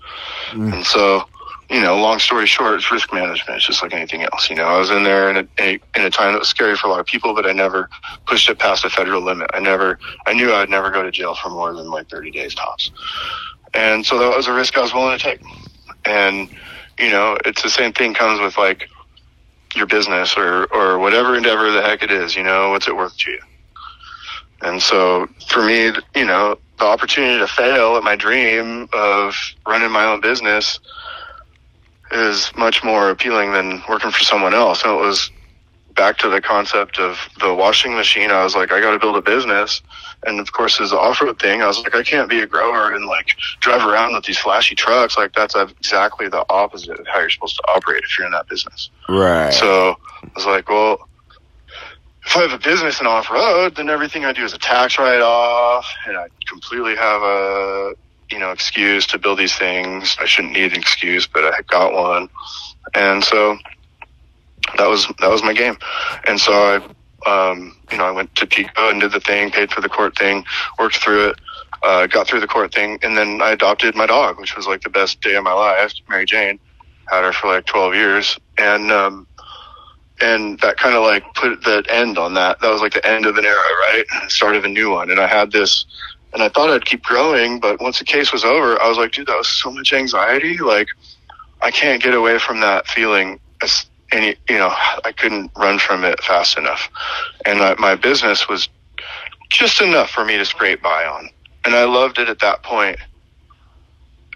mm. 0.51 0.73
and 0.73 0.85
so 0.85 1.25
you 1.73 1.81
know, 1.81 1.97
long 1.97 2.19
story 2.19 2.47
short, 2.47 2.75
it's 2.75 2.93
risk 2.93 3.15
management. 3.15 3.57
It's 3.57 3.67
just 3.67 3.83
like 3.83 3.95
anything 3.95 4.23
else. 4.23 4.51
You 4.51 4.57
know, 4.57 4.65
I 4.65 4.79
was 4.79 4.91
in 4.91 5.05
there 5.05 5.31
in 5.31 5.49
a, 5.59 5.73
in 5.97 6.03
a 6.05 6.11
time 6.11 6.33
that 6.33 6.41
was 6.41 6.49
scary 6.49 6.77
for 6.77 6.87
a 6.87 6.91
lot 6.91 7.01
of 7.01 7.07
people, 7.07 7.35
but 7.35 7.47
I 7.47 7.53
never 7.53 7.89
pushed 8.27 8.51
it 8.51 8.59
past 8.59 8.83
the 8.83 8.91
federal 8.91 9.23
limit. 9.23 9.51
I 9.55 9.61
never, 9.61 9.99
I 10.27 10.35
knew 10.35 10.53
I'd 10.53 10.69
never 10.69 10.91
go 10.91 11.03
to 11.03 11.11
jail 11.11 11.35
for 11.35 11.49
more 11.49 11.73
than 11.73 11.91
like 11.91 12.11
30 12.11 12.31
days 12.31 12.55
tops. 12.55 12.91
And 13.73 14.05
so 14.05 14.19
that 14.19 14.37
was 14.37 14.49
a 14.49 14.53
risk 14.53 14.77
I 14.77 14.83
was 14.83 14.93
willing 14.93 15.17
to 15.17 15.25
take. 15.25 15.41
And, 16.05 16.51
you 16.99 17.09
know, 17.09 17.39
it's 17.47 17.63
the 17.63 17.71
same 17.71 17.95
thing 17.95 18.13
comes 18.13 18.39
with 18.39 18.59
like 18.59 18.91
your 19.75 19.87
business 19.87 20.37
or, 20.37 20.67
or 20.73 20.99
whatever 20.99 21.35
endeavor 21.37 21.71
the 21.71 21.83
heck 21.83 22.03
it 22.03 22.11
is, 22.11 22.37
you 22.37 22.43
know, 22.43 22.71
what's 22.71 22.89
it 22.89 22.97
worth 22.97 23.17
to 23.19 23.31
you? 23.31 23.41
And 24.63 24.81
so 24.81 25.29
for 25.49 25.65
me, 25.65 25.93
you 26.15 26.25
know, 26.25 26.59
the 26.79 26.85
opportunity 26.85 27.39
to 27.39 27.47
fail 27.47 27.97
at 27.97 28.05
my 28.05 28.17
dream 28.17 28.89
of 28.93 29.35
running 29.67 29.91
my 29.91 30.05
own 30.05 30.21
business, 30.21 30.79
is 32.13 32.53
much 32.57 32.85
more 32.85 33.11
appealing 33.11 33.53
than 33.53 33.83
working 33.89 34.11
for 34.11 34.21
someone 34.21 34.55
else. 34.55 34.83
And 34.83 34.93
it 34.93 35.01
was 35.01 35.31
back 35.95 36.19
to 36.19 36.29
the 36.29 36.41
concept 36.41 36.99
of 36.99 37.19
the 37.41 37.55
washing 37.55 37.95
machine. 37.95 38.31
I 38.31 38.45
was 38.45 38.55
like, 38.55 38.73
I 38.73 38.81
got 38.81 38.93
to 38.93 38.99
build 38.99 39.17
a 39.17 39.23
business. 39.23 39.83
And 40.25 40.39
of 40.39 40.53
course, 40.53 40.81
as 40.81 40.93
an 40.93 40.99
off-road 40.99 41.41
thing, 41.41 41.63
I 41.63 41.67
was 41.67 41.79
like, 41.83 41.95
I 41.95 42.03
can't 42.03 42.29
be 42.29 42.41
a 42.41 42.47
grower 42.47 42.93
and 42.93 43.07
like 43.07 43.37
drive 43.61 43.87
around 43.87 44.15
with 44.15 44.25
these 44.25 44.39
flashy 44.39 44.75
trucks. 44.75 45.17
Like 45.17 45.35
that's 45.35 45.55
exactly 45.55 46.29
the 46.29 46.45
opposite 46.49 47.01
of 47.01 47.07
how 47.07 47.21
you're 47.21 47.31
supposed 47.31 47.57
to 47.57 47.63
operate 47.69 48.05
if 48.05 48.17
you're 48.17 48.27
in 48.27 48.33
that 48.33 48.49
business. 48.49 48.91
Right. 49.09 49.53
So 49.53 49.97
I 50.23 50.29
was 50.37 50.47
like, 50.47 50.69
well, 50.69 51.09
if 52.25 52.37
I 52.37 52.43
have 52.43 52.53
a 52.53 52.59
business 52.59 53.01
in 53.01 53.07
off-road, 53.07 53.75
then 53.75 53.89
everything 53.89 54.25
I 54.25 54.33
do 54.33 54.45
is 54.45 54.53
a 54.53 54.59
tax 54.59 54.99
write-off 54.99 55.93
and 56.07 56.17
I 56.17 56.29
completely 56.47 56.95
have 56.95 57.23
a 57.23 57.95
you 58.31 58.39
know, 58.39 58.51
excuse 58.51 59.07
to 59.09 59.19
build 59.19 59.39
these 59.39 59.55
things. 59.55 60.17
I 60.19 60.25
shouldn't 60.25 60.55
need 60.55 60.73
an 60.73 60.79
excuse, 60.79 61.27
but 61.27 61.45
I 61.45 61.61
got 61.69 61.93
one. 61.93 62.31
And 62.95 63.23
so 63.23 63.59
that 64.79 64.89
was, 64.89 65.07
that 65.21 65.29
was 65.29 65.43
my 65.43 65.53
game. 65.53 65.77
And 66.27 66.41
so 66.41 66.53
I, 66.53 66.81
um, 67.27 67.77
you 67.91 67.99
know, 67.99 68.05
I 68.05 68.11
went 68.11 68.35
to 68.37 68.47
Pico 68.47 68.91
and 68.91 69.01
did 69.01 69.13
the 69.13 69.21
thing, 69.21 69.51
paid 69.51 69.71
for 69.71 69.81
the 69.81 69.89
court 69.89 70.17
thing, 70.17 70.45
worked 70.79 70.97
through 70.97 71.31
it, 71.31 71.41
uh, 71.83 72.07
got 72.07 72.27
through 72.27 72.41
the 72.41 72.47
court 72.47 72.75
thing. 72.75 72.99
And 73.03 73.17
then 73.17 73.41
I 73.43 73.51
adopted 73.51 73.95
my 73.95 74.07
dog, 74.07 74.39
which 74.39 74.57
was 74.57 74.67
like 74.67 74.83
the 74.83 74.91
best 74.91 75.21
day 75.21 75.35
of 75.35 75.45
my 75.45 75.53
life, 75.53 75.93
Mary 76.09 76.25
Jane. 76.25 76.59
Had 77.11 77.25
her 77.25 77.33
for 77.33 77.49
like 77.49 77.67
12 77.67 77.95
years. 77.95 78.39
And, 78.59 78.91
um, 78.93 79.27
and 80.21 80.59
that 80.61 80.79
kind 80.79 80.95
of 80.95 81.03
like 81.03 81.25
put 81.35 81.63
the 81.65 81.85
end 81.89 82.17
on 82.17 82.35
that. 82.35 82.61
That 82.61 82.71
was 82.71 82.81
like 82.81 82.95
the 82.95 83.07
end 83.07 83.27
of 83.27 83.37
an 83.37 83.45
era, 83.45 83.57
right? 83.57 84.05
Start 84.29 84.55
of 84.55 84.65
a 84.65 84.69
new 84.69 84.91
one. 84.91 85.11
And 85.11 85.21
I 85.21 85.27
had 85.27 85.51
this 85.51 85.85
and 86.33 86.43
I 86.43 86.49
thought 86.49 86.71
I'd 86.71 86.85
keep 86.85 87.03
growing, 87.03 87.61
but 87.61 87.81
once 87.81 87.99
the 87.99 88.05
case 88.05 88.33
was 88.33 88.45
over, 88.45 88.81
I 88.81 88.89
was 88.89 88.97
like, 88.97 89.13
dude, 89.13 89.27
that 89.27 89.37
was 89.37 89.49
so 89.49 89.71
much 89.71 89.93
anxiety. 89.93 90.57
Like, 90.59 90.89
I 91.61 91.71
can't 91.71 92.03
get 92.03 92.15
away 92.15 92.39
from 92.39 92.61
that 92.61 92.87
feeling. 92.87 93.39
Any, 94.13 94.37
you 94.49 94.59
know, 94.59 94.71
I 95.05 95.13
couldn't 95.17 95.53
run 95.57 95.79
from 95.79 96.05
it 96.05 96.23
fast 96.23 96.59
enough, 96.59 96.91
and 97.47 97.61
I, 97.63 97.75
my 97.77 97.97
business 97.97 98.49
was 98.49 98.69
just 99.51 99.81
enough 99.83 100.11
for 100.11 100.25
me 100.25 100.39
to 100.39 100.45
scrape 100.47 100.83
by 100.83 101.05
on, 101.07 101.31
and 101.65 101.75
I 101.75 101.85
loved 101.85 102.19
it 102.19 102.29
at 102.29 102.41
that 102.41 102.63
point. 102.65 102.99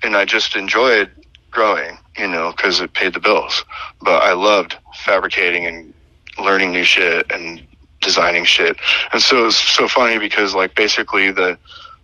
and 0.02 0.16
I 0.16 0.26
just 0.26 0.56
enjoyed 0.56 1.10
growing, 1.52 1.98
you 2.18 2.28
know, 2.28 2.52
because 2.56 2.80
it 2.80 2.94
paid 2.94 3.14
the 3.14 3.20
bills. 3.20 3.64
But 4.02 4.22
I 4.22 4.34
loved 4.34 4.78
fabricating 5.04 5.66
and 5.66 5.94
learning 6.42 6.72
new 6.72 6.84
shit 6.84 7.26
and 7.32 7.66
designing 8.02 8.44
shit. 8.44 8.78
And 9.12 9.22
so 9.22 9.42
it 9.42 9.46
was 9.46 9.58
so 9.58 9.88
funny 9.88 10.18
because 10.18 10.54
like 10.54 10.76
basically 10.76 11.32
the 11.32 11.58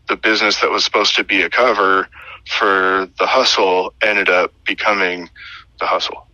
the 0.08 0.16
business 0.16 0.60
that 0.60 0.70
was 0.70 0.84
supposed 0.84 1.16
to 1.16 1.24
be 1.24 1.42
a 1.42 1.50
cover 1.50 2.08
for 2.46 3.08
the 3.18 3.26
hustle 3.26 3.94
ended 4.02 4.28
up 4.28 4.52
becoming 4.66 5.30
the 5.80 5.86
hustle. 5.86 6.28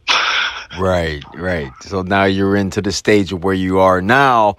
Right, 0.78 1.22
right. 1.34 1.72
So 1.80 2.02
now 2.02 2.24
you're 2.24 2.56
into 2.56 2.82
the 2.82 2.92
stage 2.92 3.32
of 3.32 3.44
where 3.44 3.54
you 3.54 3.78
are 3.78 4.00
now 4.00 4.56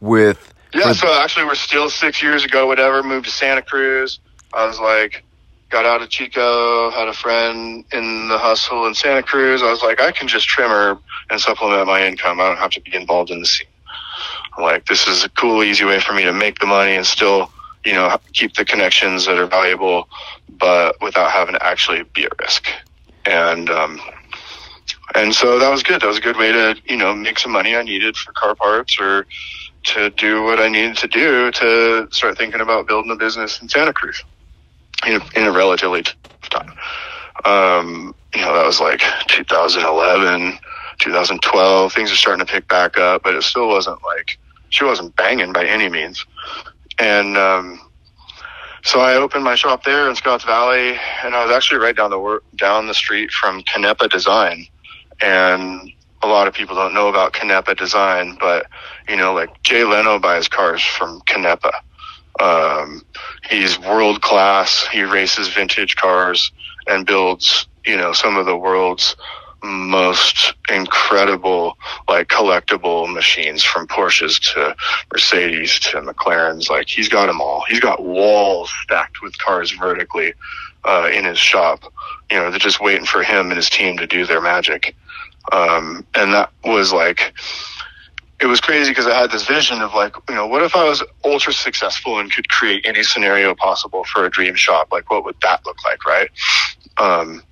with 0.00 0.52
Yeah, 0.74 0.88
with- 0.88 0.98
so 0.98 1.12
actually 1.12 1.44
we're 1.44 1.54
still 1.54 1.90
six 1.90 2.22
years 2.22 2.44
ago, 2.44 2.66
whatever, 2.66 3.02
moved 3.02 3.26
to 3.26 3.32
Santa 3.32 3.62
Cruz. 3.62 4.20
I 4.52 4.66
was 4.66 4.78
like 4.78 5.24
got 5.72 5.86
out 5.86 6.02
of 6.02 6.10
Chico, 6.10 6.90
had 6.90 7.08
a 7.08 7.14
friend 7.14 7.82
in 7.92 8.28
the 8.28 8.36
hustle 8.38 8.86
in 8.86 8.94
Santa 8.94 9.22
Cruz. 9.22 9.62
I 9.62 9.70
was 9.70 9.82
like, 9.82 10.00
I 10.00 10.12
can 10.12 10.28
just 10.28 10.46
trim 10.46 10.70
herb 10.70 11.00
and 11.30 11.40
supplement 11.40 11.86
my 11.86 12.06
income. 12.06 12.40
I 12.40 12.48
don't 12.48 12.58
have 12.58 12.70
to 12.72 12.80
be 12.82 12.94
involved 12.94 13.30
in 13.30 13.40
the 13.40 13.46
scene. 13.46 13.66
I'm 14.56 14.62
like, 14.64 14.84
this 14.84 15.08
is 15.08 15.24
a 15.24 15.30
cool, 15.30 15.64
easy 15.64 15.86
way 15.86 15.98
for 15.98 16.12
me 16.12 16.24
to 16.24 16.32
make 16.32 16.58
the 16.58 16.66
money 16.66 16.94
and 16.94 17.06
still, 17.06 17.50
you 17.86 17.94
know, 17.94 18.18
keep 18.34 18.54
the 18.54 18.66
connections 18.66 19.24
that 19.24 19.38
are 19.38 19.46
valuable, 19.46 20.10
but 20.58 21.00
without 21.00 21.30
having 21.30 21.54
to 21.54 21.64
actually 21.64 22.02
be 22.14 22.24
at 22.24 22.38
risk. 22.38 22.68
And, 23.24 23.70
um, 23.70 23.98
and 25.14 25.34
so 25.34 25.58
that 25.58 25.70
was 25.70 25.82
good. 25.82 26.00
That 26.00 26.08
was 26.08 26.18
a 26.18 26.22
good 26.22 26.36
way 26.36 26.52
to, 26.52 26.76
you 26.84 26.96
know, 26.96 27.14
make 27.14 27.38
some 27.38 27.52
money 27.52 27.76
I 27.76 27.82
needed 27.82 28.16
for 28.16 28.32
car 28.32 28.54
parts 28.54 28.98
or 28.98 29.26
to 29.84 30.10
do 30.10 30.42
what 30.42 30.60
I 30.60 30.68
needed 30.68 30.96
to 30.98 31.08
do 31.08 31.50
to 31.52 32.08
start 32.10 32.38
thinking 32.38 32.60
about 32.60 32.86
building 32.86 33.10
a 33.10 33.16
business 33.16 33.60
in 33.60 33.68
Santa 33.68 33.92
Cruz 33.92 34.22
in 35.06 35.20
a, 35.20 35.38
in 35.38 35.44
a 35.44 35.52
relatively 35.52 36.02
tough 36.02 36.48
time. 36.50 36.72
Um, 37.44 38.14
you 38.34 38.40
know, 38.40 38.54
that 38.54 38.64
was 38.64 38.80
like 38.80 39.02
2011, 39.28 40.58
2012. 41.00 41.92
Things 41.92 42.12
are 42.12 42.16
starting 42.16 42.44
to 42.44 42.50
pick 42.50 42.68
back 42.68 42.96
up, 42.98 43.22
but 43.24 43.34
it 43.34 43.42
still 43.42 43.68
wasn't 43.68 43.98
like 44.04 44.38
she 44.70 44.84
wasn't 44.84 45.14
banging 45.16 45.52
by 45.52 45.66
any 45.66 45.88
means. 45.88 46.24
And 46.98 47.36
um, 47.36 47.80
so 48.84 49.00
I 49.00 49.14
opened 49.14 49.44
my 49.44 49.54
shop 49.54 49.84
there 49.84 50.08
in 50.08 50.16
Scotts 50.16 50.44
Valley, 50.44 50.98
and 51.22 51.34
I 51.34 51.44
was 51.44 51.54
actually 51.54 51.80
right 51.80 51.96
down 51.96 52.10
the 52.10 52.40
down 52.56 52.86
the 52.86 52.94
street 52.94 53.30
from 53.30 53.62
Canepa 53.62 54.10
Design. 54.10 54.66
And 55.20 55.92
a 56.22 56.26
lot 56.26 56.46
of 56.46 56.54
people 56.54 56.76
don't 56.76 56.94
know 56.94 57.08
about 57.08 57.32
Canepa 57.32 57.76
Design, 57.76 58.36
but 58.38 58.66
you 59.08 59.16
know, 59.16 59.34
like 59.34 59.62
Jay 59.62 59.84
Leno 59.84 60.18
buys 60.18 60.48
cars 60.48 60.82
from 60.82 61.20
Canepa. 61.22 61.72
Um, 62.40 63.02
he's 63.50 63.78
world 63.78 64.22
class. 64.22 64.86
He 64.90 65.02
races 65.02 65.48
vintage 65.48 65.96
cars 65.96 66.50
and 66.86 67.06
builds, 67.06 67.66
you 67.84 67.96
know, 67.96 68.12
some 68.12 68.36
of 68.36 68.46
the 68.46 68.56
world's 68.56 69.16
most 69.62 70.54
incredible, 70.68 71.76
like 72.08 72.28
collectible 72.28 73.12
machines 73.12 73.62
from 73.62 73.86
Porsches 73.86 74.40
to 74.52 74.74
Mercedes 75.12 75.78
to 75.80 76.00
McLarens. 76.00 76.68
Like 76.68 76.88
he's 76.88 77.08
got 77.08 77.26
them 77.26 77.40
all. 77.40 77.64
He's 77.68 77.80
got 77.80 78.02
walls 78.02 78.72
stacked 78.82 79.22
with 79.22 79.38
cars 79.38 79.70
vertically, 79.72 80.34
uh, 80.84 81.10
in 81.12 81.24
his 81.24 81.38
shop. 81.38 81.92
You 82.30 82.38
know, 82.38 82.50
they're 82.50 82.58
just 82.58 82.80
waiting 82.80 83.06
for 83.06 83.22
him 83.22 83.46
and 83.46 83.56
his 83.56 83.70
team 83.70 83.98
to 83.98 84.06
do 84.06 84.26
their 84.26 84.40
magic. 84.40 84.96
Um, 85.50 86.06
and 86.14 86.32
that 86.32 86.52
was 86.64 86.92
like, 86.92 87.32
it 88.40 88.46
was 88.46 88.60
crazy 88.60 88.90
because 88.90 89.06
I 89.06 89.18
had 89.18 89.30
this 89.30 89.46
vision 89.46 89.80
of 89.82 89.94
like, 89.94 90.14
you 90.28 90.34
know, 90.34 90.46
what 90.46 90.62
if 90.62 90.74
I 90.74 90.84
was 90.84 91.02
ultra 91.24 91.52
successful 91.52 92.18
and 92.18 92.32
could 92.32 92.48
create 92.48 92.84
any 92.84 93.02
scenario 93.02 93.54
possible 93.54 94.04
for 94.04 94.24
a 94.24 94.30
dream 94.30 94.54
shop? 94.54 94.88
Like, 94.90 95.10
what 95.10 95.24
would 95.24 95.36
that 95.42 95.64
look 95.64 95.76
like, 95.84 96.04
right? 96.06 96.28
Um, 96.98 97.42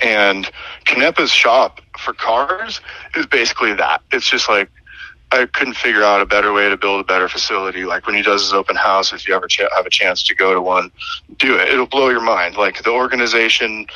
and 0.00 0.50
Canepa's 0.86 1.30
shop 1.30 1.80
for 1.98 2.12
cars 2.12 2.80
is 3.14 3.26
basically 3.26 3.74
that. 3.74 4.02
It's 4.12 4.28
just 4.28 4.48
like, 4.48 4.70
I 5.30 5.46
couldn't 5.46 5.74
figure 5.74 6.02
out 6.02 6.20
a 6.20 6.26
better 6.26 6.52
way 6.52 6.68
to 6.68 6.76
build 6.76 7.00
a 7.00 7.04
better 7.04 7.28
facility. 7.28 7.84
Like 7.84 8.06
when 8.06 8.14
he 8.14 8.22
does 8.22 8.42
his 8.42 8.52
open 8.52 8.76
house, 8.76 9.12
if 9.12 9.26
you 9.26 9.34
ever 9.34 9.46
ch- 9.46 9.62
have 9.74 9.86
a 9.86 9.90
chance 9.90 10.22
to 10.24 10.34
go 10.34 10.52
to 10.52 10.60
one, 10.60 10.90
do 11.38 11.56
it. 11.56 11.68
It'll 11.68 11.86
blow 11.86 12.10
your 12.10 12.20
mind. 12.20 12.56
Like 12.56 12.82
the 12.82 12.90
organization, 12.90 13.86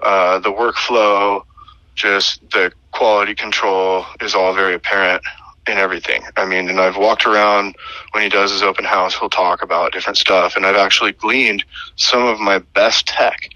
uh, 0.00 0.38
the 0.40 0.50
workflow, 0.50 1.44
just 1.94 2.40
the 2.50 2.72
quality 2.92 3.34
control 3.34 4.04
is 4.20 4.34
all 4.34 4.54
very 4.54 4.74
apparent 4.74 5.22
in 5.68 5.78
everything. 5.78 6.22
I 6.36 6.44
mean, 6.44 6.68
and 6.68 6.80
I've 6.80 6.96
walked 6.96 7.26
around 7.26 7.76
when 8.12 8.22
he 8.22 8.28
does 8.28 8.50
his 8.50 8.62
open 8.62 8.84
house, 8.84 9.14
he'll 9.16 9.30
talk 9.30 9.62
about 9.62 9.92
different 9.92 10.16
stuff, 10.16 10.56
and 10.56 10.66
I've 10.66 10.76
actually 10.76 11.12
gleaned 11.12 11.64
some 11.96 12.24
of 12.24 12.40
my 12.40 12.58
best 12.58 13.06
tech 13.06 13.50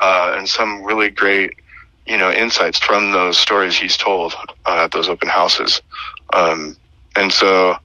uh, 0.00 0.34
and 0.36 0.48
some 0.48 0.82
really 0.82 1.10
great, 1.10 1.54
you 2.06 2.16
know, 2.16 2.32
insights 2.32 2.78
from 2.78 3.12
those 3.12 3.38
stories 3.38 3.76
he's 3.76 3.96
told 3.96 4.34
uh, 4.66 4.84
at 4.84 4.90
those 4.90 5.08
open 5.08 5.28
houses. 5.28 5.80
Um, 6.32 6.76
and 7.14 7.32
so, 7.32 7.76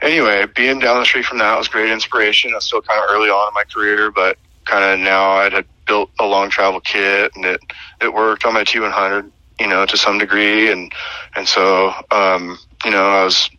anyway, 0.00 0.46
being 0.54 0.78
down 0.78 1.00
the 1.00 1.06
street 1.06 1.24
from 1.24 1.38
that 1.38 1.58
was 1.58 1.68
great 1.68 1.90
inspiration. 1.90 2.52
I 2.52 2.56
was 2.56 2.64
still 2.64 2.82
kind 2.82 3.02
of 3.02 3.10
early 3.10 3.30
on 3.30 3.48
in 3.48 3.54
my 3.54 3.64
career, 3.64 4.12
but 4.12 4.38
kind 4.64 4.84
of 4.84 5.00
now 5.00 5.30
I 5.30 5.44
had 5.44 5.66
built 5.86 6.10
a 6.18 6.26
long 6.26 6.50
travel 6.50 6.80
kit, 6.80 7.32
and 7.34 7.44
it 7.44 7.60
it 8.00 8.12
worked 8.12 8.44
on 8.44 8.54
my 8.54 8.64
T100, 8.64 9.30
you 9.60 9.66
know, 9.66 9.86
to 9.86 9.96
some 9.96 10.18
degree, 10.18 10.70
and 10.70 10.92
and 11.34 11.48
so 11.48 11.92
um, 12.10 12.58
you 12.84 12.90
know 12.90 13.04
I 13.04 13.24
was 13.24 13.50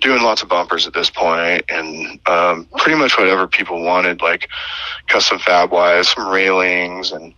doing 0.00 0.22
lots 0.22 0.42
of 0.42 0.48
bumpers 0.48 0.86
at 0.86 0.92
this 0.92 1.10
point, 1.10 1.64
and 1.68 2.20
um, 2.28 2.66
pretty 2.76 2.98
much 2.98 3.16
whatever 3.18 3.46
people 3.46 3.82
wanted, 3.82 4.20
like 4.20 4.48
custom 5.08 5.38
fab 5.38 5.72
wise, 5.72 6.08
some 6.08 6.28
railings, 6.28 7.10
and 7.12 7.34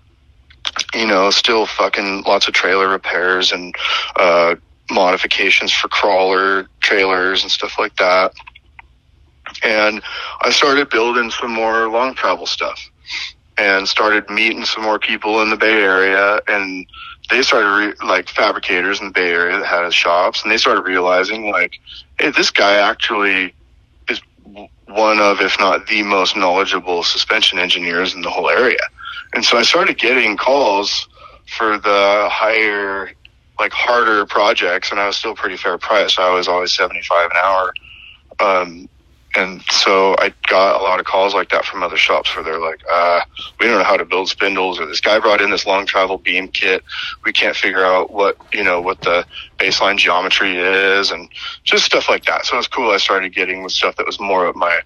you 0.94 1.06
know, 1.06 1.30
still 1.30 1.66
fucking 1.66 2.22
lots 2.24 2.48
of 2.48 2.54
trailer 2.54 2.88
repairs 2.88 3.52
and 3.52 3.74
uh, 4.16 4.56
modifications 4.90 5.72
for 5.72 5.88
crawler 5.88 6.68
trailers 6.80 7.42
and 7.42 7.50
stuff 7.50 7.78
like 7.78 7.96
that. 7.96 8.32
And 9.62 10.02
I 10.42 10.50
started 10.50 10.90
building 10.90 11.30
some 11.30 11.52
more 11.52 11.88
long 11.88 12.14
travel 12.14 12.46
stuff 12.46 12.90
and 13.58 13.88
started 13.88 14.28
meeting 14.28 14.64
some 14.64 14.82
more 14.82 14.98
people 14.98 15.40
in 15.40 15.50
the 15.50 15.56
Bay 15.56 15.82
Area 15.82 16.40
and 16.46 16.86
they 17.30 17.42
started 17.42 17.68
re- 17.68 18.06
like 18.06 18.28
fabricators 18.28 19.00
in 19.00 19.06
the 19.06 19.12
Bay 19.12 19.30
Area 19.30 19.58
that 19.58 19.66
had 19.66 19.92
shops 19.92 20.42
and 20.42 20.52
they 20.52 20.58
started 20.58 20.82
realizing 20.82 21.50
like, 21.50 21.80
hey, 22.18 22.30
this 22.30 22.50
guy 22.50 22.74
actually 22.74 23.54
is 24.08 24.20
one 24.86 25.18
of, 25.18 25.40
if 25.40 25.58
not 25.58 25.86
the 25.86 26.02
most 26.02 26.36
knowledgeable 26.36 27.02
suspension 27.02 27.58
engineers 27.58 28.14
in 28.14 28.20
the 28.20 28.30
whole 28.30 28.50
area. 28.50 28.78
And 29.32 29.44
so 29.44 29.56
I 29.56 29.62
started 29.62 29.98
getting 29.98 30.36
calls 30.36 31.08
for 31.46 31.78
the 31.78 32.28
higher, 32.30 33.12
like 33.58 33.72
harder 33.72 34.26
projects 34.26 34.90
and 34.90 35.00
I 35.00 35.06
was 35.06 35.16
still 35.16 35.34
pretty 35.34 35.56
fair 35.56 35.78
price. 35.78 36.18
I 36.18 36.32
was 36.32 36.46
always 36.46 36.72
75 36.72 37.30
an 37.30 37.36
hour. 37.42 37.74
Um, 38.38 38.88
and 39.36 39.62
so 39.70 40.16
I 40.18 40.32
got 40.48 40.80
a 40.80 40.82
lot 40.82 40.98
of 40.98 41.04
calls 41.04 41.34
like 41.34 41.50
that 41.50 41.64
from 41.64 41.82
other 41.82 41.96
shops 41.96 42.34
where 42.34 42.42
they're 42.42 42.60
like, 42.60 42.80
uh, 42.90 43.20
we 43.60 43.66
don't 43.66 43.78
know 43.78 43.84
how 43.84 43.96
to 43.96 44.04
build 44.04 44.28
spindles 44.28 44.80
or 44.80 44.86
this 44.86 45.00
guy 45.00 45.18
brought 45.18 45.42
in 45.42 45.50
this 45.50 45.66
long 45.66 45.84
travel 45.84 46.16
beam 46.16 46.48
kit. 46.48 46.82
We 47.24 47.32
can't 47.32 47.54
figure 47.54 47.84
out 47.84 48.10
what, 48.12 48.38
you 48.52 48.64
know, 48.64 48.80
what 48.80 49.02
the 49.02 49.26
baseline 49.58 49.98
geometry 49.98 50.56
is 50.56 51.10
and 51.10 51.28
just 51.64 51.84
stuff 51.84 52.08
like 52.08 52.24
that. 52.24 52.46
So 52.46 52.54
it 52.54 52.58
was 52.58 52.68
cool. 52.68 52.90
I 52.90 52.96
started 52.96 53.34
getting 53.34 53.62
with 53.62 53.72
stuff 53.72 53.96
that 53.96 54.06
was 54.06 54.18
more 54.18 54.46
of 54.46 54.56
my 54.56 54.80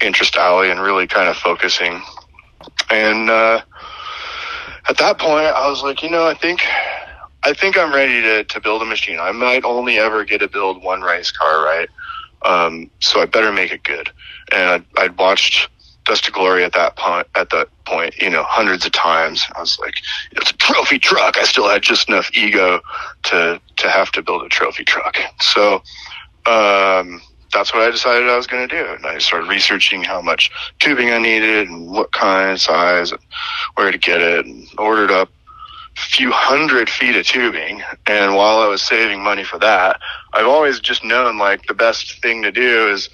interest 0.00 0.36
alley 0.36 0.70
and 0.70 0.80
really 0.80 1.06
kind 1.06 1.28
of 1.28 1.36
focusing. 1.36 2.00
And, 2.90 3.28
uh, 3.28 3.60
at 4.88 4.96
that 4.96 5.18
point 5.18 5.46
I 5.46 5.68
was 5.68 5.82
like, 5.82 6.02
you 6.02 6.08
know, 6.08 6.26
I 6.26 6.34
think, 6.34 6.62
I 7.42 7.52
think 7.52 7.76
I'm 7.76 7.92
ready 7.92 8.22
to, 8.22 8.44
to 8.44 8.60
build 8.60 8.80
a 8.80 8.86
machine. 8.86 9.18
I 9.20 9.32
might 9.32 9.64
only 9.64 9.98
ever 9.98 10.24
get 10.24 10.38
to 10.38 10.48
build 10.48 10.82
one 10.82 11.02
race 11.02 11.30
car, 11.30 11.64
right? 11.64 11.88
Um, 12.44 12.90
so 13.00 13.20
I 13.20 13.26
better 13.26 13.52
make 13.52 13.72
it 13.72 13.82
good. 13.82 14.10
And 14.52 14.62
I'd, 14.70 14.84
I'd 14.98 15.18
watched 15.18 15.68
Dust 16.04 16.24
to 16.24 16.32
Glory 16.32 16.64
at 16.64 16.72
that 16.72 16.96
point, 16.96 17.26
at 17.34 17.50
that 17.50 17.68
point, 17.84 18.16
you 18.18 18.30
know, 18.30 18.42
hundreds 18.44 18.86
of 18.86 18.92
times. 18.92 19.44
I 19.54 19.60
was 19.60 19.78
like, 19.78 19.94
it's 20.32 20.50
a 20.50 20.56
trophy 20.56 20.98
truck. 20.98 21.36
I 21.38 21.44
still 21.44 21.68
had 21.68 21.82
just 21.82 22.08
enough 22.08 22.30
ego 22.34 22.80
to, 23.24 23.60
to 23.76 23.90
have 23.90 24.10
to 24.12 24.22
build 24.22 24.42
a 24.42 24.48
trophy 24.48 24.84
truck. 24.84 25.16
So, 25.40 25.82
um, 26.46 27.20
that's 27.52 27.74
what 27.74 27.82
I 27.82 27.90
decided 27.90 28.28
I 28.28 28.36
was 28.36 28.46
going 28.46 28.68
to 28.68 28.74
do. 28.74 28.92
And 28.92 29.04
I 29.04 29.18
started 29.18 29.48
researching 29.48 30.02
how 30.04 30.22
much 30.22 30.50
tubing 30.78 31.10
I 31.10 31.18
needed 31.18 31.68
and 31.68 31.90
what 31.90 32.12
kind, 32.12 32.60
size, 32.60 33.10
and 33.10 33.20
where 33.74 33.90
to 33.90 33.98
get 33.98 34.20
it 34.20 34.46
and 34.46 34.68
ordered 34.78 35.10
up 35.10 35.30
few 36.00 36.30
hundred 36.30 36.88
feet 36.88 37.16
of 37.16 37.26
tubing. 37.26 37.82
And 38.06 38.34
while 38.34 38.58
I 38.58 38.66
was 38.66 38.82
saving 38.82 39.22
money 39.22 39.44
for 39.44 39.58
that, 39.58 40.00
I've 40.32 40.46
always 40.46 40.80
just 40.80 41.04
known 41.04 41.38
like 41.38 41.66
the 41.66 41.74
best 41.74 42.20
thing 42.22 42.42
to 42.42 42.52
do 42.52 42.88
is, 42.90 43.08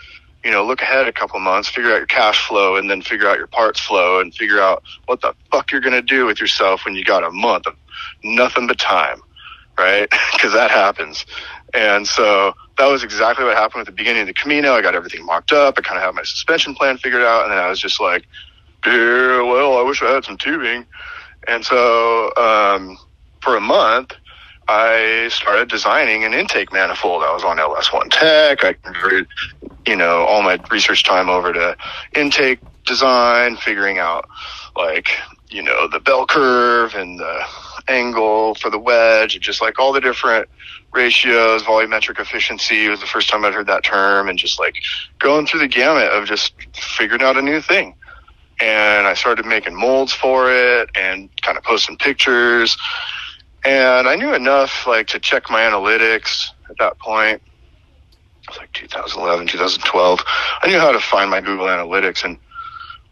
you 0.44 0.50
know, 0.50 0.64
look 0.64 0.80
ahead 0.80 1.08
a 1.08 1.12
couple 1.12 1.38
months, 1.40 1.68
figure 1.68 1.90
out 1.90 1.98
your 1.98 2.06
cash 2.06 2.46
flow 2.46 2.76
and 2.76 2.90
then 2.90 3.02
figure 3.02 3.28
out 3.28 3.38
your 3.38 3.48
parts 3.48 3.80
flow 3.80 4.20
and 4.20 4.34
figure 4.34 4.60
out 4.60 4.82
what 5.06 5.20
the 5.20 5.34
fuck 5.50 5.72
you're 5.72 5.80
to 5.80 6.02
do 6.02 6.26
with 6.26 6.40
yourself 6.40 6.84
when 6.84 6.94
you 6.94 7.04
got 7.04 7.24
a 7.24 7.30
month 7.30 7.66
of 7.66 7.74
nothing 8.22 8.66
but 8.66 8.78
time. 8.78 9.20
Right. 9.78 10.08
Cause 10.38 10.52
that 10.52 10.70
happens. 10.70 11.26
And 11.74 12.06
so 12.06 12.54
that 12.78 12.86
was 12.86 13.02
exactly 13.02 13.44
what 13.44 13.56
happened 13.56 13.80
at 13.80 13.86
the 13.86 13.92
beginning 13.92 14.22
of 14.22 14.28
the 14.28 14.34
Camino. 14.34 14.72
I 14.72 14.82
got 14.82 14.94
everything 14.94 15.24
mocked 15.26 15.52
up. 15.52 15.74
I 15.76 15.82
kind 15.82 15.98
of 15.98 16.04
had 16.04 16.14
my 16.14 16.22
suspension 16.22 16.74
plan 16.74 16.96
figured 16.98 17.22
out. 17.22 17.44
And 17.44 17.52
then 17.52 17.58
I 17.58 17.68
was 17.68 17.80
just 17.80 18.00
like, 18.00 18.26
yeah, 18.86 19.42
well, 19.42 19.78
I 19.78 19.82
wish 19.82 20.02
I 20.02 20.12
had 20.12 20.24
some 20.24 20.36
tubing. 20.36 20.86
And 21.48 21.64
so, 21.64 22.32
um, 22.36 22.98
for 23.40 23.56
a 23.56 23.60
month, 23.60 24.12
I 24.68 25.28
started 25.32 25.68
designing 25.68 26.24
an 26.24 26.34
intake 26.34 26.72
manifold. 26.72 27.22
I 27.22 27.32
was 27.32 27.44
on 27.44 27.58
LS1 27.58 28.08
Tech. 28.10 28.64
I 28.64 28.74
converted, 28.84 29.26
you 29.86 29.96
know, 29.96 30.24
all 30.24 30.42
my 30.42 30.60
research 30.70 31.04
time 31.04 31.28
over 31.28 31.52
to 31.52 31.76
intake 32.16 32.60
design, 32.84 33.56
figuring 33.56 33.98
out 33.98 34.26
like, 34.76 35.08
you 35.50 35.62
know, 35.62 35.88
the 35.88 36.00
bell 36.00 36.26
curve 36.26 36.94
and 36.94 37.18
the 37.20 37.42
angle 37.88 38.54
for 38.56 38.70
the 38.70 38.78
wedge, 38.78 39.34
and 39.34 39.44
just 39.44 39.60
like 39.60 39.78
all 39.78 39.92
the 39.92 40.00
different 40.00 40.48
ratios, 40.94 41.62
volumetric 41.62 42.18
efficiency 42.18 42.88
was 42.88 43.00
the 43.00 43.06
first 43.06 43.28
time 43.28 43.44
I'd 43.44 43.54
heard 43.54 43.66
that 43.68 43.84
term, 43.84 44.28
and 44.28 44.38
just 44.38 44.58
like 44.58 44.74
going 45.20 45.46
through 45.46 45.60
the 45.60 45.68
gamut 45.68 46.10
of 46.10 46.26
just 46.26 46.54
figuring 46.74 47.22
out 47.22 47.36
a 47.36 47.42
new 47.42 47.60
thing. 47.60 47.94
And 48.60 49.06
I 49.06 49.14
started 49.14 49.44
making 49.44 49.74
molds 49.74 50.12
for 50.12 50.50
it 50.50 50.90
and 50.94 51.28
kind 51.42 51.58
of 51.58 51.64
posting 51.64 51.96
pictures. 51.98 52.76
And 53.64 54.08
I 54.08 54.16
knew 54.16 54.34
enough 54.34 54.86
like 54.86 55.08
to 55.08 55.18
check 55.18 55.50
my 55.50 55.60
analytics 55.60 56.48
at 56.70 56.78
that 56.78 56.98
point. 56.98 57.42
It 58.42 58.50
was 58.50 58.58
like 58.58 58.72
2011, 58.72 59.48
2012. 59.48 60.24
I 60.62 60.68
knew 60.68 60.78
how 60.78 60.92
to 60.92 61.00
find 61.00 61.30
my 61.30 61.40
Google 61.40 61.66
Analytics 61.66 62.24
and 62.24 62.38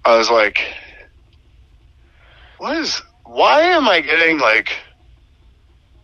I 0.04 0.16
was 0.16 0.30
like, 0.30 0.60
what 2.58 2.76
is, 2.76 3.02
why 3.24 3.62
am 3.62 3.88
I 3.88 4.00
getting 4.00 4.38
like 4.38 4.70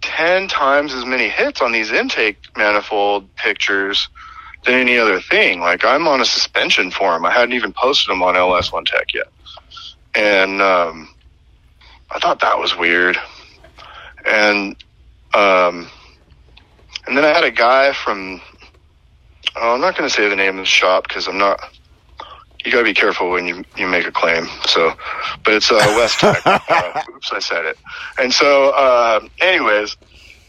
10 0.02 0.48
times 0.48 0.92
as 0.94 1.04
many 1.04 1.28
hits 1.28 1.60
on 1.60 1.72
these 1.72 1.92
intake 1.92 2.38
manifold 2.56 3.34
pictures 3.36 4.08
than 4.64 4.74
any 4.74 4.98
other 4.98 5.20
thing? 5.20 5.60
Like 5.60 5.84
I'm 5.84 6.06
on 6.06 6.20
a 6.20 6.24
suspension 6.24 6.90
forum. 6.90 7.24
I 7.24 7.30
hadn't 7.30 7.54
even 7.54 7.72
posted 7.72 8.10
them 8.10 8.22
on 8.22 8.34
LS1 8.34 8.86
Tech 8.86 9.14
yet. 9.14 9.28
And, 10.14 10.60
um, 10.60 11.08
I 12.10 12.18
thought 12.18 12.40
that 12.40 12.58
was 12.58 12.76
weird. 12.76 13.16
And, 14.26 14.76
um, 15.32 15.88
and 17.06 17.16
then 17.16 17.24
I 17.24 17.28
had 17.28 17.44
a 17.44 17.50
guy 17.50 17.92
from, 17.92 18.40
oh, 19.56 19.74
I'm 19.74 19.80
not 19.80 19.96
going 19.96 20.08
to 20.08 20.14
say 20.14 20.28
the 20.28 20.36
name 20.36 20.58
of 20.58 20.62
the 20.62 20.64
shop 20.64 21.04
because 21.08 21.28
I'm 21.28 21.38
not, 21.38 21.60
you 22.64 22.70
gotta 22.70 22.84
be 22.84 22.94
careful 22.94 23.30
when 23.30 23.46
you, 23.46 23.64
you 23.76 23.86
make 23.86 24.06
a 24.06 24.12
claim. 24.12 24.46
So, 24.66 24.92
but 25.44 25.54
it's, 25.54 25.70
uh, 25.70 25.76
West 25.96 26.20
Tech. 26.20 26.42
uh, 26.46 27.02
oops, 27.14 27.32
I 27.32 27.38
said 27.38 27.64
it. 27.64 27.78
And 28.18 28.34
so, 28.34 28.70
uh, 28.70 29.20
anyways, 29.40 29.96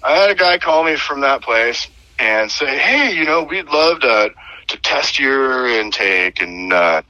I 0.04 0.18
had 0.18 0.30
a 0.30 0.36
guy 0.36 0.58
call 0.58 0.84
me 0.84 0.98
from 0.98 1.22
that 1.22 1.42
place 1.42 1.88
and 2.22 2.52
say, 2.52 2.78
Hey, 2.78 3.14
you 3.14 3.26
know, 3.26 3.44
we'd 3.44 3.68
love 3.68 4.00
to, 4.02 4.30
to 4.68 4.78
test 4.78 5.20
your 5.20 5.68
intake 5.68 6.42
and, 6.42 6.72
uh, 6.72 7.02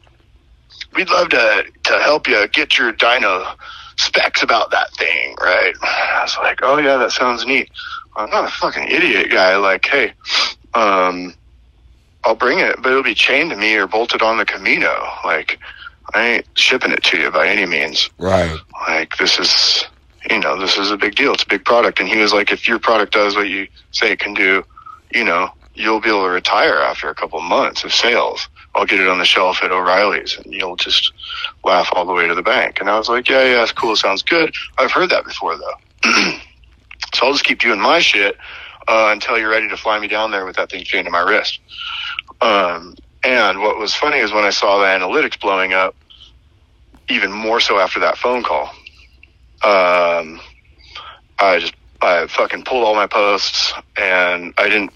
we'd 0.95 1.09
love 1.09 1.29
to, 1.29 1.65
to 1.83 1.99
help 1.99 2.27
you 2.27 2.47
get 2.47 2.77
your 2.77 2.93
dyno 2.93 3.55
specs 3.97 4.41
about 4.41 4.71
that 4.71 4.91
thing, 4.93 5.35
right? 5.41 5.75
I 5.81 6.21
was 6.23 6.37
like, 6.37 6.59
Oh 6.63 6.77
yeah, 6.77 6.97
that 6.97 7.11
sounds 7.11 7.45
neat. 7.45 7.69
I'm 8.15 8.29
not 8.29 8.45
a 8.45 8.51
fucking 8.51 8.87
idiot 8.87 9.31
guy. 9.31 9.57
Like, 9.57 9.85
hey, 9.85 10.13
um, 10.73 11.33
I'll 12.23 12.35
bring 12.35 12.59
it, 12.59 12.75
but 12.81 12.91
it'll 12.91 13.03
be 13.03 13.13
chained 13.13 13.51
to 13.51 13.55
me 13.55 13.75
or 13.75 13.87
bolted 13.87 14.21
on 14.21 14.37
the 14.37 14.45
Camino. 14.45 15.07
Like, 15.23 15.59
I 16.13 16.27
ain't 16.27 16.45
shipping 16.55 16.91
it 16.91 17.03
to 17.03 17.17
you 17.17 17.31
by 17.31 17.47
any 17.47 17.65
means. 17.65 18.09
Right. 18.17 18.59
Like, 18.87 19.17
this 19.17 19.39
is, 19.39 19.85
you 20.29 20.39
know, 20.39 20.59
this 20.59 20.77
is 20.77 20.91
a 20.91 20.97
big 20.97 21.15
deal. 21.15 21.33
It's 21.33 21.43
a 21.43 21.47
big 21.47 21.63
product. 21.63 21.99
And 21.99 22.09
he 22.09 22.17
was 22.17 22.33
like, 22.33 22.51
if 22.51 22.67
your 22.67 22.79
product 22.79 23.13
does 23.13 23.35
what 23.35 23.47
you 23.47 23.67
say 23.91 24.11
it 24.11 24.19
can 24.19 24.33
do, 24.33 24.63
you 25.13 25.23
know, 25.23 25.49
you'll 25.73 26.01
be 26.01 26.09
able 26.09 26.23
to 26.23 26.29
retire 26.29 26.77
after 26.77 27.09
a 27.09 27.15
couple 27.15 27.39
months 27.41 27.83
of 27.83 27.93
sales. 27.93 28.47
I'll 28.75 28.85
get 28.85 28.99
it 28.99 29.07
on 29.07 29.19
the 29.19 29.25
shelf 29.25 29.63
at 29.63 29.71
O'Reilly's 29.71 30.37
and 30.37 30.53
you'll 30.53 30.75
just 30.75 31.11
laugh 31.63 31.89
all 31.93 32.05
the 32.05 32.13
way 32.13 32.27
to 32.27 32.35
the 32.35 32.41
bank. 32.41 32.79
And 32.79 32.89
I 32.89 32.97
was 32.97 33.09
like, 33.09 33.27
yeah, 33.29 33.43
yeah, 33.43 33.55
that's 33.55 33.71
cool. 33.71 33.95
Sounds 33.95 34.23
good. 34.23 34.53
I've 34.77 34.91
heard 34.91 35.09
that 35.09 35.25
before 35.25 35.57
though. 35.57 36.09
so 37.13 37.25
I'll 37.25 37.33
just 37.33 37.45
keep 37.45 37.59
doing 37.59 37.79
my 37.79 37.99
shit, 37.99 38.37
uh, 38.87 39.09
until 39.11 39.37
you're 39.37 39.49
ready 39.49 39.69
to 39.69 39.77
fly 39.77 39.99
me 39.99 40.07
down 40.07 40.31
there 40.31 40.45
with 40.45 40.55
that 40.55 40.69
thing 40.69 40.83
chained 40.83 41.05
to 41.05 41.11
my 41.11 41.19
wrist. 41.19 41.59
Um, 42.41 42.95
and 43.23 43.59
what 43.59 43.77
was 43.77 43.93
funny 43.93 44.17
is 44.17 44.31
when 44.31 44.43
I 44.43 44.49
saw 44.49 44.79
the 44.79 44.85
analytics 44.85 45.39
blowing 45.39 45.73
up, 45.73 45.95
even 47.09 47.31
more 47.31 47.59
so 47.59 47.77
after 47.77 47.99
that 47.99 48.17
phone 48.17 48.43
call, 48.43 48.69
um, 49.63 50.39
I 51.39 51.59
just, 51.59 51.75
I 52.01 52.25
fucking 52.27 52.63
pulled 52.63 52.83
all 52.83 52.95
my 52.95 53.07
posts 53.07 53.73
and 53.95 54.53
I 54.57 54.69
didn't 54.69 54.91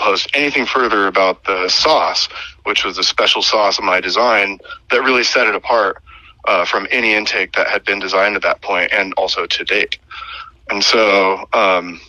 post 0.00 0.30
anything 0.34 0.66
further 0.66 1.06
about 1.06 1.44
the 1.44 1.68
sauce, 1.68 2.28
which 2.64 2.84
was 2.84 2.98
a 2.98 3.02
special 3.02 3.42
sauce 3.42 3.78
of 3.78 3.84
my 3.84 4.00
design 4.00 4.58
that 4.90 5.02
really 5.02 5.22
set 5.22 5.46
it 5.46 5.54
apart, 5.54 6.02
uh, 6.46 6.64
from 6.64 6.86
any 6.90 7.12
intake 7.14 7.52
that 7.52 7.68
had 7.68 7.84
been 7.84 7.98
designed 8.00 8.34
at 8.34 8.42
that 8.42 8.60
point 8.62 8.90
and 8.92 9.12
also 9.14 9.46
to 9.46 9.64
date. 9.64 9.98
And 10.70 10.82
so, 10.82 11.46
um, 11.52 12.00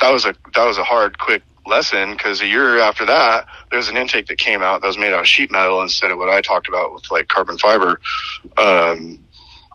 that 0.00 0.10
was 0.10 0.24
a, 0.26 0.34
that 0.54 0.64
was 0.64 0.78
a 0.78 0.84
hard, 0.84 1.18
quick 1.18 1.42
lesson 1.66 2.12
because 2.12 2.40
a 2.40 2.46
year 2.46 2.78
after 2.78 3.06
that, 3.06 3.46
there's 3.70 3.88
an 3.88 3.96
intake 3.96 4.26
that 4.26 4.38
came 4.38 4.62
out 4.62 4.82
that 4.82 4.86
was 4.86 4.98
made 4.98 5.12
out 5.12 5.20
of 5.20 5.26
sheet 5.26 5.50
metal 5.50 5.80
instead 5.80 6.10
of 6.10 6.18
what 6.18 6.28
I 6.28 6.40
talked 6.40 6.68
about 6.68 6.92
with 6.92 7.10
like 7.10 7.28
carbon 7.28 7.58
fiber. 7.58 8.00
Um, 8.58 9.23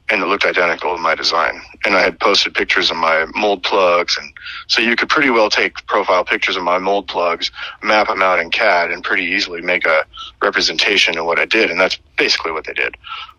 and 0.09 0.21
it 0.21 0.25
looked 0.25 0.45
identical 0.45 0.95
to 0.95 1.01
my 1.01 1.15
design. 1.15 1.61
And 1.85 1.95
I 1.95 2.01
had 2.01 2.19
posted 2.19 2.53
pictures 2.53 2.89
of 2.89 2.97
my 2.97 3.25
mold 3.35 3.63
plugs. 3.63 4.17
And 4.19 4.31
so 4.67 4.81
you 4.81 4.95
could 4.95 5.09
pretty 5.09 5.29
well 5.29 5.49
take 5.49 5.85
profile 5.87 6.23
pictures 6.25 6.55
of 6.55 6.63
my 6.63 6.79
mold 6.79 7.07
plugs, 7.07 7.51
map 7.83 8.07
them 8.07 8.21
out 8.21 8.39
in 8.39 8.49
CAD 8.49 8.91
and 8.91 9.03
pretty 9.03 9.23
easily 9.23 9.61
make 9.61 9.85
a 9.85 10.03
representation 10.41 11.17
of 11.17 11.25
what 11.25 11.39
I 11.39 11.45
did. 11.45 11.69
And 11.69 11.79
that's 11.79 11.99
basically 12.17 12.51
what 12.51 12.65
they 12.65 12.73
did. 12.73 12.95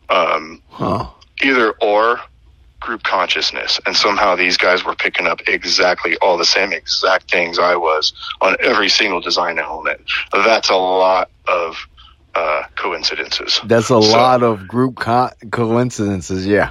Um, 0.08 0.62
Huh. 0.70 1.06
either 1.42 1.72
or 1.80 2.20
group 2.80 3.02
consciousness 3.02 3.78
and 3.84 3.94
somehow 3.94 4.34
these 4.34 4.56
guys 4.56 4.84
were 4.84 4.94
picking 4.94 5.26
up 5.26 5.40
exactly 5.46 6.16
all 6.22 6.38
the 6.38 6.46
same 6.46 6.72
exact 6.72 7.30
things 7.30 7.58
I 7.58 7.76
was 7.76 8.14
on 8.40 8.56
every 8.60 8.88
single 8.88 9.20
design 9.20 9.58
element. 9.58 10.00
That's 10.32 10.70
a 10.70 10.76
lot 10.76 11.30
of 11.46 11.76
uh, 12.34 12.62
coincidences. 12.76 13.60
That's 13.64 13.86
a 13.86 13.88
So- 13.88 14.00
lot 14.00 14.42
of 14.42 14.66
group 14.68 14.96
co- 14.96 15.30
coincidences. 15.50 16.46
Yeah. 16.46 16.70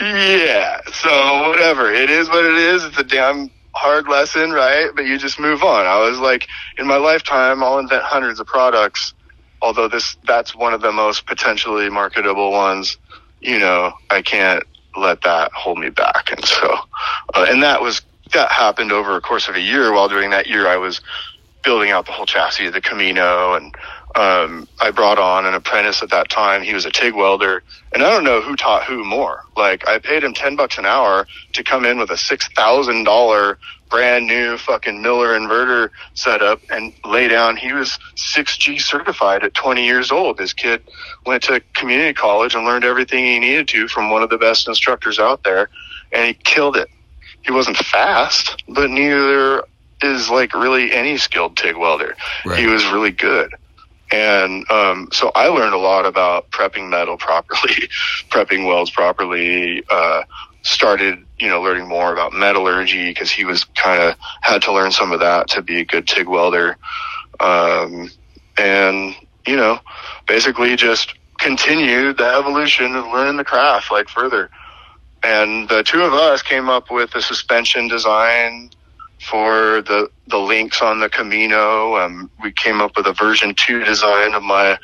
Yeah. 0.00 0.80
So 0.92 1.48
whatever. 1.48 1.92
It 1.92 2.10
is 2.10 2.28
what 2.28 2.44
it 2.44 2.54
is. 2.54 2.84
It's 2.84 2.98
a 2.98 3.04
damn 3.04 3.50
hard 3.74 4.08
lesson, 4.08 4.50
right? 4.52 4.90
But 4.94 5.06
you 5.06 5.18
just 5.18 5.38
move 5.40 5.62
on. 5.62 5.86
I 5.86 5.98
was 5.98 6.18
like, 6.18 6.46
in 6.78 6.86
my 6.86 6.96
lifetime, 6.96 7.62
I'll 7.62 7.78
invent 7.78 8.02
hundreds 8.04 8.40
of 8.40 8.46
products. 8.46 9.14
Although 9.60 9.88
this, 9.88 10.16
that's 10.26 10.54
one 10.54 10.72
of 10.72 10.82
the 10.82 10.92
most 10.92 11.26
potentially 11.26 11.88
marketable 11.90 12.52
ones. 12.52 12.96
You 13.40 13.58
know, 13.58 13.92
I 14.10 14.22
can't 14.22 14.62
let 14.96 15.22
that 15.22 15.52
hold 15.52 15.78
me 15.78 15.90
back. 15.90 16.30
And 16.30 16.44
so, 16.44 16.76
uh, 17.34 17.46
and 17.48 17.62
that 17.62 17.82
was, 17.82 18.02
that 18.32 18.50
happened 18.52 18.92
over 18.92 19.16
a 19.16 19.20
course 19.20 19.48
of 19.48 19.56
a 19.56 19.60
year. 19.60 19.92
While 19.92 20.08
during 20.08 20.30
that 20.30 20.46
year, 20.46 20.68
I 20.68 20.76
was 20.76 21.00
building 21.64 21.90
out 21.90 22.06
the 22.06 22.12
whole 22.12 22.26
chassis 22.26 22.66
of 22.66 22.72
the 22.72 22.80
Camino 22.80 23.54
and, 23.54 23.74
um, 24.14 24.66
I 24.80 24.90
brought 24.90 25.18
on 25.18 25.46
an 25.46 25.54
apprentice 25.54 26.02
at 26.02 26.10
that 26.10 26.28
time. 26.28 26.62
He 26.62 26.74
was 26.74 26.84
a 26.84 26.90
TIG 26.90 27.14
welder 27.14 27.62
and 27.92 28.02
I 28.02 28.10
don't 28.10 28.24
know 28.24 28.40
who 28.40 28.56
taught 28.56 28.84
who 28.84 29.04
more. 29.04 29.42
Like 29.56 29.86
I 29.88 29.98
paid 29.98 30.24
him 30.24 30.34
10 30.34 30.56
bucks 30.56 30.78
an 30.78 30.86
hour 30.86 31.26
to 31.52 31.64
come 31.64 31.84
in 31.84 31.98
with 31.98 32.10
a 32.10 32.14
$6,000 32.14 33.56
brand 33.90 34.26
new 34.26 34.58
fucking 34.58 35.00
Miller 35.00 35.38
inverter 35.38 35.90
setup 36.14 36.60
and 36.70 36.92
lay 37.04 37.28
down. 37.28 37.56
He 37.56 37.72
was 37.72 37.98
6G 38.16 38.80
certified 38.80 39.44
at 39.44 39.54
20 39.54 39.84
years 39.84 40.10
old. 40.10 40.38
This 40.38 40.52
kid 40.52 40.82
went 41.26 41.42
to 41.44 41.60
community 41.74 42.12
college 42.12 42.54
and 42.54 42.64
learned 42.64 42.84
everything 42.84 43.24
he 43.24 43.38
needed 43.38 43.68
to 43.68 43.88
from 43.88 44.10
one 44.10 44.22
of 44.22 44.30
the 44.30 44.38
best 44.38 44.68
instructors 44.68 45.18
out 45.18 45.44
there 45.44 45.70
and 46.12 46.26
he 46.26 46.34
killed 46.34 46.76
it. 46.76 46.88
He 47.42 47.52
wasn't 47.52 47.76
fast, 47.76 48.62
but 48.68 48.90
neither 48.90 49.64
is 50.02 50.30
like 50.30 50.54
really 50.54 50.92
any 50.92 51.16
skilled 51.16 51.56
TIG 51.56 51.76
welder. 51.76 52.14
Right. 52.44 52.58
He 52.58 52.66
was 52.66 52.84
really 52.86 53.10
good. 53.10 53.54
And 54.10 54.70
um, 54.70 55.08
so 55.12 55.30
I 55.34 55.48
learned 55.48 55.74
a 55.74 55.78
lot 55.78 56.06
about 56.06 56.50
prepping 56.50 56.88
metal 56.88 57.16
properly, 57.16 57.88
prepping 58.30 58.66
welds 58.66 58.90
properly. 58.90 59.84
Uh, 59.90 60.22
started, 60.62 61.24
you 61.38 61.48
know, 61.48 61.62
learning 61.62 61.88
more 61.88 62.12
about 62.12 62.32
metallurgy 62.32 63.10
because 63.10 63.30
he 63.30 63.44
was 63.44 63.64
kind 63.64 64.02
of 64.02 64.16
had 64.42 64.60
to 64.60 64.72
learn 64.72 64.90
some 64.90 65.12
of 65.12 65.20
that 65.20 65.48
to 65.48 65.62
be 65.62 65.80
a 65.80 65.84
good 65.84 66.06
TIG 66.06 66.28
welder. 66.28 66.76
Um, 67.40 68.10
and 68.58 69.14
you 69.46 69.56
know, 69.56 69.80
basically 70.26 70.76
just 70.76 71.14
continued 71.38 72.18
the 72.18 72.26
evolution 72.26 72.94
of 72.96 73.06
learning 73.06 73.38
the 73.38 73.44
craft 73.44 73.90
like 73.90 74.08
further. 74.08 74.50
And 75.22 75.68
the 75.68 75.82
two 75.82 76.02
of 76.02 76.12
us 76.12 76.42
came 76.42 76.68
up 76.68 76.90
with 76.90 77.14
a 77.14 77.22
suspension 77.22 77.88
design 77.88 78.70
for 79.20 79.82
the 79.82 80.10
the 80.28 80.38
links 80.38 80.82
on 80.82 81.00
the 81.00 81.08
Camino. 81.08 81.96
Um, 81.96 82.30
we 82.42 82.52
came 82.52 82.80
up 82.80 82.96
with 82.96 83.06
a 83.06 83.12
version 83.12 83.54
two 83.54 83.82
design 83.84 84.34
of 84.34 84.42
my 84.42 84.78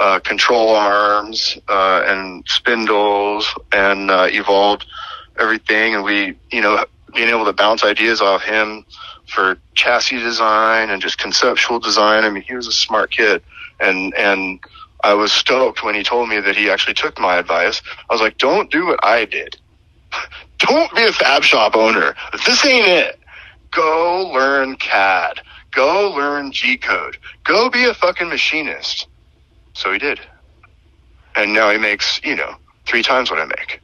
uh, 0.00 0.20
control 0.20 0.70
arms 0.74 1.58
uh, 1.68 2.02
and 2.06 2.44
spindles, 2.48 3.52
and 3.72 4.10
uh, 4.10 4.28
evolved 4.30 4.86
everything. 5.38 5.94
And 5.94 6.04
we, 6.04 6.36
you 6.50 6.60
know, 6.60 6.84
being 7.14 7.28
able 7.28 7.44
to 7.44 7.52
bounce 7.52 7.84
ideas 7.84 8.20
off 8.20 8.42
him 8.42 8.84
for 9.26 9.58
chassis 9.74 10.18
design 10.18 10.90
and 10.90 11.00
just 11.00 11.18
conceptual 11.18 11.78
design. 11.78 12.24
I 12.24 12.30
mean, 12.30 12.42
he 12.42 12.54
was 12.54 12.66
a 12.66 12.72
smart 12.72 13.10
kid, 13.10 13.42
and 13.80 14.14
and 14.14 14.60
I 15.02 15.14
was 15.14 15.32
stoked 15.32 15.82
when 15.82 15.94
he 15.94 16.02
told 16.02 16.28
me 16.28 16.40
that 16.40 16.56
he 16.56 16.70
actually 16.70 16.94
took 16.94 17.18
my 17.18 17.36
advice. 17.36 17.82
I 18.08 18.14
was 18.14 18.20
like, 18.20 18.38
don't 18.38 18.70
do 18.70 18.86
what 18.86 19.00
I 19.02 19.24
did. 19.24 19.56
don't 20.58 20.94
be 20.94 21.04
a 21.04 21.12
fab 21.12 21.42
shop 21.42 21.74
owner. 21.74 22.14
This 22.46 22.64
ain't 22.64 22.86
it. 22.86 23.18
Go 23.72 24.30
learn 24.32 24.76
CAD. 24.76 25.40
Go 25.72 26.12
learn 26.12 26.52
G 26.52 26.76
code. 26.76 27.18
Go 27.44 27.70
be 27.70 27.84
a 27.84 27.94
fucking 27.94 28.28
machinist. 28.28 29.08
So 29.72 29.92
he 29.92 29.98
did. 29.98 30.20
And 31.34 31.52
now 31.52 31.70
he 31.70 31.78
makes, 31.78 32.20
you 32.22 32.36
know, 32.36 32.54
three 32.86 33.02
times 33.02 33.30
what 33.30 33.40
I 33.40 33.46
make. 33.46 33.80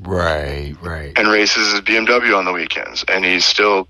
Right, 0.00 0.74
right. 0.80 1.12
And 1.16 1.28
races 1.28 1.72
his 1.72 1.82
BMW 1.82 2.36
on 2.36 2.46
the 2.46 2.52
weekends. 2.52 3.04
And 3.08 3.24
he's 3.24 3.44
still, 3.44 3.86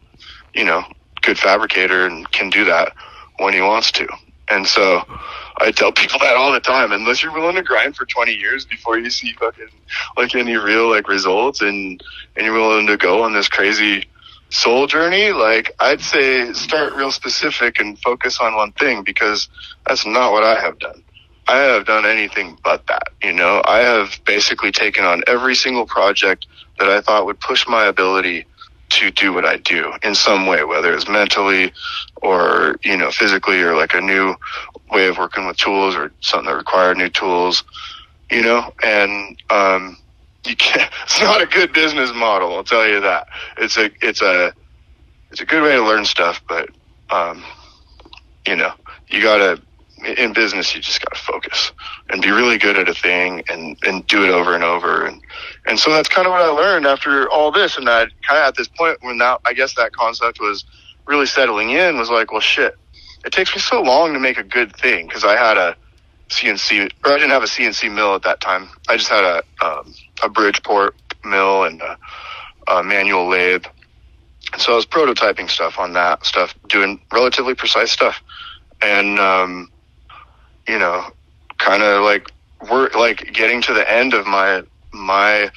you 0.54 0.64
know, 0.64 0.84
good 1.22 1.38
fabricator 1.38 2.06
and 2.06 2.30
can 2.32 2.50
do 2.50 2.64
that 2.64 2.92
when 3.38 3.54
he 3.54 3.60
wants 3.60 3.92
to. 3.92 4.08
And 4.48 4.66
so 4.66 5.04
I 5.58 5.70
tell 5.70 5.92
people 5.92 6.18
that 6.18 6.36
all 6.36 6.52
the 6.52 6.60
time. 6.60 6.90
Unless 6.90 7.22
you're 7.22 7.32
willing 7.32 7.54
to 7.54 7.62
grind 7.62 7.94
for 7.94 8.04
20 8.04 8.32
years 8.32 8.64
before 8.64 8.98
you 8.98 9.10
see 9.10 9.32
fucking 9.34 9.68
like 10.16 10.34
any 10.34 10.56
real 10.56 10.90
like 10.90 11.08
results 11.08 11.60
and 11.60 12.02
and 12.36 12.46
you're 12.46 12.54
willing 12.54 12.86
to 12.88 12.96
go 12.96 13.22
on 13.22 13.32
this 13.32 13.48
crazy 13.48 14.04
soul 14.50 14.86
journey, 14.86 15.32
like 15.32 15.74
I'd 15.80 16.00
say 16.00 16.52
start 16.52 16.94
real 16.94 17.12
specific 17.12 17.78
and 17.80 17.98
focus 17.98 18.38
on 18.40 18.56
one 18.56 18.72
thing 18.72 19.02
because 19.02 19.48
that's 19.86 20.04
not 20.04 20.32
what 20.32 20.44
I 20.44 20.60
have 20.60 20.78
done. 20.78 21.02
I 21.48 21.58
have 21.58 21.86
done 21.86 22.06
anything 22.06 22.58
but 22.62 22.86
that. 22.86 23.08
You 23.22 23.32
know, 23.32 23.62
I 23.64 23.78
have 23.78 24.20
basically 24.24 24.70
taken 24.70 25.04
on 25.04 25.22
every 25.26 25.54
single 25.54 25.86
project 25.86 26.46
that 26.78 26.88
I 26.88 27.00
thought 27.00 27.26
would 27.26 27.40
push 27.40 27.66
my 27.66 27.86
ability 27.86 28.46
to 28.90 29.10
do 29.10 29.32
what 29.32 29.44
I 29.44 29.56
do 29.56 29.92
in 30.02 30.14
some 30.14 30.46
way, 30.46 30.64
whether 30.64 30.92
it's 30.94 31.08
mentally 31.08 31.72
or, 32.22 32.76
you 32.82 32.96
know, 32.96 33.10
physically 33.10 33.60
or 33.60 33.76
like 33.76 33.94
a 33.94 34.00
new 34.00 34.34
way 34.90 35.06
of 35.06 35.18
working 35.18 35.46
with 35.46 35.56
tools 35.56 35.94
or 35.94 36.12
something 36.20 36.50
that 36.50 36.56
required 36.56 36.98
new 36.98 37.08
tools, 37.08 37.64
you 38.30 38.42
know, 38.42 38.72
and, 38.82 39.40
um, 39.50 39.96
you 40.46 40.56
can't, 40.56 40.90
it's 41.04 41.20
not 41.20 41.42
a 41.42 41.46
good 41.46 41.72
business 41.72 42.12
model. 42.14 42.54
I'll 42.54 42.64
tell 42.64 42.86
you 42.86 43.00
that 43.00 43.26
it's 43.58 43.76
a, 43.76 43.90
it's 44.02 44.22
a, 44.22 44.52
it's 45.30 45.40
a 45.40 45.46
good 45.46 45.62
way 45.62 45.72
to 45.72 45.84
learn 45.84 46.04
stuff, 46.04 46.40
but, 46.48 46.68
um, 47.10 47.42
you 48.46 48.56
know, 48.56 48.72
you 49.08 49.22
gotta, 49.22 49.62
in 50.16 50.32
business, 50.32 50.74
you 50.74 50.80
just 50.80 51.00
gotta 51.04 51.20
focus 51.20 51.72
and 52.08 52.22
be 52.22 52.30
really 52.30 52.58
good 52.58 52.78
at 52.78 52.88
a 52.88 52.94
thing 52.94 53.42
and, 53.48 53.76
and 53.82 54.06
do 54.06 54.24
it 54.24 54.30
over 54.30 54.54
and 54.54 54.64
over. 54.64 55.04
And, 55.06 55.20
and 55.66 55.78
so 55.78 55.92
that's 55.92 56.08
kind 56.08 56.26
of 56.26 56.32
what 56.32 56.42
I 56.42 56.48
learned 56.48 56.86
after 56.86 57.28
all 57.30 57.52
this. 57.52 57.76
And 57.76 57.88
I 57.88 58.06
kind 58.26 58.38
of 58.38 58.48
at 58.48 58.56
this 58.56 58.68
point 58.68 58.98
when 59.02 59.18
now, 59.18 59.38
I 59.44 59.52
guess 59.52 59.74
that 59.74 59.92
concept 59.92 60.40
was 60.40 60.64
really 61.06 61.26
settling 61.26 61.70
in 61.70 61.98
was 61.98 62.08
like, 62.08 62.32
well, 62.32 62.40
shit, 62.40 62.76
it 63.24 63.32
takes 63.32 63.54
me 63.54 63.60
so 63.60 63.82
long 63.82 64.12
to 64.14 64.18
make 64.18 64.38
a 64.38 64.42
good 64.42 64.74
thing 64.76 65.06
because 65.06 65.24
I 65.24 65.36
had 65.36 65.58
a 65.58 65.76
CNC, 66.30 66.90
or 67.04 67.12
I 67.12 67.16
didn't 67.16 67.30
have 67.30 67.42
a 67.42 67.46
CNC 67.46 67.92
mill 67.92 68.14
at 68.14 68.22
that 68.22 68.40
time. 68.40 68.68
I 68.88 68.96
just 68.96 69.10
had 69.10 69.24
a 69.24 69.42
um, 69.64 69.94
a 70.22 70.28
Bridgeport 70.28 70.94
mill 71.24 71.64
and 71.64 71.82
a, 71.82 71.98
a 72.68 72.82
manual 72.82 73.28
lathe. 73.28 73.64
So 74.58 74.72
I 74.72 74.76
was 74.76 74.86
prototyping 74.86 75.50
stuff 75.50 75.78
on 75.78 75.92
that 75.94 76.24
stuff, 76.24 76.54
doing 76.68 77.00
relatively 77.12 77.54
precise 77.54 77.90
stuff, 77.92 78.22
and 78.80 79.18
um, 79.18 79.70
you 80.66 80.78
know, 80.78 81.04
kind 81.58 81.82
of 81.82 82.02
like 82.02 82.30
we're 82.70 82.90
like 82.90 83.32
getting 83.32 83.60
to 83.62 83.74
the 83.74 83.90
end 83.90 84.14
of 84.14 84.26
my 84.26 84.62
my 84.92 85.50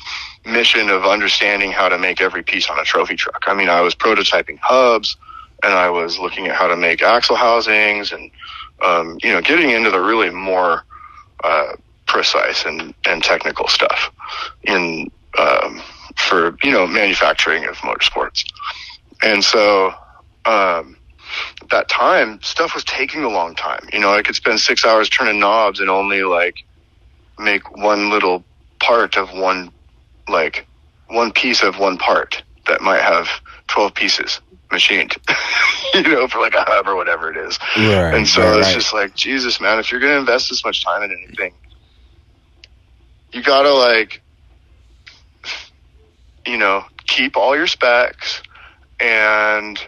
mission 0.46 0.90
of 0.90 1.06
understanding 1.06 1.72
how 1.72 1.90
to 1.90 1.98
make 1.98 2.20
every 2.20 2.44
piece 2.44 2.70
on 2.70 2.80
a 2.80 2.84
trophy 2.84 3.16
truck. 3.16 3.44
I 3.48 3.54
mean, 3.54 3.70
I 3.70 3.82
was 3.82 3.96
prototyping 3.96 4.60
hubs 4.62 5.18
and 5.64 5.74
I 5.74 5.90
was 5.90 6.20
looking 6.20 6.48
at 6.48 6.56
how 6.56 6.68
to 6.68 6.76
make 6.76 7.02
axle 7.02 7.36
housings 7.36 8.12
and, 8.12 8.30
um, 8.84 9.18
you 9.24 9.32
know, 9.32 9.42
getting 9.42 9.70
into 9.70 9.90
the 9.90 10.00
really 10.00 10.30
more, 10.30 10.84
uh, 11.44 11.74
precise 12.06 12.66
and, 12.66 12.94
and 13.08 13.24
technical 13.24 13.68
stuff 13.68 14.12
in, 14.64 15.10
um, 15.38 15.82
for, 16.16 16.56
you 16.64 16.72
know, 16.72 16.86
manufacturing 16.86 17.66
of 17.66 17.76
motorsports. 17.78 18.46
And 19.24 19.44
so, 19.44 19.94
um, 20.46 20.98
that 21.72 21.90
time 21.90 22.40
stuff 22.42 22.76
was 22.76 22.84
taking 22.84 23.24
a 23.24 23.30
long 23.30 23.56
time. 23.56 23.88
You 23.92 24.00
know, 24.00 24.14
I 24.14 24.22
could 24.22 24.36
spend 24.36 24.60
six 24.60 24.86
hours 24.86 25.10
turning 25.10 25.40
knobs 25.40 25.80
and 25.80 25.90
only 25.90 26.24
like 26.24 26.58
make 27.40 27.76
one 27.76 28.10
little 28.10 28.44
part 28.80 29.18
of 29.18 29.34
one, 29.34 29.72
like 30.28 30.68
one 31.08 31.32
piece 31.32 31.64
of 31.64 31.80
one 31.80 31.98
part 31.98 32.44
that 32.68 32.82
might 32.82 33.02
have 33.02 33.28
12 33.68 33.94
pieces 33.96 34.42
machined, 34.74 35.16
you 35.94 36.04
know, 36.04 36.28
for 36.28 36.40
like 36.40 36.56
a 36.56 36.64
hub 36.64 36.88
or 36.88 36.96
whatever 36.96 37.32
it 37.32 37.38
is. 37.38 37.58
Right. 37.78 38.16
And 38.16 38.28
so 38.28 38.42
right, 38.42 38.58
it's 38.58 38.68
right. 38.68 38.74
just 38.74 38.94
like, 38.94 39.16
Jesus, 39.16 39.62
man, 39.62 39.80
if 39.80 39.92
you're 39.92 40.02
going 40.02 40.14
to 40.14 40.20
invest 40.20 40.50
this 40.50 40.66
much 40.66 40.84
time 40.84 41.04
in 41.04 41.12
anything, 41.12 41.54
you 43.34 43.42
gotta 43.42 43.74
like, 43.74 44.22
you 46.46 46.58
know, 46.58 46.84
keep 47.08 47.36
all 47.36 47.56
your 47.56 47.68
specs 47.68 48.44
and, 49.00 49.80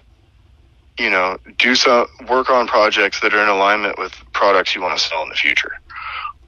you 0.98 1.10
know, 1.10 1.38
do 1.58 1.76
some 1.76 2.08
work 2.28 2.50
on 2.50 2.68
projects 2.68 3.20
that 3.20 3.34
are 3.34 3.44
in 3.44 3.50
alignment 3.50 4.00
with 4.00 4.14
products 4.34 4.74
you 4.74 4.82
want 4.82 4.98
to 4.98 5.04
sell 5.04 5.22
in 5.24 5.30
the 5.30 5.36
future. 5.36 5.74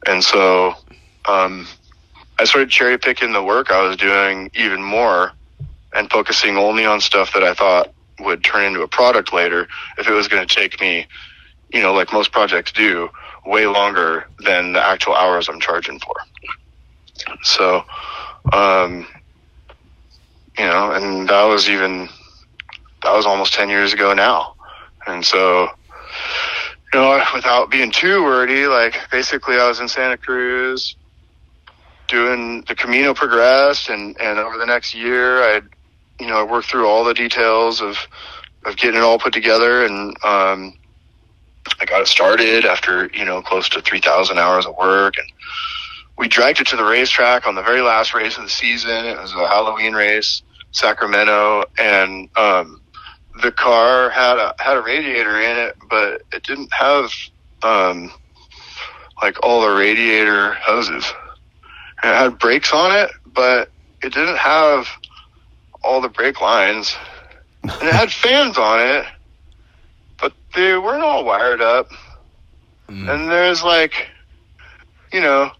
And 0.07 0.23
so, 0.23 0.75
um, 1.27 1.67
I 2.39 2.45
started 2.45 2.69
cherry 2.69 2.97
picking 2.97 3.33
the 3.33 3.43
work 3.43 3.71
I 3.71 3.81
was 3.81 3.97
doing 3.97 4.49
even 4.55 4.81
more 4.83 5.33
and 5.93 6.09
focusing 6.09 6.57
only 6.57 6.85
on 6.85 7.01
stuff 7.01 7.33
that 7.33 7.43
I 7.43 7.53
thought 7.53 7.93
would 8.19 8.43
turn 8.43 8.65
into 8.65 8.81
a 8.81 8.87
product 8.87 9.33
later 9.33 9.67
if 9.97 10.07
it 10.07 10.13
was 10.13 10.27
going 10.27 10.45
to 10.45 10.53
take 10.53 10.79
me, 10.81 11.07
you 11.71 11.81
know, 11.81 11.93
like 11.93 12.11
most 12.11 12.31
projects 12.31 12.71
do, 12.71 13.09
way 13.45 13.67
longer 13.67 14.27
than 14.39 14.73
the 14.73 14.81
actual 14.81 15.13
hours 15.13 15.47
I'm 15.49 15.59
charging 15.59 15.99
for. 15.99 16.15
So, 17.43 17.83
um, 18.53 19.07
you 20.57 20.65
know, 20.65 20.91
and 20.91 21.27
that 21.29 21.43
was 21.43 21.69
even, 21.69 22.09
that 23.03 23.13
was 23.13 23.25
almost 23.25 23.53
10 23.53 23.69
years 23.69 23.93
ago 23.93 24.13
now. 24.13 24.55
And 25.05 25.25
so, 25.25 25.69
you 26.93 26.99
know, 26.99 27.23
without 27.33 27.69
being 27.69 27.91
too 27.91 28.23
wordy, 28.23 28.67
like 28.67 28.97
basically 29.11 29.55
I 29.55 29.67
was 29.67 29.79
in 29.79 29.87
Santa 29.87 30.17
Cruz 30.17 30.95
doing 32.07 32.63
the 32.67 32.75
Camino 32.75 33.13
Progress 33.13 33.89
and, 33.89 34.19
and 34.19 34.39
over 34.39 34.57
the 34.57 34.65
next 34.65 34.93
year 34.95 35.43
I, 35.43 35.61
you 36.19 36.27
know, 36.27 36.37
I 36.37 36.43
worked 36.43 36.69
through 36.69 36.87
all 36.87 37.03
the 37.03 37.13
details 37.13 37.81
of, 37.81 37.97
of 38.65 38.77
getting 38.77 38.99
it 38.99 39.03
all 39.03 39.19
put 39.19 39.33
together 39.33 39.85
and, 39.85 40.15
um, 40.23 40.73
I 41.79 41.85
got 41.85 42.01
it 42.01 42.07
started 42.07 42.65
after, 42.65 43.09
you 43.13 43.25
know, 43.25 43.41
close 43.41 43.67
to 43.69 43.81
3,000 43.81 44.37
hours 44.37 44.65
of 44.65 44.75
work 44.77 45.15
and 45.17 45.27
we 46.17 46.27
dragged 46.27 46.61
it 46.61 46.67
to 46.67 46.75
the 46.75 46.83
racetrack 46.85 47.45
on 47.45 47.55
the 47.55 47.61
very 47.61 47.81
last 47.81 48.13
race 48.13 48.37
of 48.37 48.43
the 48.43 48.49
season. 48.49 49.05
It 49.05 49.19
was 49.19 49.33
a 49.33 49.47
Halloween 49.47 49.93
race, 49.93 50.41
Sacramento, 50.71 51.65
and, 51.77 52.29
um, 52.37 52.81
the 53.41 53.51
car 53.51 54.09
had 54.09 54.37
a 54.37 54.53
had 54.59 54.77
a 54.77 54.81
radiator 54.81 55.39
in 55.39 55.57
it, 55.57 55.75
but 55.89 56.23
it 56.31 56.43
didn't 56.43 56.71
have 56.73 57.11
um 57.63 58.11
like 59.21 59.37
all 59.43 59.61
the 59.61 59.75
radiator 59.75 60.53
hoses. 60.53 61.11
And 62.03 62.11
it 62.11 62.15
had 62.15 62.39
brakes 62.39 62.73
on 62.73 62.95
it, 62.95 63.11
but 63.25 63.71
it 64.03 64.13
didn't 64.13 64.37
have 64.37 64.87
all 65.87 66.01
the 66.01 66.09
brake 66.09 66.41
lines. 66.41 66.95
And 67.63 67.71
it 67.71 67.93
had 67.93 68.11
fans 68.23 68.57
on 68.57 68.79
it, 68.79 69.05
but 70.19 70.33
they 70.55 70.77
weren't 70.77 71.03
all 71.03 71.25
wired 71.25 71.61
up. 71.61 71.89
Mm. 72.89 73.13
And 73.13 73.29
there's 73.29 73.63
like, 73.63 74.09
you 75.11 75.21
know, 75.21 75.51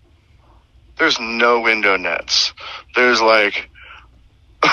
there's 0.98 1.20
no 1.20 1.62
window 1.62 1.98
nets. 1.98 2.54
There's 2.96 3.22
like, 3.22 3.70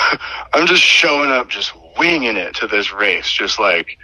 I'm 0.53 0.67
just 0.67 0.81
showing 0.81 1.31
up, 1.31 1.49
just 1.49 1.73
winging 1.97 2.37
it 2.37 2.55
to 2.55 2.67
this 2.67 2.91
race, 2.91 3.31
just 3.31 3.59
like 3.59 3.97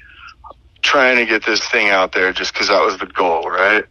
trying 0.81 1.17
to 1.17 1.25
get 1.25 1.45
this 1.45 1.67
thing 1.67 1.89
out 1.89 2.11
there 2.13 2.33
just 2.33 2.53
because 2.53 2.69
that 2.69 2.83
was 2.83 2.97
the 2.97 3.05
goal, 3.05 3.49
right? 3.49 3.85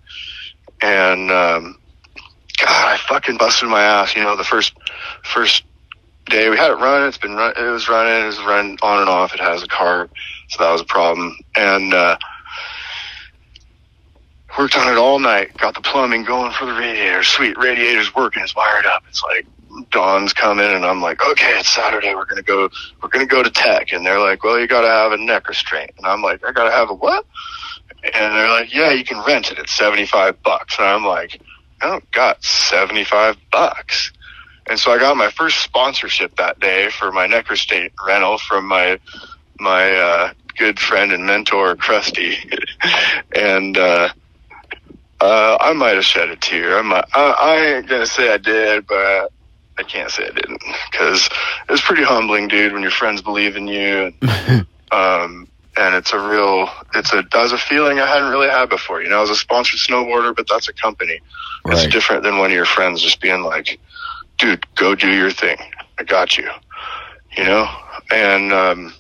And, 0.83 1.31
um, 1.31 1.79
God, 2.59 2.95
I 2.95 2.97
fucking 3.09 3.39
busted 3.39 3.69
my 3.69 3.83
ass, 3.83 4.15
you 4.15 4.23
know, 4.23 4.37
the 4.37 4.45
first, 4.45 4.75
first 5.23 5.65
day 6.31 6.49
we 6.49 6.57
had 6.57 6.71
it 6.71 6.75
running, 6.75 7.09
it's 7.09 7.19
been 7.19 7.35
run, 7.35 7.53
it 7.57 7.71
was 7.71 7.89
running, 7.89 8.23
it 8.23 8.27
was 8.27 8.39
running 8.41 8.79
on 8.83 9.01
and 9.01 9.09
off, 9.09 9.35
it 9.35 9.41
has 9.41 9.63
a 9.63 9.67
carb, 9.67 10.09
so 10.49 10.63
that 10.63 10.73
was 10.73 10.81
a 10.81 10.87
problem. 10.87 11.37
And, 11.57 11.93
uh, 11.93 12.17
worked 14.59 14.77
on 14.77 14.91
it 14.91 14.99
all 14.99 15.19
night, 15.19 15.57
got 15.59 15.75
the 15.75 15.81
plumbing 15.81 16.25
going 16.25 16.53
for 16.53 16.67
the 16.67 16.73
radiator, 16.73 17.23
sweet, 17.23 17.57
radiator's 17.59 18.15
working, 18.15 18.43
it's 18.43 18.57
wired 18.57 18.87
up, 18.87 19.03
it's 19.09 19.23
like, 19.23 19.47
dawn's 19.91 20.33
coming 20.33 20.67
and 20.67 20.85
I'm 20.85 21.01
like, 21.01 21.25
okay, 21.25 21.59
it's 21.59 21.73
Saturday. 21.73 22.15
We're 22.15 22.25
to 22.27 22.43
go, 22.43 22.69
we're 23.03 23.09
to 23.09 23.27
go 23.27 23.43
to 23.43 23.51
tech. 23.51 23.93
And 23.93 24.05
they're 24.05 24.19
like, 24.19 24.43
well, 24.43 24.59
you 24.59 24.67
got 24.67 24.83
to 24.83 24.89
have 24.89 25.13
a 25.13 25.17
neck 25.17 25.49
restraint. 25.49 25.93
And 25.97 26.07
I'm 26.07 26.23
like, 26.23 26.45
I 26.45 26.53
got 26.53 26.65
to 26.65 26.71
have 26.71 26.91
a 26.91 26.95
what? 26.95 27.25
And 28.03 28.35
they're 28.35 28.49
like, 28.49 28.75
yeah, 28.75 28.93
you 28.93 29.05
can 29.05 29.25
rent 29.27 29.51
it. 29.51 29.59
It's 29.59 29.73
75 29.73 30.43
bucks. 30.43 30.79
And 30.79 30.87
I'm 30.89 31.05
like, 31.05 31.41
I 31.81 31.87
don't 31.87 32.11
got 32.11 32.43
75 32.45 33.37
bucks. 33.51 34.13
And 34.71 34.79
so 34.79 34.93
I 34.93 34.99
got 34.99 35.17
my 35.17 35.31
first 35.31 35.59
sponsorship 35.63 36.37
that 36.37 36.61
day 36.61 36.89
for 36.91 37.13
my 37.13 37.27
neck 37.27 37.51
restraint 37.51 37.93
rental 38.07 38.39
from 38.39 38.67
my, 38.67 38.99
my, 39.59 39.93
uh, 39.93 40.33
good 40.57 40.79
friend 40.79 41.13
and 41.13 41.27
mentor, 41.27 41.75
Krusty. 41.77 42.37
and, 43.37 43.77
uh, 43.77 44.09
Uh, 45.23 45.59
I 45.61 45.75
might 45.75 45.97
have 45.97 46.05
shed 46.07 46.31
a 46.31 46.37
tear. 46.37 46.79
I 46.79 46.83
might. 46.83 47.05
I, 47.13 47.31
I 47.39 47.57
ain't 47.77 47.87
gonna 47.87 48.07
say 48.07 48.33
I 48.33 48.39
did, 48.39 48.87
but 48.87 49.31
I 49.77 49.83
can't 49.83 50.11
say 50.11 50.25
I 50.25 50.31
didn't 50.31 50.63
because 50.91 51.29
it 51.69 51.71
was 51.71 51.83
pretty 51.83 52.05
humbling, 52.05 52.49
dude. 52.49 52.73
When 52.73 52.81
your 52.81 52.91
friends 52.91 53.21
believe 53.21 53.55
in 53.55 53.69
you, 53.69 54.15
and, 54.23 54.67
um, 54.93 55.47
and 55.77 55.95
it's 55.95 56.15
a 56.15 56.19
real, 56.19 56.71
it's 56.95 57.13
a, 57.13 57.17
that 57.33 57.43
was 57.43 57.53
a 57.53 57.59
feeling 57.59 57.99
I 58.01 58.07
hadn't 58.07 58.31
really 58.31 58.49
had 58.49 58.71
before. 58.71 59.03
You 59.03 59.11
know, 59.11 59.19
I 59.19 59.21
was 59.21 59.29
a 59.29 59.37
sponsored 59.37 59.81
snowboarder, 59.81 60.35
but 60.35 60.47
that's 60.49 60.69
a 60.71 60.73
company. 60.73 61.21
It's 61.67 61.83
different 61.93 62.23
than 62.23 62.39
one 62.39 62.51
of 62.51 62.57
your 62.57 62.65
friends 62.65 63.03
just 63.03 63.21
being 63.21 63.43
like, 63.43 63.79
"Dude, 64.41 64.65
go 64.77 64.95
do 64.95 65.11
your 65.11 65.31
thing. 65.31 65.59
I 65.99 66.05
got 66.05 66.37
you." 66.39 66.49
You 67.37 67.45
know, 67.45 67.69
and 68.11 68.53
um, 68.53 68.95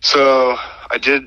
so 0.00 0.56
I 0.90 0.98
did. 0.98 1.24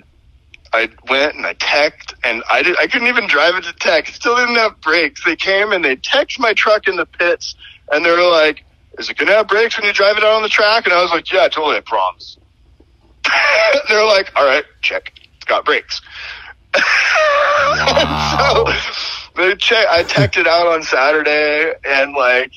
I 0.73 0.89
went 1.09 1.35
and 1.35 1.45
I 1.45 1.53
teched, 1.53 2.13
and 2.23 2.43
I 2.49 2.61
did. 2.61 2.75
I 2.79 2.87
couldn't 2.87 3.07
even 3.07 3.27
drive 3.27 3.55
it 3.55 3.63
to 3.63 3.73
tech. 3.79 4.07
Still 4.07 4.35
didn't 4.35 4.55
have 4.55 4.81
brakes. 4.81 5.23
They 5.23 5.37
came 5.37 5.71
and 5.71 5.85
they 5.85 5.95
teched 5.95 6.37
my 6.37 6.53
truck 6.53 6.87
in 6.87 6.97
the 6.97 7.05
pits, 7.05 7.55
and 7.91 8.03
they 8.03 8.11
were 8.11 8.29
like, 8.29 8.65
"Is 8.97 9.09
it 9.09 9.17
gonna 9.17 9.31
have 9.31 9.47
brakes 9.47 9.77
when 9.77 9.85
you 9.85 9.93
drive 9.93 10.17
it 10.17 10.23
out 10.23 10.33
on 10.33 10.41
the 10.41 10.49
track?" 10.49 10.85
And 10.85 10.93
I 10.93 11.01
was 11.01 11.11
like, 11.11 11.31
"Yeah, 11.31 11.47
totally. 11.47 11.77
I 11.77 11.81
promise." 11.81 12.37
They're 13.87 14.05
like, 14.05 14.31
"All 14.35 14.45
right, 14.45 14.65
check. 14.81 15.13
It's 15.35 15.45
got 15.45 15.65
brakes." 15.65 16.01
Wow. 17.67 18.65
so 18.65 19.14
they 19.35 19.55
check. 19.55 19.87
I 19.89 20.03
checked 20.03 20.37
it 20.37 20.47
out 20.47 20.67
on 20.67 20.83
Saturday, 20.83 21.73
and 21.87 22.13
like, 22.13 22.51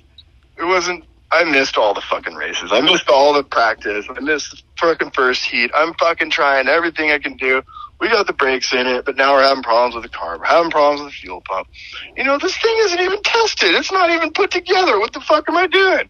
it 0.59 0.65
wasn't. 0.65 1.05
I 1.31 1.45
missed 1.45 1.77
all 1.77 1.93
the 1.93 2.01
fucking 2.01 2.35
races. 2.35 2.71
I 2.73 2.81
missed 2.81 3.11
all 3.11 3.35
the 3.35 3.45
practice. 3.45 4.07
I 4.09 4.19
missed 4.21 4.51
the 4.51 4.63
fucking 4.79 5.11
first 5.11 5.45
heat. 5.45 5.71
I'm 5.75 5.93
fucking 5.95 6.31
trying 6.31 6.69
everything 6.69 7.11
I 7.11 7.19
can 7.19 7.37
do. 7.37 7.63
We 8.01 8.09
got 8.09 8.27
the 8.27 8.33
brakes 8.33 8.73
in 8.73 8.87
it, 8.87 9.05
but 9.05 9.17
now 9.17 9.35
we're 9.35 9.43
having 9.43 9.63
problems 9.63 9.95
with 9.95 10.05
the 10.05 10.17
car. 10.17 10.39
We're 10.39 10.45
having 10.45 10.71
problems 10.71 11.03
with 11.03 11.13
the 11.13 11.19
fuel 11.19 11.43
pump. 11.43 11.69
You 12.17 12.25
know, 12.25 12.39
this 12.39 12.57
thing 12.57 12.75
isn't 12.79 13.01
even 13.01 13.23
tested. 13.23 13.75
It's 13.75 13.93
not 13.93 14.11
even 14.11 14.33
put 14.33 14.51
together. 14.51 14.99
What 14.99 15.13
the 15.13 15.21
fuck 15.21 15.49
am 15.49 15.57
I 15.57 15.67
doing? 15.67 16.09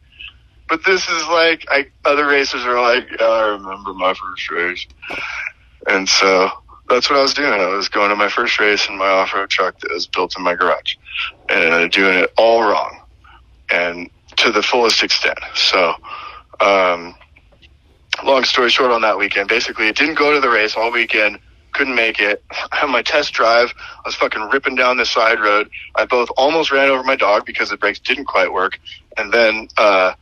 But 0.69 0.85
this 0.85 1.09
is 1.09 1.23
like, 1.29 1.67
I, 1.71 1.87
other 2.05 2.27
racers 2.27 2.65
are 2.65 2.81
like, 2.81 3.09
yeah, 3.19 3.27
I 3.27 3.49
remember 3.49 3.95
my 3.95 4.15
first 4.15 4.51
race. 4.51 4.87
And 5.87 6.07
so 6.09 6.51
that's 6.89 7.11
what 7.11 7.19
I 7.19 7.23
was 7.23 7.35
doing. 7.35 7.53
I 7.53 7.67
was 7.67 7.89
going 7.89 8.11
to 8.11 8.17
my 8.17 8.29
first 8.29 8.59
race 8.59 8.89
in 8.89 8.97
my 8.97 9.09
off-road 9.09 9.51
truck 9.51 9.79
that 9.81 9.91
was 9.93 10.07
built 10.07 10.37
in 10.37 10.43
my 10.43 10.55
garage 10.55 10.97
and 11.49 11.91
doing 11.93 12.19
it 12.19 12.33
all 12.37 12.63
wrong 12.63 13.01
and 13.71 14.11
to 14.37 14.53
the 14.53 14.63
fullest 14.63 15.03
extent. 15.03 15.39
So, 15.55 15.95
um, 16.61 17.15
long 18.25 18.45
story 18.45 18.71
short 18.71 18.91
on 18.91 19.03
that 19.03 19.19
weekend, 19.19 19.49
basically 19.49 19.89
it 19.89 19.97
didn't 19.97 20.15
go 20.15 20.33
to 20.33 20.41
the 20.41 20.51
race 20.51 20.77
all 20.77 20.91
weekend. 20.91 21.39
Couldn't 21.73 21.95
make 21.95 22.21
it. 22.21 22.43
I 22.73 22.77
had 22.77 22.91
my 22.91 23.03
test 23.03 23.33
drive. 23.33 23.73
I 23.77 24.01
was 24.07 24.15
fucking 24.15 24.43
ripping 24.53 24.75
down 24.75 24.97
the 24.97 25.07
side 25.07 25.41
road. 25.41 25.69
I 25.95 26.07
both 26.07 26.29
almost 26.37 26.73
ran 26.73 26.89
over 26.89 27.03
my 27.03 27.17
dog 27.17 27.45
because 27.45 27.71
the 27.71 27.77
brakes 27.77 27.99
didn't 27.99 28.25
quite 28.25 28.53
work. 28.53 28.81
And 29.17 29.33
then, 29.33 29.69
uh, 29.77 30.15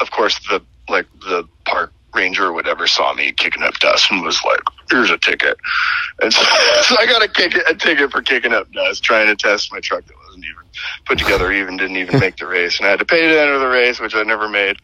of 0.00 0.10
course, 0.10 0.38
the, 0.48 0.62
like, 0.88 1.06
the 1.20 1.48
park 1.64 1.92
ranger 2.14 2.46
or 2.46 2.52
whatever 2.52 2.86
saw 2.86 3.12
me 3.12 3.32
kicking 3.32 3.62
up 3.62 3.74
dust 3.74 4.10
and 4.10 4.22
was 4.22 4.42
like, 4.44 4.60
here's 4.90 5.10
a 5.10 5.18
ticket. 5.18 5.58
And 6.22 6.32
so, 6.32 6.40
so 6.82 6.96
I 6.98 7.06
got 7.06 7.22
a, 7.22 7.28
kick, 7.28 7.54
a 7.54 7.74
ticket 7.74 8.10
for 8.10 8.22
kicking 8.22 8.52
up 8.52 8.70
dust, 8.72 9.02
trying 9.02 9.26
to 9.26 9.36
test 9.36 9.72
my 9.72 9.80
truck 9.80 10.04
that 10.06 10.16
wasn't 10.26 10.44
even 10.44 10.64
put 11.06 11.18
together, 11.18 11.52
even 11.52 11.76
didn't 11.76 11.96
even 11.96 12.18
make 12.20 12.36
the 12.36 12.46
race. 12.46 12.78
And 12.78 12.86
I 12.86 12.90
had 12.90 12.98
to 13.00 13.04
pay 13.04 13.28
to 13.28 13.40
enter 13.40 13.58
the 13.58 13.68
race, 13.68 14.00
which 14.00 14.14
I 14.14 14.22
never 14.22 14.48
made. 14.48 14.78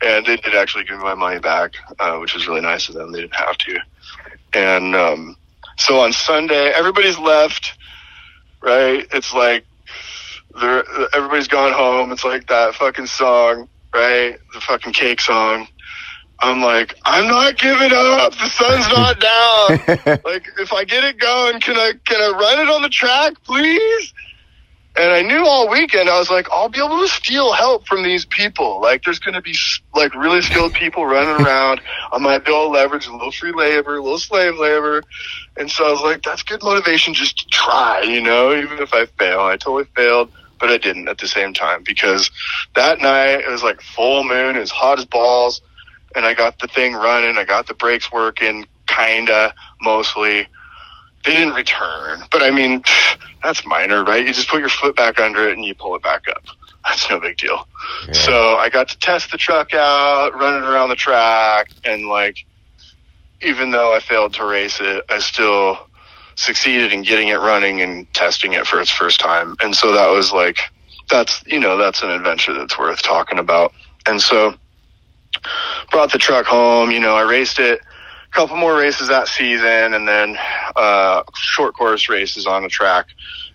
And 0.00 0.24
they 0.26 0.36
did 0.36 0.54
actually 0.54 0.84
give 0.84 0.98
me 0.98 1.02
my 1.02 1.14
money 1.14 1.40
back, 1.40 1.74
uh, 1.98 2.18
which 2.18 2.34
was 2.34 2.46
really 2.46 2.60
nice 2.60 2.88
of 2.88 2.94
them. 2.94 3.10
They 3.10 3.20
didn't 3.20 3.34
have 3.34 3.58
to. 3.58 3.78
And 4.52 4.94
um, 4.94 5.36
so 5.76 6.00
on 6.00 6.12
Sunday, 6.12 6.72
everybody's 6.74 7.18
left, 7.18 7.76
right? 8.60 9.06
It's 9.12 9.34
like 9.34 9.64
they're, 10.60 10.84
everybody's 11.14 11.48
gone 11.48 11.72
home. 11.72 12.12
It's 12.12 12.24
like 12.24 12.46
that 12.48 12.74
fucking 12.74 13.06
song, 13.06 13.68
right? 13.92 14.38
The 14.54 14.60
fucking 14.60 14.92
cake 14.92 15.20
song. 15.20 15.68
I'm 16.40 16.60
like, 16.60 16.94
I'm 17.04 17.26
not 17.26 17.58
giving 17.58 17.92
up. 17.92 18.32
The 18.32 18.48
sun's 18.48 18.88
not 18.88 19.20
down. 20.06 20.20
like, 20.24 20.48
if 20.58 20.72
I 20.72 20.84
get 20.84 21.04
it 21.04 21.18
going, 21.18 21.60
can 21.60 21.76
I 21.76 21.92
can 22.04 22.20
I 22.20 22.30
run 22.30 22.60
it 22.60 22.70
on 22.70 22.82
the 22.82 22.88
track, 22.88 23.42
please? 23.44 24.12
And 24.96 25.12
I 25.12 25.22
knew 25.22 25.46
all 25.46 25.70
weekend, 25.70 26.08
I 26.08 26.18
was 26.18 26.28
like, 26.28 26.48
I'll 26.50 26.68
be 26.68 26.84
able 26.84 26.98
to 27.00 27.08
steal 27.08 27.52
help 27.52 27.86
from 27.86 28.02
these 28.02 28.24
people. 28.24 28.80
Like, 28.80 29.04
there's 29.04 29.20
going 29.20 29.34
to 29.34 29.40
be 29.40 29.54
like 29.94 30.12
really 30.16 30.42
skilled 30.42 30.74
people 30.74 31.06
running 31.06 31.44
around. 31.46 31.80
I 32.10 32.18
might 32.18 32.44
be 32.44 32.50
able 32.50 32.64
to 32.64 32.70
leverage 32.70 33.06
a 33.06 33.12
little 33.12 33.30
free 33.30 33.52
labor, 33.52 33.96
a 33.96 34.02
little 34.02 34.18
slave 34.18 34.58
labor. 34.58 35.04
And 35.56 35.70
so 35.70 35.86
I 35.86 35.92
was 35.92 36.00
like, 36.00 36.22
that's 36.24 36.42
good 36.42 36.64
motivation 36.64 37.14
just 37.14 37.38
to 37.38 37.46
try, 37.46 38.02
you 38.02 38.20
know, 38.20 38.52
even 38.56 38.78
if 38.80 38.92
I 38.92 39.06
fail. 39.06 39.40
I 39.40 39.56
totally 39.56 39.84
failed, 39.94 40.32
but 40.58 40.70
I 40.70 40.78
didn't 40.78 41.06
at 41.06 41.18
the 41.18 41.28
same 41.28 41.54
time 41.54 41.84
because 41.84 42.32
that 42.74 43.00
night 43.00 43.40
it 43.40 43.48
was 43.48 43.62
like 43.62 43.80
full 43.80 44.24
moon, 44.24 44.56
it 44.56 44.60
was 44.60 44.72
hot 44.72 44.98
as 44.98 45.04
balls, 45.04 45.60
and 46.14 46.24
I 46.24 46.34
got 46.34 46.58
the 46.58 46.68
thing 46.68 46.94
running, 46.94 47.36
I 47.36 47.44
got 47.44 47.66
the 47.66 47.74
brakes 47.74 48.10
working, 48.12 48.66
kinda, 48.86 49.54
mostly. 49.80 50.48
They 51.24 51.32
didn't 51.32 51.54
return, 51.54 52.22
but 52.30 52.42
I 52.42 52.50
mean, 52.50 52.82
that's 53.42 53.64
minor, 53.66 54.04
right? 54.04 54.26
You 54.26 54.32
just 54.32 54.48
put 54.48 54.60
your 54.60 54.68
foot 54.68 54.96
back 54.96 55.20
under 55.20 55.48
it 55.48 55.56
and 55.56 55.64
you 55.64 55.74
pull 55.74 55.94
it 55.96 56.02
back 56.02 56.28
up. 56.28 56.44
That's 56.84 57.10
no 57.10 57.20
big 57.20 57.36
deal. 57.36 57.68
So 58.12 58.56
I 58.56 58.70
got 58.70 58.88
to 58.88 58.98
test 58.98 59.30
the 59.30 59.36
truck 59.36 59.74
out, 59.74 60.32
run 60.34 60.62
it 60.62 60.66
around 60.66 60.88
the 60.88 60.96
track, 60.96 61.70
and 61.84 62.06
like, 62.06 62.38
even 63.42 63.72
though 63.72 63.94
I 63.94 64.00
failed 64.00 64.32
to 64.34 64.46
race 64.46 64.78
it, 64.80 65.04
I 65.10 65.18
still 65.18 65.78
succeeded 66.36 66.92
in 66.92 67.02
getting 67.02 67.28
it 67.28 67.40
running 67.40 67.82
and 67.82 68.10
testing 68.14 68.52
it 68.54 68.66
for 68.66 68.80
its 68.80 68.90
first 68.90 69.20
time. 69.20 69.56
And 69.60 69.74
so 69.74 69.92
that 69.92 70.08
was 70.08 70.32
like, 70.32 70.58
that's, 71.10 71.42
you 71.46 71.58
know, 71.58 71.76
that's 71.76 72.02
an 72.02 72.10
adventure 72.10 72.54
that's 72.54 72.78
worth 72.78 73.02
talking 73.02 73.38
about. 73.38 73.72
And 74.06 74.22
so 74.22 74.54
brought 75.90 76.12
the 76.12 76.18
truck 76.18 76.46
home, 76.46 76.90
you 76.90 77.00
know, 77.00 77.14
I 77.14 77.22
raced 77.22 77.58
it 77.58 77.80
a 77.80 78.34
couple 78.34 78.56
more 78.56 78.76
races 78.76 79.08
that 79.08 79.28
season 79.28 79.94
and 79.94 80.06
then, 80.06 80.36
uh, 80.76 81.22
short 81.34 81.74
course 81.74 82.08
races 82.08 82.46
on 82.46 82.62
the 82.62 82.68
track. 82.68 83.06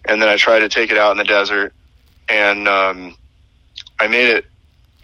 And 0.06 0.22
then 0.22 0.30
I 0.30 0.38
tried 0.38 0.60
to 0.60 0.70
take 0.70 0.92
it 0.92 0.98
out 0.98 1.12
in 1.12 1.18
the 1.18 1.24
desert 1.24 1.74
and, 2.28 2.68
um, 2.68 3.16
I 4.00 4.08
made 4.08 4.30
it. 4.30 4.46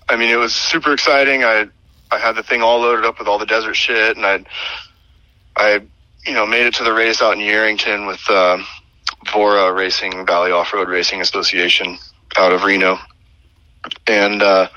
I 0.10 0.16
mean, 0.16 0.30
it 0.30 0.38
was 0.38 0.56
super 0.56 0.92
exciting. 0.94 1.44
I, 1.44 1.68
I 2.12 2.18
had 2.18 2.36
the 2.36 2.44
thing 2.44 2.64
all 2.64 2.80
loaded 2.80 3.06
up 3.06 3.20
with 3.20 3.28
all 3.28 3.38
the 3.38 3.46
desert 3.46 3.76
shit 3.76 4.18
and 4.18 4.26
I, 4.26 4.44
I, 5.56 5.82
you 6.26 6.34
know, 6.34 6.48
made 6.48 6.66
it 6.66 6.74
to 6.76 6.84
the 6.84 6.94
race 6.94 7.22
out 7.22 7.34
in 7.34 7.40
Yerington 7.40 8.08
with, 8.08 8.28
um, 8.30 8.66
VORRA 9.28 9.76
Racing, 9.76 10.26
Valley 10.26 10.52
Off 10.52 10.74
Road 10.74 10.90
Racing 10.90 11.22
Association 11.22 11.98
out 12.38 12.52
of 12.52 12.64
Reno. 12.64 12.98
And, 14.08 14.42
uh, 14.42 14.70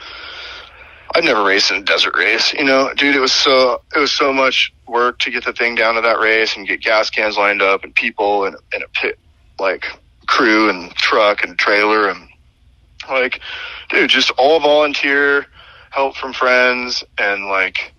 I'd 1.14 1.24
never 1.24 1.44
raced 1.44 1.70
in 1.70 1.78
a 1.78 1.82
desert 1.82 2.16
race, 2.16 2.52
you 2.52 2.64
know, 2.64 2.92
dude, 2.94 3.14
it 3.14 3.20
was 3.20 3.32
so, 3.32 3.82
it 3.94 3.98
was 3.98 4.12
so 4.12 4.32
much 4.32 4.72
work 4.86 5.18
to 5.20 5.30
get 5.30 5.44
the 5.44 5.52
thing 5.52 5.74
down 5.74 5.94
to 5.96 6.00
that 6.00 6.18
race 6.18 6.56
and 6.56 6.66
get 6.66 6.80
gas 6.80 7.10
cans 7.10 7.36
lined 7.36 7.62
up 7.62 7.84
and 7.84 7.94
people 7.94 8.44
and, 8.44 8.56
and 8.72 8.82
a 8.82 8.88
pit, 8.88 9.18
like 9.58 9.84
crew 10.26 10.70
and 10.70 10.94
truck 10.94 11.42
and 11.42 11.58
trailer 11.58 12.08
and 12.08 12.28
like, 13.08 13.40
dude, 13.90 14.10
just 14.10 14.30
all 14.32 14.60
volunteer 14.60 15.46
help 15.90 16.16
from 16.16 16.32
friends 16.32 17.04
and 17.18 17.46
like 17.46 17.92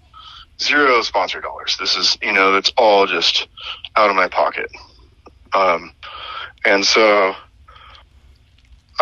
zero 0.59 1.01
sponsor 1.01 1.41
dollars. 1.41 1.77
This 1.79 1.95
is, 1.95 2.17
you 2.21 2.31
know, 2.31 2.51
that's 2.51 2.71
all 2.77 3.05
just 3.05 3.47
out 3.95 4.09
of 4.09 4.15
my 4.15 4.27
pocket. 4.27 4.71
Um, 5.53 5.93
and 6.65 6.85
so 6.85 7.35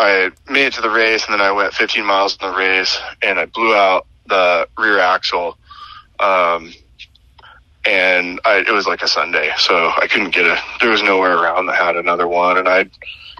I 0.02 0.30
made 0.50 0.66
it 0.66 0.72
to 0.74 0.80
the 0.80 0.90
race 0.90 1.24
and 1.24 1.32
then 1.32 1.40
I 1.40 1.52
went 1.52 1.72
15 1.74 2.04
miles 2.04 2.36
in 2.40 2.50
the 2.50 2.56
race 2.56 2.98
and 3.22 3.38
I 3.38 3.46
blew 3.46 3.74
out 3.74 4.06
the 4.26 4.68
rear 4.76 4.98
axle. 4.98 5.56
Um, 6.18 6.72
and 7.84 8.40
I, 8.44 8.58
it 8.66 8.70
was 8.70 8.86
like 8.86 9.02
a 9.02 9.08
Sunday, 9.08 9.50
so 9.58 9.92
I 9.96 10.06
couldn't 10.08 10.34
get 10.34 10.46
a, 10.46 10.58
there 10.80 10.90
was 10.90 11.02
nowhere 11.02 11.36
around 11.36 11.66
that 11.66 11.76
had 11.76 11.96
another 11.96 12.28
one. 12.28 12.58
And 12.58 12.68
I 12.68 12.88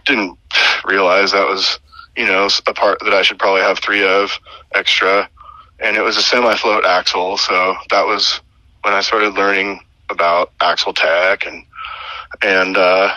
didn't 0.04 0.38
realize 0.84 1.32
that 1.32 1.46
was, 1.46 1.78
you 2.16 2.26
know, 2.26 2.48
a 2.66 2.74
part 2.74 3.00
that 3.00 3.12
I 3.12 3.22
should 3.22 3.38
probably 3.38 3.62
have 3.62 3.78
three 3.78 4.06
of 4.06 4.38
extra. 4.74 5.28
And 5.80 5.96
it 5.96 6.02
was 6.02 6.16
a 6.16 6.22
semi 6.22 6.54
float 6.56 6.84
axle. 6.84 7.38
So 7.38 7.76
that 7.90 8.06
was 8.06 8.40
when 8.82 8.94
I 8.94 9.00
started 9.00 9.34
learning 9.34 9.80
about 10.10 10.52
axle 10.60 10.92
tech 10.92 11.46
and, 11.46 11.64
and, 12.42 12.76
uh, 12.76 13.14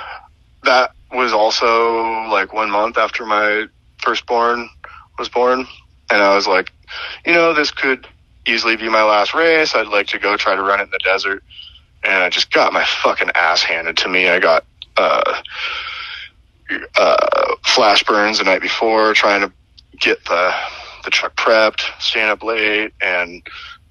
that 0.63 0.95
was 1.15 1.33
also 1.33 2.27
like 2.29 2.53
one 2.53 2.69
month 2.69 2.97
after 2.97 3.25
my 3.25 3.65
firstborn 3.99 4.69
was 5.17 5.29
born. 5.29 5.67
And 6.11 6.21
I 6.21 6.35
was 6.35 6.47
like, 6.47 6.71
you 7.25 7.33
know, 7.33 7.53
this 7.53 7.71
could 7.71 8.07
easily 8.45 8.75
be 8.75 8.89
my 8.89 9.03
last 9.03 9.33
race. 9.33 9.75
I'd 9.75 9.87
like 9.87 10.07
to 10.07 10.19
go 10.19 10.37
try 10.37 10.55
to 10.55 10.61
run 10.61 10.79
it 10.79 10.83
in 10.83 10.89
the 10.91 10.99
desert. 11.03 11.43
And 12.03 12.23
I 12.23 12.29
just 12.29 12.51
got 12.51 12.73
my 12.73 12.85
fucking 12.85 13.31
ass 13.33 13.63
handed 13.63 13.97
to 13.97 14.09
me. 14.09 14.29
I 14.29 14.39
got, 14.39 14.65
uh, 14.97 15.41
uh, 16.95 17.55
flash 17.63 18.03
burns 18.03 18.37
the 18.37 18.43
night 18.43 18.61
before 18.61 19.13
trying 19.13 19.41
to 19.41 19.51
get 19.99 20.23
the, 20.25 20.53
the 21.03 21.09
truck 21.09 21.35
prepped, 21.35 21.81
staying 21.99 22.29
up 22.29 22.43
late. 22.43 22.93
And 23.01 23.41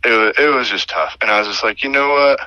it 0.05 0.39
it 0.39 0.49
was 0.55 0.69
just 0.69 0.89
tough. 0.89 1.17
And 1.21 1.31
I 1.31 1.39
was 1.41 1.49
just 1.49 1.65
like, 1.65 1.83
you 1.83 1.91
know 1.91 2.11
what? 2.11 2.41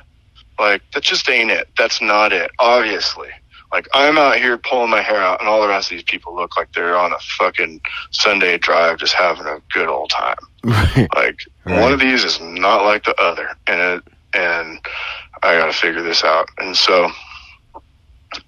Like, 0.60 0.82
that 0.94 1.04
just 1.04 1.30
ain't 1.30 1.52
it. 1.52 1.68
That's 1.78 2.02
not 2.02 2.32
it. 2.32 2.52
Obviously 2.60 3.30
Like 3.72 3.88
I'm 3.94 4.18
out 4.18 4.38
here 4.38 4.58
pulling 4.58 4.90
my 4.90 5.02
hair 5.02 5.18
out, 5.18 5.40
and 5.40 5.50
all 5.50 5.62
the 5.62 5.68
rest 5.68 5.92
of 5.92 5.98
these 5.98 6.04
people 6.04 6.36
look 6.36 6.56
like 6.58 6.72
they're 6.74 6.98
on 6.98 7.12
a 7.12 7.20
fucking 7.38 7.82
Sunday 8.12 8.58
drive, 8.58 8.98
just 8.98 9.14
having 9.14 9.46
a 9.46 9.62
good 9.74 9.88
old 9.88 10.10
time. 10.10 10.38
Like 11.16 11.40
Right. 11.66 11.82
one 11.82 11.92
of 11.92 12.00
these 12.00 12.24
is 12.24 12.40
not 12.40 12.86
like 12.86 13.04
the 13.04 13.16
other, 13.22 13.50
and 13.68 13.82
it 13.82 14.04
and 14.34 14.80
I 15.44 15.58
got 15.58 15.66
to 15.66 15.74
figure 15.74 16.02
this 16.02 16.24
out. 16.24 16.48
And 16.58 16.76
so, 16.76 17.10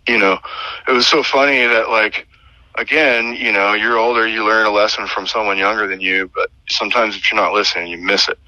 you 0.07 0.17
know, 0.17 0.39
it 0.88 0.91
was 0.91 1.07
so 1.07 1.22
funny 1.24 1.65
that 1.65 1.89
like 1.89 2.28
again, 2.76 3.34
you 3.34 3.51
know, 3.51 3.74
you're 3.74 3.97
older, 3.97 4.26
you 4.28 4.45
learn 4.45 4.65
a 4.65 4.72
lesson 4.72 5.05
from 5.07 5.28
someone 5.28 5.57
younger 5.57 5.88
than 5.88 5.99
you, 5.99 6.32
but 6.34 6.49
sometimes 6.70 7.15
if 7.15 7.30
you're 7.30 7.41
not 7.41 7.53
listening, 7.53 7.88
you 7.88 7.97
miss 7.97 8.30
it. 8.30 8.39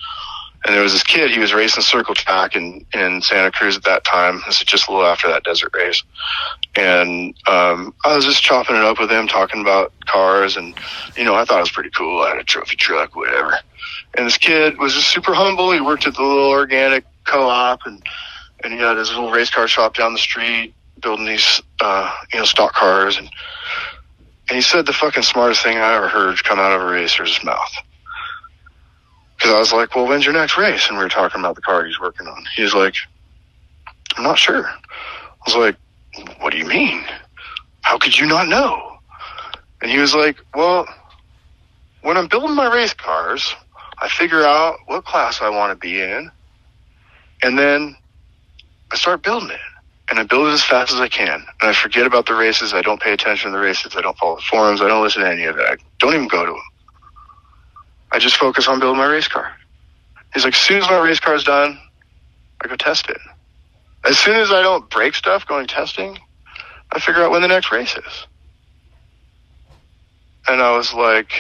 And 0.64 0.76
there 0.76 0.84
was 0.84 0.94
this 0.94 1.04
kid, 1.04 1.32
he 1.32 1.40
was 1.40 1.54
racing 1.54 1.82
circle 1.82 2.14
track 2.14 2.56
in, 2.56 2.86
in 2.94 3.22
Santa 3.22 3.52
Cruz 3.52 3.76
at 3.76 3.84
that 3.84 4.04
time. 4.04 4.42
This 4.46 4.58
is 4.58 4.66
just 4.66 4.88
a 4.88 4.92
little 4.92 5.08
after 5.08 5.28
that 5.28 5.44
desert 5.44 5.72
race. 5.74 6.04
And 6.76 7.34
um, 7.48 7.96
I 8.06 8.16
was 8.16 8.26
just 8.26 8.44
chopping 8.44 8.76
it 8.76 8.84
up 8.84 9.00
with 9.00 9.10
him, 9.10 9.28
talking 9.28 9.62
about 9.62 9.92
cars. 10.06 10.58
And, 10.58 10.76
you 11.18 11.24
know, 11.24 11.34
I 11.34 11.46
thought 11.46 11.58
it 11.58 11.62
was 11.62 11.72
pretty 11.72 11.90
cool. 11.90 12.22
I 12.22 12.30
had 12.30 12.38
a 12.38 12.44
trophy 12.44 12.76
truck, 12.76 13.16
whatever. 13.16 13.58
And 14.16 14.28
this 14.28 14.38
kid 14.38 14.78
was 14.78 14.94
just 14.94 15.08
super 15.08 15.34
humble. 15.34 15.72
He 15.72 15.82
worked 15.82 16.06
at 16.06 16.16
the 16.16 16.22
little 16.22 16.50
organic 16.50 17.06
co 17.24 17.50
op 17.50 17.82
and, 17.86 18.04
and 18.64 18.72
he 18.72 18.80
had 18.80 18.98
his 18.98 19.10
little 19.10 19.32
race 19.32 19.50
car 19.50 19.68
shop 19.68 19.96
down 19.96 20.14
the 20.14 20.20
street 20.20 20.76
building 21.02 21.26
these, 21.26 21.62
uh, 21.80 22.14
you 22.32 22.40
know, 22.40 22.46
stock 22.46 22.74
cars. 22.74 23.18
And, 23.18 23.30
and 24.50 24.56
he 24.56 24.62
said 24.62 24.86
the 24.86 24.94
fucking 24.94 25.24
smartest 25.24 25.64
thing 25.64 25.78
I 25.78 25.96
ever 25.96 26.08
heard 26.08 26.44
come 26.44 26.60
out 26.60 26.72
of 26.72 26.82
a 26.82 26.86
racer's 26.86 27.44
mouth. 27.44 27.74
Because 29.42 29.56
I 29.56 29.60
was 29.60 29.74
like, 29.74 29.96
well, 29.96 30.08
when's 30.08 30.24
your 30.24 30.36
next 30.36 30.56
race? 30.56 30.88
And 30.88 31.00
we 31.00 31.04
were 31.04 31.10
talking 31.10 31.42
about 31.42 31.56
the 31.56 31.64
car 31.64 31.84
he's 31.84 32.00
working 32.00 32.28
on. 32.28 32.44
He's 32.56 32.76
like, 32.76 32.94
I'm 34.16 34.24
not 34.24 34.38
sure. 34.38 34.68
I 34.68 34.78
was 35.48 35.56
like, 35.56 35.76
what 36.40 36.52
do 36.52 36.60
you 36.60 36.66
mean? 36.66 37.04
How 37.82 37.98
could 37.98 38.16
you 38.16 38.28
not 38.28 38.48
know? 38.48 38.98
And 39.82 39.90
he 39.90 39.98
was 39.98 40.14
like, 40.14 40.38
well, 40.54 40.88
when 42.04 42.18
I'm 42.18 42.28
building 42.28 42.56
my 42.56 42.72
race 42.72 42.94
cars, 42.94 43.56
I 44.00 44.10
figure 44.10 44.44
out 44.44 44.78
what 44.86 45.06
class 45.06 45.42
I 45.42 45.50
want 45.50 45.72
to 45.72 45.76
be 45.76 46.00
in, 46.00 46.30
and 47.42 47.58
then 47.58 47.96
I 48.92 48.96
start 48.96 49.24
building 49.24 49.50
it. 49.50 49.60
And 50.12 50.20
I 50.20 50.24
build 50.24 50.50
it 50.50 50.52
as 50.52 50.64
fast 50.64 50.94
as 50.94 51.00
I 51.00 51.08
can. 51.08 51.46
And 51.62 51.70
I 51.70 51.74
forget 51.74 52.06
about 52.06 52.28
the 52.28 52.36
races. 52.36 52.74
I 52.74 52.82
don't 52.82 53.02
pay 53.02 53.14
attention 53.14 53.50
to 53.50 53.58
the 53.58 53.64
races. 53.64 53.96
I 53.96 54.02
don't 54.02 54.18
follow 54.18 54.36
the 54.36 54.42
forums. 54.42 54.82
I 54.82 54.88
don't 54.88 55.02
listen 55.02 55.24
to 55.24 55.30
any 55.30 55.46
of 55.46 55.58
it. 55.58 55.66
I 55.66 55.78
don't 56.00 56.14
even 56.14 56.28
go 56.28 56.46
to 56.46 56.52
them. 56.52 56.62
I 58.12 58.20
just 58.20 58.36
focus 58.36 58.68
on 58.68 58.80
building 58.80 58.98
my 58.98 59.08
race 59.08 59.28
car. 59.28 59.54
He's 60.34 60.44
like, 60.44 60.54
as 60.54 60.62
soon 60.62 60.82
as 60.82 60.90
my 60.90 61.00
race 61.00 61.20
car 61.20 61.36
is 61.36 61.44
done, 61.44 61.80
I 62.62 62.68
go 62.68 62.76
test 62.76 63.10
it. 63.10 63.20
As 64.04 64.18
soon 64.18 64.36
as 64.36 64.52
I 64.52 64.62
don't 64.62 64.90
break 64.90 65.16
stuff 65.16 65.46
going 65.46 65.68
testing, 65.68 66.18
I 66.92 67.00
figure 67.00 67.24
out 67.24 67.32
when 67.32 67.42
the 67.42 67.48
next 67.48 67.72
race 67.72 67.96
is. 67.96 68.28
And 70.48 70.62
I 70.62 70.76
was 70.76 70.94
like, 70.94 71.32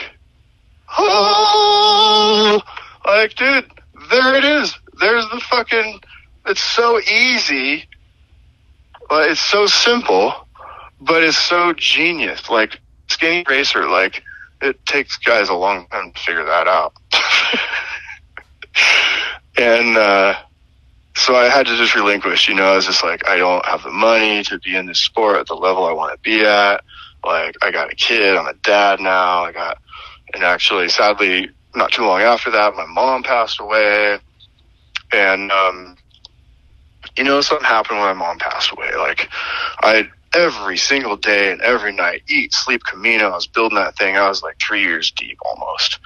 oh, 0.97 2.61
like, 3.05 3.35
dude, 3.35 3.69
there 4.09 4.35
it 4.35 4.45
is. 4.45 4.77
There's 4.99 5.27
the 5.29 5.39
fucking, 5.39 5.99
it's 6.45 6.61
so 6.61 6.99
easy. 6.99 7.87
But 9.09 9.31
it's 9.31 9.41
so 9.41 9.65
simple, 9.65 10.47
but 11.01 11.23
it's 11.23 11.37
so 11.37 11.73
genius. 11.73 12.49
Like, 12.49 12.79
skinny 13.07 13.43
racer, 13.49 13.89
like, 13.89 14.23
it 14.61 14.85
takes 14.85 15.17
guys 15.17 15.49
a 15.49 15.53
long 15.53 15.87
time 15.87 16.11
to 16.11 16.19
figure 16.19 16.45
that 16.45 16.67
out. 16.67 16.93
and, 19.57 19.97
uh, 19.97 20.35
so 21.15 21.35
I 21.35 21.49
had 21.49 21.65
to 21.67 21.77
just 21.77 21.95
relinquish, 21.95 22.47
you 22.47 22.55
know, 22.55 22.71
I 22.71 22.75
was 22.75 22.85
just 22.85 23.03
like, 23.03 23.27
I 23.27 23.37
don't 23.37 23.65
have 23.65 23.83
the 23.83 23.91
money 23.91 24.43
to 24.45 24.59
be 24.59 24.75
in 24.75 24.85
this 24.85 24.99
sport 24.99 25.37
at 25.37 25.47
the 25.47 25.55
level 25.55 25.85
I 25.85 25.91
want 25.91 26.13
to 26.13 26.19
be 26.19 26.45
at. 26.45 26.83
Like, 27.23 27.55
I 27.61 27.71
got 27.71 27.91
a 27.91 27.95
kid, 27.95 28.35
I'm 28.35 28.47
a 28.47 28.53
dad 28.53 28.99
now, 28.99 29.43
I 29.43 29.51
got, 29.51 29.77
and 30.33 30.43
actually, 30.43 30.89
sadly, 30.89 31.49
not 31.75 31.91
too 31.91 32.03
long 32.03 32.21
after 32.21 32.49
that, 32.51 32.75
my 32.75 32.85
mom 32.85 33.23
passed 33.23 33.59
away. 33.59 34.19
And, 35.11 35.51
um, 35.51 35.97
you 37.17 37.23
know, 37.23 37.41
something 37.41 37.67
happened 37.67 37.99
when 37.99 38.07
my 38.07 38.25
mom 38.25 38.39
passed 38.39 38.71
away. 38.71 38.95
Like, 38.95 39.29
I, 39.81 40.09
every 40.33 40.77
single 40.77 41.17
day 41.17 41.51
and 41.51 41.61
every 41.61 41.91
night, 41.91 42.23
eat, 42.27 42.53
sleep, 42.53 42.81
Camino. 42.83 43.29
I 43.29 43.35
was 43.35 43.47
building 43.47 43.77
that 43.77 43.97
thing. 43.97 44.15
I 44.15 44.29
was 44.29 44.43
like 44.43 44.59
three 44.59 44.81
years 44.81 45.11
deep 45.11 45.37
almost. 45.45 45.99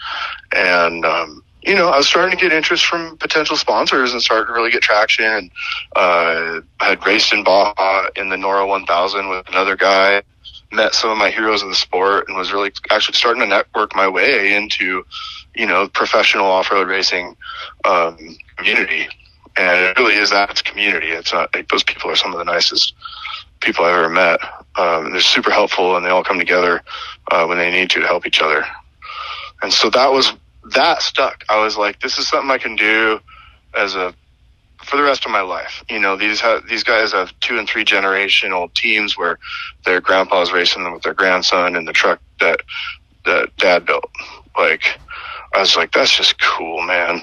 And, 0.51 1.05
um, 1.05 1.43
you 1.61 1.75
know, 1.75 1.89
I 1.89 1.97
was 1.97 2.07
starting 2.07 2.37
to 2.37 2.41
get 2.41 2.51
interest 2.51 2.85
from 2.85 3.17
potential 3.17 3.57
sponsors 3.57 4.13
and 4.13 4.21
started 4.21 4.47
to 4.47 4.53
really 4.53 4.71
get 4.71 4.81
traction. 4.81 5.25
And 5.25 5.51
uh, 5.95 6.61
I 6.79 6.89
had 6.89 7.05
raced 7.05 7.33
in 7.33 7.43
Baja 7.43 8.07
in 8.15 8.29
the 8.29 8.35
NORRA 8.35 8.67
1000 8.67 9.29
with 9.29 9.47
another 9.49 9.75
guy, 9.75 10.21
met 10.71 10.93
some 10.93 11.09
of 11.09 11.17
my 11.17 11.31
heroes 11.31 11.61
in 11.61 11.69
the 11.69 11.75
sport, 11.75 12.27
and 12.27 12.37
was 12.37 12.51
really 12.51 12.71
actually 12.91 13.15
starting 13.15 13.41
to 13.41 13.47
network 13.47 13.95
my 13.95 14.07
way 14.07 14.55
into, 14.55 15.05
you 15.55 15.65
know, 15.65 15.87
professional 15.87 16.45
off 16.45 16.71
road 16.71 16.87
racing 16.87 17.35
um, 17.83 18.37
community. 18.57 19.07
And 19.57 19.85
it 19.85 19.97
really 19.97 20.15
is 20.15 20.31
that 20.31 20.49
it's 20.49 20.61
community. 20.61 21.07
It's 21.07 21.31
not 21.31 21.53
like 21.55 21.69
those 21.69 21.83
people 21.83 22.11
are 22.11 22.15
some 22.15 22.33
of 22.33 22.37
the 22.37 22.43
nicest 22.43 22.93
people 23.61 23.85
I've 23.85 23.97
ever 23.97 24.09
met. 24.09 24.39
Um, 24.77 25.11
they're 25.11 25.21
super 25.21 25.51
helpful, 25.51 25.95
and 25.95 26.05
they 26.05 26.09
all 26.09 26.23
come 26.23 26.39
together 26.39 26.81
uh, 27.31 27.45
when 27.45 27.57
they 27.57 27.71
need 27.71 27.89
to 27.91 28.01
to 28.01 28.07
help 28.07 28.25
each 28.25 28.41
other. 28.41 28.65
And 29.61 29.71
so 29.71 29.89
that 29.91 30.11
was 30.11 30.33
that 30.71 31.01
stuck. 31.01 31.43
I 31.49 31.63
was 31.63 31.77
like, 31.77 31.99
this 32.01 32.17
is 32.17 32.27
something 32.27 32.51
I 32.51 32.57
can 32.57 32.75
do 32.75 33.19
as 33.75 33.95
a 33.95 34.13
for 34.83 34.97
the 34.97 35.03
rest 35.03 35.25
of 35.25 35.31
my 35.31 35.41
life. 35.41 35.83
You 35.89 35.99
know, 35.99 36.15
these 36.15 36.39
ha- 36.39 36.61
these 36.69 36.83
guys 36.83 37.11
have 37.13 37.37
two 37.39 37.57
and 37.57 37.67
three 37.67 37.85
generational 37.85 38.73
teams 38.73 39.17
where 39.17 39.39
their 39.85 40.01
grandpa's 40.01 40.51
racing 40.51 40.83
them 40.83 40.93
with 40.93 41.03
their 41.03 41.13
grandson 41.13 41.75
in 41.75 41.85
the 41.85 41.93
truck 41.93 42.19
that 42.39 42.61
that 43.25 43.55
dad 43.57 43.85
built. 43.85 44.09
Like, 44.57 44.99
I 45.53 45.59
was 45.59 45.75
like, 45.75 45.91
that's 45.91 46.15
just 46.15 46.39
cool, 46.39 46.81
man. 46.83 47.21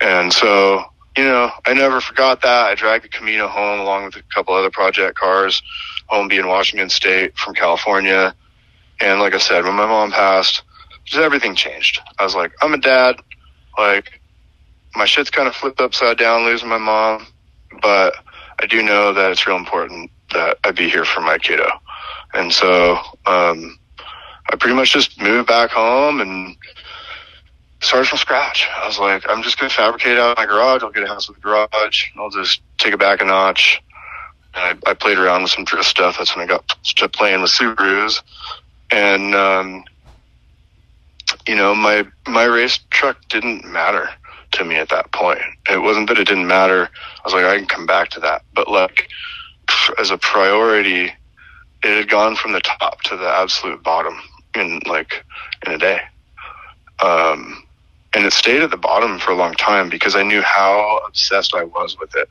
And 0.00 0.32
so, 0.32 0.84
you 1.16 1.24
know, 1.24 1.50
I 1.64 1.74
never 1.74 2.00
forgot 2.00 2.42
that. 2.42 2.66
I 2.66 2.74
dragged 2.74 3.04
the 3.04 3.08
Camino 3.08 3.46
home 3.46 3.80
along 3.80 4.06
with 4.06 4.16
a 4.16 4.22
couple 4.34 4.54
other 4.54 4.70
project 4.70 5.16
cars, 5.16 5.62
home 6.06 6.28
being 6.28 6.46
Washington 6.46 6.88
State 6.88 7.36
from 7.36 7.54
California. 7.54 8.34
And 9.00 9.20
like 9.20 9.34
I 9.34 9.38
said, 9.38 9.64
when 9.64 9.74
my 9.74 9.86
mom 9.86 10.10
passed, 10.10 10.62
just 11.04 11.20
everything 11.20 11.54
changed. 11.54 12.00
I 12.18 12.24
was 12.24 12.34
like, 12.34 12.52
I'm 12.62 12.74
a 12.74 12.78
dad. 12.78 13.16
Like, 13.78 14.20
my 14.96 15.04
shit's 15.04 15.30
kind 15.30 15.48
of 15.48 15.54
flipped 15.54 15.80
upside 15.80 16.18
down 16.18 16.44
losing 16.44 16.68
my 16.68 16.78
mom, 16.78 17.26
but 17.82 18.14
I 18.60 18.66
do 18.66 18.82
know 18.82 19.12
that 19.12 19.30
it's 19.30 19.46
real 19.46 19.56
important 19.56 20.10
that 20.32 20.58
I 20.64 20.70
be 20.70 20.88
here 20.88 21.04
for 21.04 21.20
my 21.20 21.38
kiddo. 21.38 21.68
And 22.32 22.52
so, 22.52 22.98
um, 23.26 23.78
I 24.50 24.56
pretty 24.56 24.74
much 24.74 24.92
just 24.92 25.20
moved 25.20 25.48
back 25.48 25.70
home 25.70 26.20
and 26.20 26.56
started 27.84 28.08
from 28.08 28.18
scratch. 28.18 28.68
I 28.74 28.86
was 28.86 28.98
like, 28.98 29.24
I'm 29.28 29.42
just 29.42 29.58
going 29.58 29.70
to 29.70 29.76
fabricate 29.76 30.18
out 30.18 30.32
of 30.32 30.36
my 30.38 30.46
garage. 30.46 30.82
I'll 30.82 30.90
get 30.90 31.04
a 31.04 31.06
house 31.06 31.28
with 31.28 31.38
a 31.38 31.40
garage. 31.40 32.06
I'll 32.16 32.30
just 32.30 32.62
take 32.78 32.94
it 32.94 32.98
back 32.98 33.20
a 33.20 33.24
notch. 33.24 33.82
And 34.54 34.80
I, 34.86 34.90
I 34.90 34.94
played 34.94 35.18
around 35.18 35.42
with 35.42 35.50
some 35.50 35.64
drift 35.64 35.86
stuff. 35.86 36.16
That's 36.18 36.34
when 36.34 36.44
I 36.44 36.48
got 36.48 36.66
to 36.68 37.08
playing 37.08 37.42
with 37.42 37.50
Subarus. 37.50 38.22
And, 38.90 39.34
um, 39.34 39.84
you 41.46 41.56
know, 41.56 41.74
my, 41.74 42.06
my 42.26 42.44
race 42.44 42.78
truck 42.90 43.18
didn't 43.28 43.64
matter 43.64 44.08
to 44.52 44.64
me 44.64 44.76
at 44.76 44.88
that 44.90 45.12
point. 45.12 45.40
It 45.68 45.82
wasn't 45.82 46.08
that 46.08 46.18
it 46.18 46.28
didn't 46.28 46.46
matter. 46.46 46.88
I 46.88 47.20
was 47.24 47.34
like, 47.34 47.44
I 47.44 47.58
can 47.58 47.66
come 47.66 47.86
back 47.86 48.10
to 48.10 48.20
that. 48.20 48.42
But 48.54 48.68
like, 48.68 49.08
as 49.98 50.10
a 50.10 50.18
priority, 50.18 51.12
it 51.82 51.96
had 51.96 52.08
gone 52.08 52.36
from 52.36 52.52
the 52.52 52.60
top 52.60 53.02
to 53.02 53.16
the 53.16 53.28
absolute 53.28 53.82
bottom 53.82 54.18
in 54.54 54.80
like, 54.86 55.24
in 55.66 55.72
a 55.72 55.78
day. 55.78 56.00
Um, 57.02 57.63
and 58.14 58.24
it 58.24 58.32
stayed 58.32 58.62
at 58.62 58.70
the 58.70 58.76
bottom 58.76 59.18
for 59.18 59.32
a 59.32 59.36
long 59.36 59.54
time 59.54 59.88
because 59.88 60.14
I 60.14 60.22
knew 60.22 60.42
how 60.42 61.00
obsessed 61.06 61.54
I 61.54 61.64
was 61.64 61.98
with 61.98 62.14
it 62.14 62.28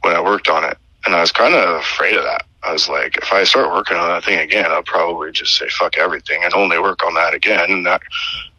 when 0.00 0.14
I 0.14 0.20
worked 0.20 0.48
on 0.48 0.64
it. 0.64 0.78
And 1.04 1.14
I 1.14 1.20
was 1.20 1.32
kind 1.32 1.54
of 1.54 1.80
afraid 1.80 2.16
of 2.16 2.24
that. 2.24 2.46
I 2.62 2.72
was 2.72 2.88
like, 2.88 3.16
if 3.16 3.32
I 3.32 3.44
start 3.44 3.72
working 3.72 3.96
on 3.96 4.08
that 4.08 4.24
thing 4.24 4.38
again, 4.38 4.70
I'll 4.70 4.84
probably 4.84 5.32
just 5.32 5.56
say 5.56 5.68
fuck 5.68 5.98
everything 5.98 6.42
and 6.44 6.54
only 6.54 6.78
work 6.78 7.04
on 7.04 7.14
that 7.14 7.34
again. 7.34 7.70
And 7.70 7.84
that 7.86 8.02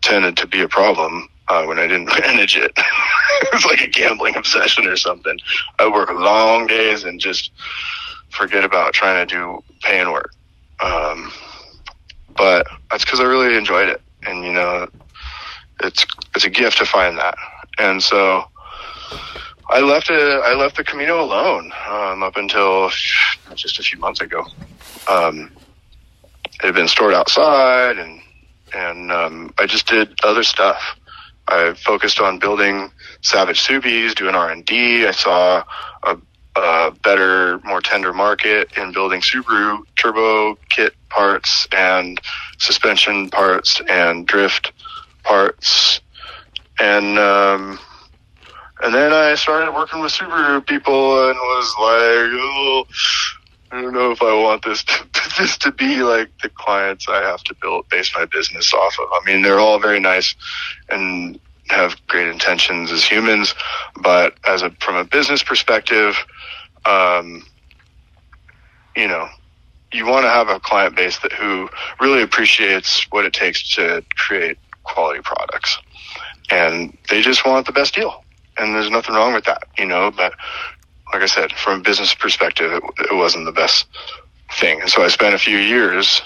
tended 0.01 0.35
to 0.37 0.47
be 0.47 0.61
a 0.61 0.67
problem 0.67 1.29
uh, 1.47 1.63
when 1.65 1.79
I 1.79 1.87
didn't 1.87 2.05
manage 2.19 2.57
it. 2.57 2.71
it 2.75 3.53
was 3.53 3.65
like 3.65 3.81
a 3.81 3.87
gambling 3.87 4.35
obsession 4.37 4.87
or 4.87 4.97
something. 4.97 5.39
I 5.79 5.87
work 5.87 6.09
long 6.11 6.67
days 6.67 7.03
and 7.03 7.19
just 7.19 7.51
forget 8.29 8.63
about 8.63 8.93
trying 8.93 9.25
to 9.25 9.33
do 9.33 9.63
paying 9.81 10.11
work. 10.11 10.31
Um, 10.81 11.31
but 12.35 12.67
that's 12.91 13.05
because 13.05 13.21
I 13.21 13.23
really 13.23 13.55
enjoyed 13.55 13.87
it. 13.87 14.01
And, 14.25 14.43
you 14.43 14.51
know, 14.51 14.87
it's 16.43 16.57
a 16.57 16.61
gift 16.61 16.77
to 16.77 16.85
find 16.85 17.17
that. 17.17 17.35
And 17.77 18.03
so 18.03 18.43
I 19.69 19.79
left 19.79 20.09
it. 20.09 20.19
I 20.19 20.53
left 20.55 20.77
the 20.77 20.83
Camino 20.83 21.23
alone 21.23 21.71
um, 21.87 22.23
up 22.23 22.35
until 22.35 22.89
just 23.55 23.79
a 23.79 23.83
few 23.83 23.99
months 23.99 24.21
ago. 24.21 24.45
Um, 25.09 25.51
it 26.55 26.65
had 26.65 26.75
been 26.75 26.87
stored 26.87 27.13
outside, 27.13 27.97
and 27.97 28.21
and 28.73 29.11
um, 29.11 29.53
I 29.57 29.65
just 29.65 29.87
did 29.87 30.13
other 30.23 30.43
stuff. 30.43 30.81
I 31.47 31.73
focused 31.73 32.19
on 32.19 32.39
building 32.39 32.91
Savage 33.21 33.61
Subis, 33.65 34.15
doing 34.15 34.35
R 34.35 34.51
and 34.51 34.65
D. 34.65 35.05
I 35.07 35.11
saw 35.11 35.63
a 36.03 36.17
a 36.55 36.91
better, 37.03 37.59
more 37.63 37.81
tender 37.81 38.13
market 38.13 38.77
in 38.77 38.91
building 38.91 39.21
Subaru 39.21 39.83
turbo 39.95 40.55
kit 40.69 40.93
parts 41.09 41.67
and 41.71 42.21
suspension 42.59 43.29
parts 43.31 43.81
and 43.89 44.27
drift 44.27 44.71
parts. 45.23 45.99
And, 46.79 47.19
um, 47.19 47.79
and 48.83 48.93
then 48.93 49.13
I 49.13 49.35
started 49.35 49.71
working 49.71 50.01
with 50.01 50.11
Subaru 50.11 50.65
people 50.65 51.29
and 51.29 51.37
was 51.37 51.75
like, 51.79 52.41
oh, 52.41 52.85
I 53.71 53.81
don't 53.81 53.93
know 53.93 54.11
if 54.11 54.21
I 54.21 54.33
want 54.33 54.63
this 54.63 54.83
to, 54.83 55.07
this 55.37 55.57
to 55.59 55.71
be 55.71 56.03
like 56.03 56.29
the 56.41 56.49
clients 56.49 57.07
I 57.09 57.21
have 57.21 57.43
to 57.45 57.55
build 57.61 57.89
base 57.89 58.11
my 58.15 58.25
business 58.25 58.73
off 58.73 58.97
of. 58.99 59.07
I 59.11 59.25
mean, 59.25 59.41
they're 59.41 59.59
all 59.59 59.79
very 59.79 59.99
nice 59.99 60.35
and 60.89 61.39
have 61.69 61.95
great 62.07 62.27
intentions 62.27 62.91
as 62.91 63.03
humans, 63.03 63.55
but 64.01 64.35
as 64.47 64.61
a 64.61 64.69
from 64.79 64.95
a 64.95 65.03
business 65.05 65.41
perspective, 65.41 66.15
um, 66.85 67.43
you 68.95 69.07
know, 69.07 69.27
you 69.91 70.05
want 70.05 70.25
to 70.25 70.29
have 70.29 70.49
a 70.49 70.59
client 70.59 70.95
base 70.95 71.19
that 71.19 71.31
who 71.31 71.69
really 71.99 72.21
appreciates 72.21 73.07
what 73.11 73.25
it 73.25 73.33
takes 73.33 73.75
to 73.75 74.03
create 74.15 74.57
quality 74.83 75.21
products, 75.21 75.77
and 76.49 76.97
they 77.09 77.21
just 77.21 77.45
want 77.45 77.65
the 77.65 77.71
best 77.71 77.95
deal. 77.95 78.23
And 78.57 78.75
there's 78.75 78.89
nothing 78.89 79.15
wrong 79.15 79.33
with 79.33 79.45
that, 79.45 79.63
you 79.77 79.85
know. 79.85 80.11
But 80.11 80.33
like 81.11 81.23
I 81.23 81.25
said, 81.25 81.51
from 81.53 81.79
a 81.79 81.83
business 81.83 82.13
perspective, 82.13 82.71
it, 82.71 82.83
it 83.11 83.15
wasn't 83.15 83.45
the 83.45 83.51
best 83.51 83.87
thing. 84.59 84.81
And 84.81 84.89
so 84.89 85.03
I 85.03 85.07
spent 85.07 85.33
a 85.33 85.39
few 85.39 85.57
years 85.57 86.21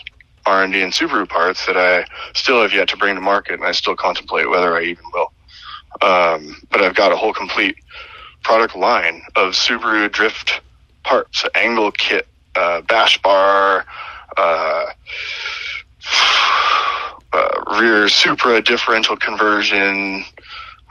R&D 0.45 0.81
and 0.81 0.93
Subaru 0.93 1.27
parts 1.27 1.65
that 1.65 1.77
I 1.77 2.05
still 2.33 2.61
have 2.61 2.73
yet 2.73 2.87
to 2.89 2.97
bring 2.97 3.15
to 3.15 3.21
market, 3.21 3.55
and 3.55 3.65
I 3.65 3.73
still 3.73 3.95
contemplate 3.95 4.49
whether 4.49 4.75
I 4.75 4.83
even 4.83 5.03
will. 5.13 5.31
Um, 6.01 6.61
but 6.71 6.81
I've 6.81 6.95
got 6.95 7.11
a 7.11 7.17
whole 7.17 7.33
complete 7.33 7.77
product 8.43 8.75
line 8.75 9.23
of 9.35 9.53
Subaru 9.53 10.11
drift 10.11 10.61
parts, 11.03 11.43
angle 11.55 11.91
kit, 11.91 12.27
uh, 12.55 12.81
bash 12.81 13.21
bar, 13.21 13.85
uh, 14.37 14.85
uh, 17.33 17.79
rear 17.79 18.07
Supra 18.07 18.61
differential 18.61 19.17
conversion, 19.17 20.23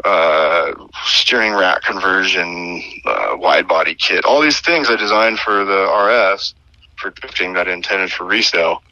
uh, 0.04 0.72
steering 1.04 1.54
rack 1.54 1.82
conversion, 1.82 2.82
uh, 3.04 3.36
wide 3.36 3.66
body 3.66 3.94
kit, 3.94 4.24
all 4.24 4.40
these 4.40 4.60
things 4.60 4.88
I 4.90 4.96
designed 4.96 5.38
for 5.38 5.64
the 5.64 5.84
RS 5.84 6.54
for 6.96 7.10
drifting 7.10 7.54
that 7.54 7.68
I 7.68 7.72
intended 7.72 8.12
for 8.12 8.24
resale. 8.24 8.82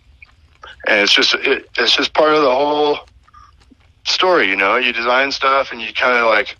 And 0.87 1.01
it's 1.01 1.15
just, 1.15 1.35
it, 1.35 1.69
it's 1.79 1.97
just 1.97 2.15
part 2.15 2.35
of 2.35 2.43
the 2.43 2.51
whole 2.51 2.99
story, 4.05 4.49
you 4.49 4.57
know, 4.57 4.77
you 4.77 4.93
design 4.93 5.33
stuff 5.33 5.73
and 5.73 5.81
you 5.81 5.93
kind 5.93 6.19
of 6.19 6.27
like, 6.27 6.57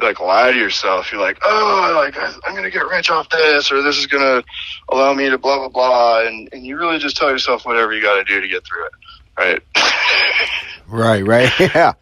like 0.00 0.20
lie 0.20 0.52
to 0.52 0.58
yourself. 0.58 1.12
You're 1.12 1.20
like, 1.20 1.38
oh, 1.42 1.92
like 1.94 2.16
I'm 2.44 2.62
to 2.62 2.70
get 2.70 2.86
rich 2.86 3.10
off 3.10 3.28
this, 3.30 3.70
or 3.70 3.82
this 3.82 3.96
is 3.96 4.06
to 4.06 4.44
allow 4.88 5.14
me 5.14 5.30
to 5.30 5.38
blah 5.38 5.58
blah 5.58 5.68
blah, 5.68 6.26
and 6.26 6.48
and 6.52 6.66
you 6.66 6.76
really 6.76 6.98
just 6.98 7.16
tell 7.16 7.30
yourself 7.30 7.64
whatever 7.64 7.94
you 7.94 8.02
got 8.02 8.16
to 8.16 8.24
do 8.24 8.40
to 8.40 8.48
get 8.48 8.64
through 8.66 8.86
it, 8.86 8.92
right? 9.38 9.62
right, 10.88 11.26
right, 11.26 11.52
yeah. 11.60 11.92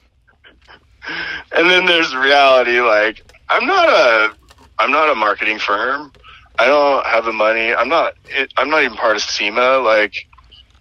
And 1.52 1.70
then 1.70 1.86
there's 1.86 2.14
reality. 2.14 2.80
Like 2.80 3.22
I'm 3.48 3.66
not 3.66 3.88
a 3.88 4.34
I'm 4.78 4.90
not 4.90 5.10
a 5.10 5.14
marketing 5.14 5.58
firm. 5.58 6.12
I 6.58 6.66
don't 6.66 7.06
have 7.06 7.24
the 7.24 7.32
money. 7.32 7.72
I'm 7.74 7.88
not. 7.88 8.14
It, 8.26 8.52
I'm 8.56 8.70
not 8.70 8.82
even 8.82 8.96
part 8.96 9.16
of 9.16 9.22
SEMA. 9.22 9.78
Like, 9.78 10.26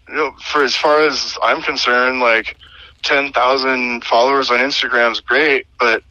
you 0.07 0.15
know, 0.15 0.31
for 0.41 0.63
as 0.63 0.75
far 0.75 1.05
as 1.05 1.37
I'm 1.43 1.61
concerned, 1.61 2.19
like 2.19 2.57
ten 3.03 3.31
thousand 3.31 4.03
followers 4.03 4.51
on 4.51 4.59
Instagram 4.59 5.11
is 5.11 5.21
great, 5.21 5.67
but 5.79 6.03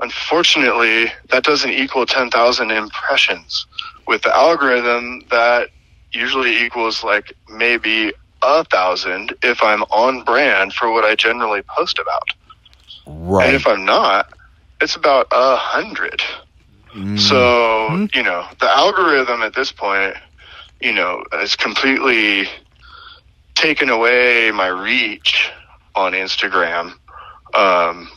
unfortunately, 0.00 1.12
that 1.30 1.44
doesn't 1.44 1.70
equal 1.70 2.06
ten 2.06 2.30
thousand 2.30 2.70
impressions. 2.70 3.66
With 4.06 4.22
the 4.22 4.34
algorithm, 4.34 5.24
that 5.30 5.68
usually 6.12 6.64
equals 6.64 7.04
like 7.04 7.32
maybe 7.48 8.12
a 8.42 8.64
thousand 8.64 9.34
if 9.42 9.62
I'm 9.62 9.82
on 9.84 10.22
brand 10.24 10.72
for 10.72 10.92
what 10.92 11.04
I 11.04 11.14
generally 11.14 11.62
post 11.62 11.98
about. 11.98 12.28
Right. 13.06 13.46
And 13.46 13.56
if 13.56 13.66
I'm 13.66 13.84
not, 13.84 14.32
it's 14.80 14.96
about 14.96 15.26
a 15.30 15.56
hundred. 15.56 16.22
Mm. 16.94 17.18
So, 17.18 18.08
you 18.14 18.22
know, 18.22 18.46
the 18.60 18.68
algorithm 18.68 19.42
at 19.42 19.54
this 19.54 19.72
point, 19.72 20.16
you 20.80 20.92
know, 20.92 21.24
has 21.32 21.56
completely 21.56 22.48
taken 23.54 23.90
away 23.90 24.50
my 24.52 24.68
reach 24.68 25.50
on 25.94 26.12
Instagram 26.12 26.92
um, 27.54 28.08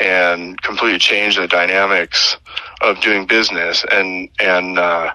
and 0.00 0.60
completely 0.62 0.98
changed 0.98 1.38
the 1.38 1.48
dynamics 1.48 2.36
of 2.80 3.00
doing 3.00 3.26
business 3.26 3.84
and, 3.90 4.28
and, 4.38 4.78
uh, 4.78 5.12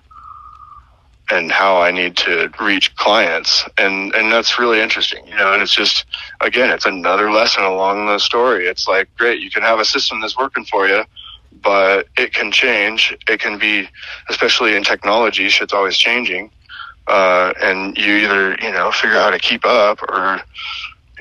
and 1.32 1.52
how 1.52 1.82
I 1.82 1.92
need 1.92 2.18
to 2.18 2.52
reach 2.60 2.94
clients. 2.98 3.64
And, 3.78 4.14
and 4.14 4.32
that's 4.32 4.60
really 4.60 4.82
interesting, 4.82 5.26
you 5.26 5.36
know, 5.36 5.54
and 5.54 5.62
it's 5.62 5.74
just, 5.74 6.06
again, 6.42 6.70
it's 6.70 6.86
another 6.86 7.32
lesson 7.32 7.64
along 7.64 8.06
the 8.06 8.20
story. 8.20 8.68
It's 8.68 8.88
like, 8.88 9.08
great, 9.18 9.40
you 9.40 9.50
can 9.50 9.64
have 9.64 9.80
a 9.80 9.86
system 9.86 10.20
that's 10.20 10.38
working 10.38 10.66
for 10.66 10.88
you, 10.88 11.04
but 11.64 12.08
it 12.18 12.34
can 12.34 12.52
change. 12.52 13.16
It 13.30 13.40
can 13.40 13.58
be, 13.58 13.88
especially 14.30 14.76
in 14.76 14.84
technology, 14.84 15.48
shit's 15.48 15.74
always 15.74 15.98
changing. 15.98 16.52
Uh, 17.08 17.54
and 17.62 17.98
you 17.98 18.14
either, 18.18 18.58
you 18.62 18.72
know, 18.72 18.92
figure 18.92 19.16
out 19.16 19.24
how 19.24 19.30
to 19.32 19.40
keep 19.40 19.66
up 19.66 20.04
or, 20.04 20.42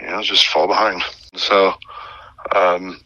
you 0.01 0.09
know, 0.09 0.23
just 0.23 0.47
fall 0.49 0.67
behind. 0.67 1.03
So, 1.37 1.75
um, 2.55 3.01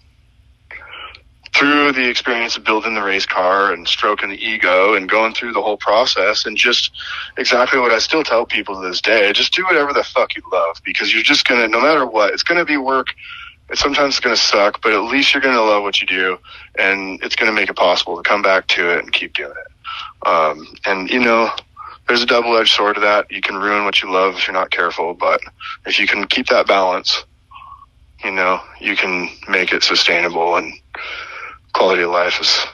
through 1.54 1.92
the 1.92 2.08
experience 2.08 2.56
of 2.56 2.64
building 2.64 2.94
the 2.94 3.02
race 3.02 3.26
car 3.26 3.72
and 3.72 3.88
stroking 3.88 4.30
the 4.30 4.44
ego 4.44 4.94
and 4.94 5.08
going 5.08 5.34
through 5.34 5.52
the 5.52 5.62
whole 5.62 5.78
process 5.78 6.46
and 6.46 6.56
just 6.56 6.92
exactly 7.38 7.80
what 7.80 7.92
I 7.92 7.98
still 8.00 8.24
tell 8.24 8.46
people 8.46 8.80
to 8.80 8.88
this 8.88 9.00
day, 9.02 9.32
just 9.32 9.54
do 9.54 9.64
whatever 9.64 9.92
the 9.92 10.04
fuck 10.04 10.36
you 10.36 10.42
love 10.52 10.80
because 10.84 11.12
you're 11.14 11.22
just 11.24 11.46
gonna, 11.46 11.68
no 11.68 11.80
matter 11.80 12.06
what, 12.06 12.32
it's 12.34 12.44
gonna 12.44 12.64
be 12.66 12.76
work. 12.78 13.08
It's 13.70 13.80
sometimes 13.80 14.14
it's 14.16 14.20
gonna 14.20 14.36
suck, 14.36 14.82
but 14.82 14.92
at 14.92 15.02
least 15.02 15.34
you're 15.34 15.42
gonna 15.42 15.62
love 15.62 15.82
what 15.82 16.00
you 16.00 16.06
do 16.08 16.38
and 16.78 17.22
it's 17.24 17.36
gonna 17.36 17.52
make 17.52 17.70
it 17.70 17.76
possible 17.76 18.16
to 18.16 18.28
come 18.28 18.42
back 18.42 18.68
to 18.68 18.90
it 18.90 19.00
and 19.00 19.12
keep 19.12 19.34
doing 19.34 19.52
it. 19.52 20.28
Um, 20.28 20.66
and 20.86 21.10
you 21.10 21.20
know, 21.20 21.50
there's 22.08 22.22
a 22.22 22.26
double 22.26 22.56
edged 22.58 22.72
sword 22.74 22.96
to 22.96 23.02
that. 23.02 23.30
You 23.30 23.40
can 23.42 23.56
ruin 23.56 23.84
what 23.84 24.02
you 24.02 24.12
love 24.12 24.36
if 24.36 24.46
you're 24.46 24.54
not 24.54 24.70
careful, 24.72 25.14
but 25.14 25.40
if 25.86 25.98
you 25.98 26.06
can 26.08 26.26
keep 26.26 26.48
that 26.48 26.66
balance, 26.66 27.24
you 28.24 28.32
know, 28.32 28.60
you 28.80 28.96
can 28.96 29.30
make 29.48 29.72
it 29.72 29.84
sustainable 29.84 30.56
and 30.56 30.72
quality 31.74 32.02
of 32.02 32.10
life 32.10 32.40
is 32.40 32.66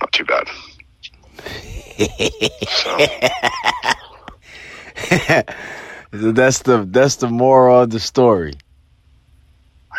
not 0.00 0.12
too 0.12 0.24
bad. 0.24 0.46
so 2.68 2.96
that's 6.32 6.60
the 6.60 6.86
that's 6.88 7.16
the 7.16 7.28
moral 7.28 7.82
of 7.82 7.90
the 7.90 8.00
story. 8.00 8.54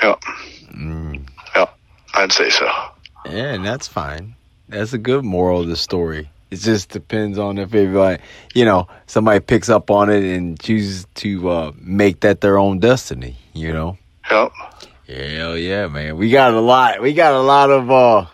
Yeah. 0.01 0.16
Mm. 0.72 1.28
Yeah. 1.56 1.68
I'd 2.14 2.32
say 2.32 2.49
so. 2.49 2.66
Yeah, 3.26 3.54
and 3.54 3.66
that's 3.66 3.88
fine. 3.88 4.36
That's 4.70 4.93
a 4.93 4.97
good 4.97 5.26
moral 5.26 5.62
of 5.62 5.68
the 5.68 5.76
story. 5.76 6.30
It 6.51 6.58
just 6.58 6.89
depends 6.89 7.38
on 7.38 7.58
if 7.58 7.74
everybody, 7.74 8.22
you 8.54 8.66
know, 8.66 8.88
somebody 9.08 9.39
picks 9.39 9.70
up 9.70 9.89
on 9.89 10.10
it 10.10 10.24
and 10.24 10.60
chooses 10.60 11.08
to 11.16 11.49
uh, 11.49 11.72
make 11.80 12.22
that 12.22 12.41
their 12.41 12.58
own 12.58 12.80
destiny. 12.80 13.38
You 13.54 13.74
know. 13.74 13.97
Yep. 14.30 14.51
Hell 15.08 15.58
yeah, 15.58 15.88
man. 15.88 16.18
We 16.18 16.30
got 16.30 16.54
a 16.54 16.62
lot. 16.62 17.01
We 17.01 17.14
got 17.14 17.34
a 17.34 17.41
lot 17.41 17.70
of. 17.70 17.91
uh 17.91 18.26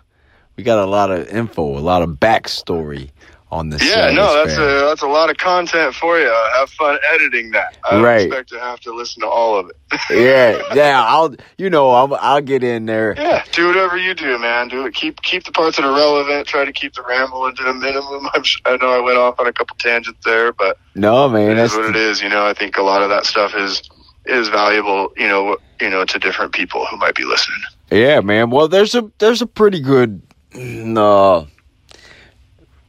We 0.59 0.63
got 0.63 0.79
a 0.79 0.85
lot 0.85 1.09
of 1.09 1.29
info, 1.29 1.63
a 1.63 1.79
lot 1.79 2.01
of 2.01 2.09
backstory 2.19 3.11
on 3.49 3.69
this. 3.69 3.81
Yeah, 3.81 4.11
no, 4.11 4.33
that's 4.45 4.57
a 4.57 4.85
that's 4.87 5.01
a 5.03 5.07
lot 5.07 5.29
of 5.29 5.37
content 5.37 5.95
for 5.95 6.19
you. 6.19 6.27
Uh, 6.27 6.59
have 6.59 6.69
fun 6.71 6.99
editing 7.13 7.51
that. 7.51 7.77
I 7.89 7.91
don't 7.93 8.03
Right. 8.03 8.25
expect 8.27 8.49
to 8.49 8.59
have 8.59 8.81
to 8.81 8.93
listen 8.93 9.21
to 9.21 9.27
all 9.29 9.57
of 9.57 9.69
it. 9.69 9.77
yeah, 10.09 10.61
yeah. 10.75 11.01
I'll, 11.07 11.33
you 11.57 11.69
know, 11.69 11.91
I'll, 11.91 12.13
I'll 12.15 12.41
get 12.41 12.61
in 12.61 12.87
there. 12.87 13.15
yeah, 13.17 13.45
do 13.53 13.67
whatever 13.67 13.95
you 13.97 14.13
do, 14.13 14.37
man. 14.37 14.67
Do 14.67 14.85
it. 14.85 14.93
Keep 14.95 15.21
keep 15.21 15.45
the 15.45 15.53
parts 15.53 15.77
that 15.77 15.85
are 15.85 15.95
relevant. 15.95 16.45
Try 16.45 16.65
to 16.65 16.73
keep 16.73 16.93
the 16.93 17.03
rambling 17.07 17.55
to 17.55 17.69
a 17.69 17.73
minimum. 17.73 18.27
I'm, 18.33 18.43
I 18.65 18.75
know 18.75 18.91
I 18.91 18.99
went 18.99 19.17
off 19.17 19.39
on 19.39 19.47
a 19.47 19.53
couple 19.53 19.77
tangents 19.77 20.19
there, 20.25 20.51
but 20.51 20.77
No, 20.93 21.29
man, 21.29 21.55
that's 21.55 21.71
is 21.71 21.77
what 21.79 21.89
it 21.89 21.95
is. 21.95 22.21
You 22.21 22.27
know, 22.27 22.45
I 22.45 22.53
think 22.53 22.77
a 22.77 22.83
lot 22.83 23.01
of 23.01 23.07
that 23.07 23.25
stuff 23.25 23.55
is 23.55 23.81
is 24.25 24.49
valuable. 24.49 25.13
You 25.15 25.29
know, 25.29 25.57
you 25.79 25.89
know, 25.89 26.03
to 26.03 26.19
different 26.19 26.51
people 26.51 26.85
who 26.87 26.97
might 26.97 27.15
be 27.15 27.23
listening. 27.23 27.61
Yeah, 27.89 28.19
man. 28.19 28.49
Well, 28.51 28.67
there's 28.67 28.93
a 28.93 29.09
there's 29.19 29.41
a 29.41 29.47
pretty 29.47 29.79
good 29.79 30.21
uh 30.55 31.45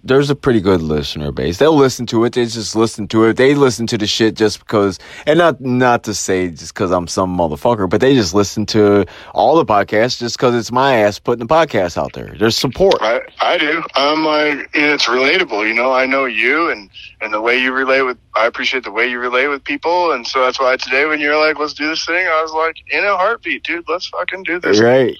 there's 0.02 0.30
a 0.30 0.34
pretty 0.34 0.60
good 0.60 0.80
listener 0.80 1.30
base. 1.30 1.58
They'll 1.58 1.76
listen 1.76 2.06
to 2.06 2.24
it. 2.24 2.32
They 2.32 2.46
just 2.46 2.74
listen 2.74 3.06
to 3.08 3.24
it. 3.24 3.36
They 3.36 3.54
listen 3.54 3.86
to 3.88 3.98
the 3.98 4.06
shit 4.06 4.34
just 4.34 4.58
because, 4.60 4.98
and 5.26 5.38
not 5.38 5.60
not 5.60 6.04
to 6.04 6.14
say 6.14 6.48
just 6.48 6.72
because 6.72 6.90
I'm 6.90 7.06
some 7.06 7.36
motherfucker, 7.36 7.88
but 7.88 8.00
they 8.00 8.14
just 8.14 8.34
listen 8.34 8.64
to 8.66 9.04
all 9.34 9.56
the 9.56 9.64
podcasts 9.64 10.18
just 10.18 10.36
because 10.36 10.54
it's 10.54 10.72
my 10.72 10.96
ass 10.96 11.18
putting 11.18 11.46
the 11.46 11.52
podcast 11.52 11.98
out 11.98 12.12
there. 12.14 12.34
There's 12.38 12.56
support. 12.56 12.96
I 13.00 13.20
I 13.40 13.58
do. 13.58 13.82
I'm 13.94 14.24
like, 14.24 14.70
it's 14.72 15.04
relatable. 15.04 15.68
You 15.68 15.74
know, 15.74 15.92
I 15.92 16.06
know 16.06 16.24
you 16.24 16.70
and 16.70 16.88
and 17.20 17.32
the 17.32 17.40
way 17.40 17.58
you 17.60 17.72
relate 17.72 18.02
with. 18.02 18.18
I 18.34 18.46
appreciate 18.46 18.84
the 18.84 18.92
way 18.92 19.10
you 19.10 19.18
relate 19.18 19.48
with 19.48 19.64
people, 19.64 20.12
and 20.12 20.26
so 20.26 20.40
that's 20.40 20.58
why 20.58 20.76
today 20.76 21.04
when 21.04 21.20
you're 21.20 21.38
like, 21.38 21.58
let's 21.58 21.74
do 21.74 21.88
this 21.88 22.06
thing, 22.06 22.26
I 22.26 22.42
was 22.42 22.52
like, 22.52 22.76
in 22.90 23.04
a 23.04 23.16
heartbeat, 23.16 23.64
dude. 23.64 23.88
Let's 23.88 24.06
fucking 24.08 24.44
do 24.44 24.60
this. 24.60 24.80
Right. 24.80 25.16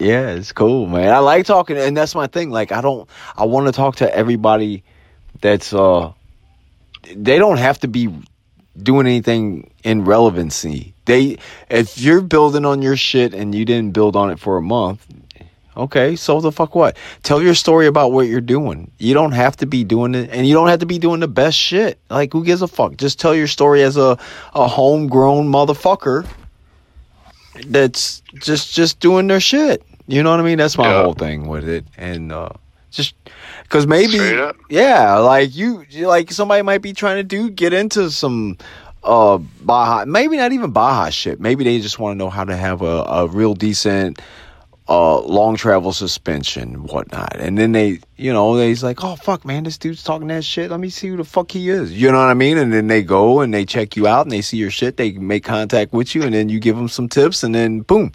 Yeah, 0.00 0.30
it's 0.30 0.52
cool, 0.52 0.86
man. 0.86 1.12
I 1.12 1.18
like 1.18 1.44
talking, 1.44 1.76
and 1.76 1.94
that's 1.94 2.14
my 2.14 2.26
thing. 2.26 2.48
Like, 2.48 2.72
I 2.72 2.80
don't, 2.80 3.06
I 3.36 3.44
want 3.44 3.66
to 3.66 3.72
talk 3.72 3.96
to 3.96 4.16
everybody 4.16 4.82
that's, 5.42 5.74
uh, 5.74 6.12
they 7.14 7.38
don't 7.38 7.58
have 7.58 7.80
to 7.80 7.88
be 7.88 8.08
doing 8.82 9.06
anything 9.06 9.70
in 9.84 10.06
relevancy. 10.06 10.94
They, 11.04 11.36
if 11.68 11.98
you're 11.98 12.22
building 12.22 12.64
on 12.64 12.80
your 12.80 12.96
shit 12.96 13.34
and 13.34 13.54
you 13.54 13.66
didn't 13.66 13.92
build 13.92 14.16
on 14.16 14.30
it 14.30 14.38
for 14.38 14.56
a 14.56 14.62
month, 14.62 15.06
okay, 15.76 16.16
so 16.16 16.40
the 16.40 16.50
fuck 16.50 16.74
what? 16.74 16.96
Tell 17.22 17.42
your 17.42 17.54
story 17.54 17.86
about 17.86 18.10
what 18.10 18.26
you're 18.26 18.40
doing. 18.40 18.90
You 18.96 19.12
don't 19.12 19.32
have 19.32 19.58
to 19.58 19.66
be 19.66 19.84
doing 19.84 20.14
it, 20.14 20.30
and 20.30 20.48
you 20.48 20.54
don't 20.54 20.68
have 20.68 20.80
to 20.80 20.86
be 20.86 20.98
doing 20.98 21.20
the 21.20 21.28
best 21.28 21.58
shit. 21.58 21.98
Like, 22.08 22.32
who 22.32 22.42
gives 22.42 22.62
a 22.62 22.68
fuck? 22.68 22.96
Just 22.96 23.20
tell 23.20 23.34
your 23.34 23.48
story 23.48 23.82
as 23.82 23.98
a, 23.98 24.16
a 24.54 24.66
homegrown 24.66 25.52
motherfucker 25.52 26.26
that's 27.66 28.22
just 28.36 28.72
just 28.74 28.98
doing 29.00 29.26
their 29.26 29.40
shit. 29.40 29.84
You 30.10 30.22
know 30.24 30.30
what 30.32 30.40
I 30.40 30.42
mean? 30.42 30.58
That's 30.58 30.76
my 30.76 30.88
Yeah. 30.88 31.02
whole 31.02 31.14
thing 31.14 31.46
with 31.48 31.68
it, 31.68 31.84
and 31.96 32.32
uh, 32.32 32.50
just 32.90 33.14
because 33.62 33.86
maybe, 33.86 34.18
yeah, 34.68 35.18
like 35.18 35.54
you, 35.54 35.84
like 36.02 36.32
somebody 36.32 36.62
might 36.62 36.82
be 36.82 36.92
trying 36.92 37.16
to 37.18 37.22
do 37.22 37.48
get 37.50 37.72
into 37.72 38.10
some 38.10 38.58
uh 39.04 39.38
Baja, 39.38 40.04
maybe 40.06 40.36
not 40.36 40.52
even 40.52 40.72
Baja 40.72 41.10
shit. 41.10 41.40
Maybe 41.40 41.64
they 41.64 41.80
just 41.80 41.98
want 42.00 42.14
to 42.14 42.18
know 42.18 42.28
how 42.30 42.44
to 42.44 42.56
have 42.56 42.82
a, 42.82 43.04
a 43.04 43.26
real 43.28 43.54
decent 43.54 44.20
uh 44.88 45.20
long 45.20 45.54
travel 45.56 45.92
suspension, 45.92 46.84
whatnot. 46.88 47.36
And 47.36 47.56
then 47.56 47.72
they, 47.72 48.00
you 48.16 48.32
know, 48.32 48.56
they's 48.56 48.82
like, 48.82 49.04
oh 49.04 49.14
fuck, 49.16 49.44
man, 49.44 49.62
this 49.64 49.78
dude's 49.78 50.02
talking 50.02 50.26
that 50.28 50.44
shit. 50.44 50.70
Let 50.72 50.80
me 50.80 50.90
see 50.90 51.08
who 51.08 51.16
the 51.18 51.24
fuck 51.24 51.52
he 51.52 51.70
is. 51.70 51.92
You 51.92 52.10
know 52.10 52.18
what 52.18 52.28
I 52.30 52.34
mean? 52.34 52.58
And 52.58 52.72
then 52.72 52.88
they 52.88 53.02
go 53.02 53.40
and 53.40 53.54
they 53.54 53.64
check 53.64 53.96
you 53.96 54.08
out 54.08 54.26
and 54.26 54.32
they 54.32 54.42
see 54.42 54.56
your 54.56 54.70
shit. 54.72 54.96
They 54.96 55.12
make 55.12 55.44
contact 55.44 55.92
with 55.92 56.14
you, 56.16 56.24
and 56.24 56.34
then 56.34 56.48
you 56.48 56.58
give 56.58 56.76
them 56.76 56.88
some 56.88 57.08
tips, 57.08 57.44
and 57.44 57.54
then 57.54 57.80
boom. 57.82 58.12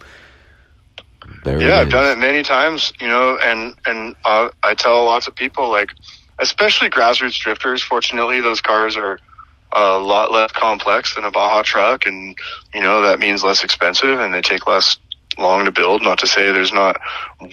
There 1.44 1.60
yeah, 1.60 1.76
I've 1.76 1.90
done 1.90 2.10
it 2.10 2.18
many 2.18 2.42
times, 2.42 2.92
you 3.00 3.06
know, 3.06 3.38
and 3.38 3.74
and 3.86 4.16
uh, 4.24 4.48
I 4.62 4.74
tell 4.74 5.04
lots 5.04 5.28
of 5.28 5.34
people, 5.34 5.70
like, 5.70 5.90
especially 6.40 6.90
grassroots 6.90 7.38
drifters. 7.38 7.82
Fortunately, 7.82 8.40
those 8.40 8.60
cars 8.60 8.96
are 8.96 9.20
a 9.72 9.98
lot 9.98 10.32
less 10.32 10.50
complex 10.52 11.14
than 11.14 11.24
a 11.24 11.30
Baja 11.30 11.62
truck, 11.62 12.06
and 12.06 12.36
you 12.74 12.80
know 12.80 13.02
that 13.02 13.20
means 13.20 13.44
less 13.44 13.62
expensive, 13.62 14.18
and 14.18 14.34
they 14.34 14.42
take 14.42 14.66
less 14.66 14.98
long 15.38 15.64
to 15.64 15.70
build. 15.70 16.02
Not 16.02 16.18
to 16.18 16.26
say 16.26 16.50
there's 16.50 16.72
not 16.72 17.00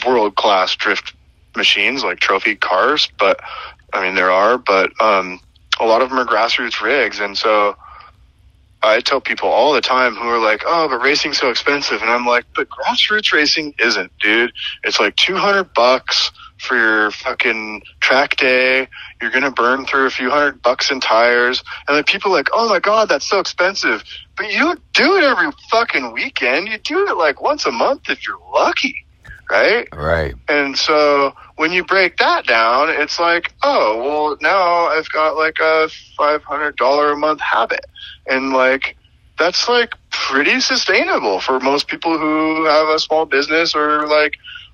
world 0.06 0.36
class 0.36 0.76
drift 0.76 1.14
machines 1.56 2.04
like 2.04 2.20
trophy 2.20 2.56
cars, 2.56 3.10
but 3.20 3.40
I 3.94 4.04
mean 4.04 4.16
there 4.16 4.32
are, 4.32 4.58
but 4.58 4.90
um, 5.02 5.40
a 5.80 5.86
lot 5.86 6.02
of 6.02 6.10
them 6.10 6.18
are 6.20 6.26
grassroots 6.26 6.82
rigs, 6.82 7.20
and 7.20 7.38
so. 7.38 7.76
I 8.84 9.00
tell 9.00 9.22
people 9.22 9.50
all 9.50 9.74
the 9.74 9.82
time 9.82 10.16
who 10.16 10.28
are 10.28 10.40
like, 10.40 10.64
"Oh, 10.66 10.90
but 10.90 11.02
racing's 11.02 11.38
so 11.38 11.50
expensive," 11.50 12.02
and 12.02 12.12
I'm 12.12 12.26
like, 12.26 12.46
"But 12.54 12.68
grassroots 12.70 13.32
racing 13.32 13.76
isn't, 13.80 14.12
dude. 14.20 14.52
It's 14.84 15.00
like 15.00 15.16
200 15.16 15.74
bucks 15.74 16.32
for 16.58 16.76
your 16.76 17.12
fucking 17.12 17.84
track 18.02 18.36
day. 18.36 18.88
You're 19.22 19.32
gonna 19.32 19.52
burn 19.52 19.86
through 19.86 20.06
a 20.06 20.10
few 20.12 20.30
hundred 20.30 20.62
bucks 20.62 20.92
in 20.92 21.00
tires, 21.00 21.64
and 21.88 21.96
then 21.96 22.04
people 22.04 22.32
are 22.32 22.36
like, 22.36 22.50
"Oh 22.54 22.68
my 22.68 22.80
god, 22.80 23.08
that's 23.10 23.28
so 23.28 23.40
expensive." 23.40 24.04
But 24.36 24.52
you 24.52 24.60
don't 24.60 24.94
do 24.94 25.16
it 25.18 25.24
every 25.24 25.52
fucking 25.70 26.12
weekend. 26.12 26.68
You 26.68 26.78
do 26.78 27.08
it 27.08 27.18
like 27.18 27.42
once 27.42 27.66
a 27.66 27.72
month 27.72 28.10
if 28.10 28.26
you're 28.28 28.40
lucky, 28.54 29.06
right? 29.54 29.88
Right. 29.94 30.34
And 30.50 30.78
so 30.78 31.34
when 31.56 31.72
you 31.72 31.84
break 31.84 32.18
that 32.18 32.46
down, 32.46 32.90
it's 32.90 33.20
like, 33.20 33.54
oh, 33.64 34.02
well, 34.04 34.38
now 34.42 34.88
I've 34.88 35.10
got 35.12 35.38
like 35.38 35.60
a 35.60 35.90
$500 36.20 37.14
a 37.14 37.16
month 37.16 37.40
habit. 37.40 37.86
And 38.28 38.52
like, 38.52 38.98
that's 39.38 39.70
like 39.70 39.94
pretty 40.12 40.60
sustainable 40.60 41.40
for 41.40 41.60
most 41.60 41.88
people 41.88 42.18
who 42.18 42.66
have 42.66 42.88
a 42.90 43.00
small 43.00 43.26
business 43.26 43.76
or 43.76 44.08
like 44.08 44.34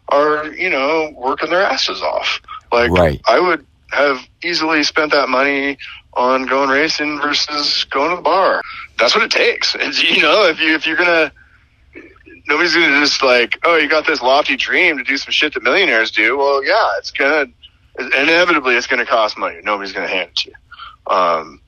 are, 0.10 0.48
you 0.54 0.70
know, 0.70 1.12
working 1.16 1.50
their 1.50 1.62
asses 1.64 2.02
off. 2.02 2.42
Like, 2.72 2.92
Right. 2.92 3.22
I 3.28 3.40
would 3.40 3.66
have 3.92 4.20
easily 4.44 4.84
spent 4.84 5.12
that 5.12 5.30
money 5.30 5.78
on 6.14 6.46
going 6.46 6.70
racing 6.70 7.20
versus 7.20 7.86
going 7.86 8.12
to 8.12 8.16
the 8.18 8.22
bar. 8.22 8.62
That's 8.98 9.16
what 9.16 9.24
it 9.24 9.32
takes. 9.32 9.76
And 9.80 9.98
you 9.98 10.22
know, 10.22 10.48
if 10.48 10.60
you 10.60 10.76
if 10.76 10.86
you're 10.86 10.98
gonna 10.98 11.32
nobody's 12.50 12.74
gonna 12.74 13.00
just 13.00 13.22
like, 13.24 13.60
oh, 13.64 13.78
you 13.78 13.88
got 13.88 14.06
this 14.06 14.22
lofty 14.22 14.58
dream 14.58 14.98
to 14.98 15.04
do 15.04 15.18
some 15.18 15.32
shit 15.32 15.54
that 15.54 15.64
millionaires 15.64 16.12
do. 16.12 16.38
Well, 16.38 16.64
yeah, 16.64 16.90
it's 16.98 17.12
gonna 17.12 17.46
inevitably 18.00 18.76
it's 18.76 18.88
gonna 18.88 19.06
cost 19.06 19.38
money. 19.38 19.60
Nobody's 19.64 19.94
gonna 19.94 20.08
hand 20.08 20.30
it 20.30 20.36
to 20.38 20.50
you. 20.50 21.16
Um, 21.16 21.62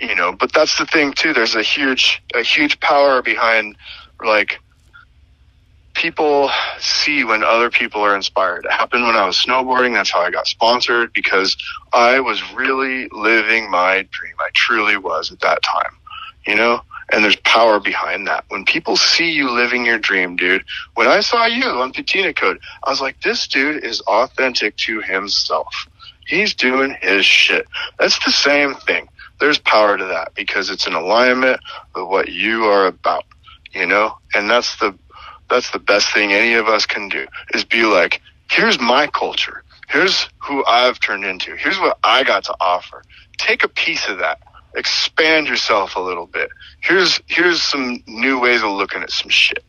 you 0.00 0.14
know, 0.14 0.32
but 0.32 0.52
that's 0.52 0.78
the 0.78 0.86
thing 0.86 1.12
too. 1.12 1.34
There's 1.34 1.56
a 1.56 1.62
huge 1.62 2.22
a 2.34 2.42
huge 2.42 2.80
power 2.80 3.20
behind 3.20 3.76
like 4.24 4.60
people 5.94 6.50
see 6.78 7.24
when 7.24 7.42
other 7.42 7.70
people 7.70 8.00
are 8.02 8.16
inspired. 8.16 8.64
It 8.64 8.72
happened 8.72 9.04
when 9.04 9.16
I 9.16 9.26
was 9.26 9.36
snowboarding. 9.36 9.94
That's 9.94 10.10
how 10.10 10.20
I 10.20 10.30
got 10.30 10.46
sponsored 10.46 11.12
because 11.12 11.56
I 11.92 12.20
was 12.20 12.42
really 12.54 13.08
living 13.12 13.70
my 13.70 14.08
dream. 14.10 14.34
I 14.40 14.48
truly 14.54 14.96
was 14.96 15.30
at 15.30 15.40
that 15.40 15.62
time, 15.62 15.92
you 16.46 16.54
know? 16.54 16.80
And 17.12 17.22
there's 17.22 17.36
power 17.36 17.78
behind 17.78 18.26
that. 18.26 18.44
When 18.48 18.64
people 18.64 18.96
see 18.96 19.30
you 19.30 19.50
living 19.50 19.84
your 19.84 19.98
dream, 19.98 20.36
dude, 20.36 20.64
when 20.94 21.06
I 21.06 21.20
saw 21.20 21.44
you 21.46 21.66
on 21.66 21.92
Patina 21.92 22.32
Code, 22.32 22.58
I 22.82 22.90
was 22.90 23.00
like, 23.00 23.20
this 23.20 23.46
dude 23.46 23.84
is 23.84 24.00
authentic 24.02 24.76
to 24.78 25.00
himself. 25.00 25.74
He's 26.26 26.54
doing 26.54 26.96
his 27.00 27.26
shit. 27.26 27.66
That's 27.98 28.24
the 28.24 28.32
same 28.32 28.74
thing. 28.74 29.08
There's 29.40 29.58
power 29.58 29.98
to 29.98 30.04
that 30.04 30.34
because 30.34 30.70
it's 30.70 30.86
an 30.86 30.94
alignment 30.94 31.60
with 31.94 32.06
what 32.06 32.28
you 32.28 32.64
are 32.64 32.86
about, 32.86 33.24
you 33.72 33.86
know? 33.86 34.16
And 34.34 34.48
that's 34.48 34.76
the 34.78 34.96
that's 35.50 35.70
the 35.70 35.78
best 35.78 36.12
thing 36.14 36.32
any 36.32 36.54
of 36.54 36.66
us 36.66 36.86
can 36.86 37.10
do 37.10 37.26
is 37.52 37.64
be 37.64 37.84
like, 37.84 38.22
here's 38.50 38.80
my 38.80 39.06
culture. 39.06 39.62
Here's 39.88 40.28
who 40.38 40.64
I've 40.64 40.98
turned 40.98 41.26
into. 41.26 41.56
Here's 41.56 41.78
what 41.78 41.98
I 42.02 42.24
got 42.24 42.44
to 42.44 42.54
offer. 42.58 43.02
Take 43.36 43.62
a 43.62 43.68
piece 43.68 44.08
of 44.08 44.18
that. 44.18 44.40
Expand 44.74 45.46
yourself 45.48 45.96
a 45.96 46.00
little 46.00 46.26
bit. 46.26 46.48
Here's 46.80 47.20
here's 47.26 47.62
some 47.62 48.02
new 48.06 48.40
ways 48.40 48.62
of 48.62 48.70
looking 48.70 49.02
at 49.02 49.10
some 49.10 49.28
shit. 49.30 49.64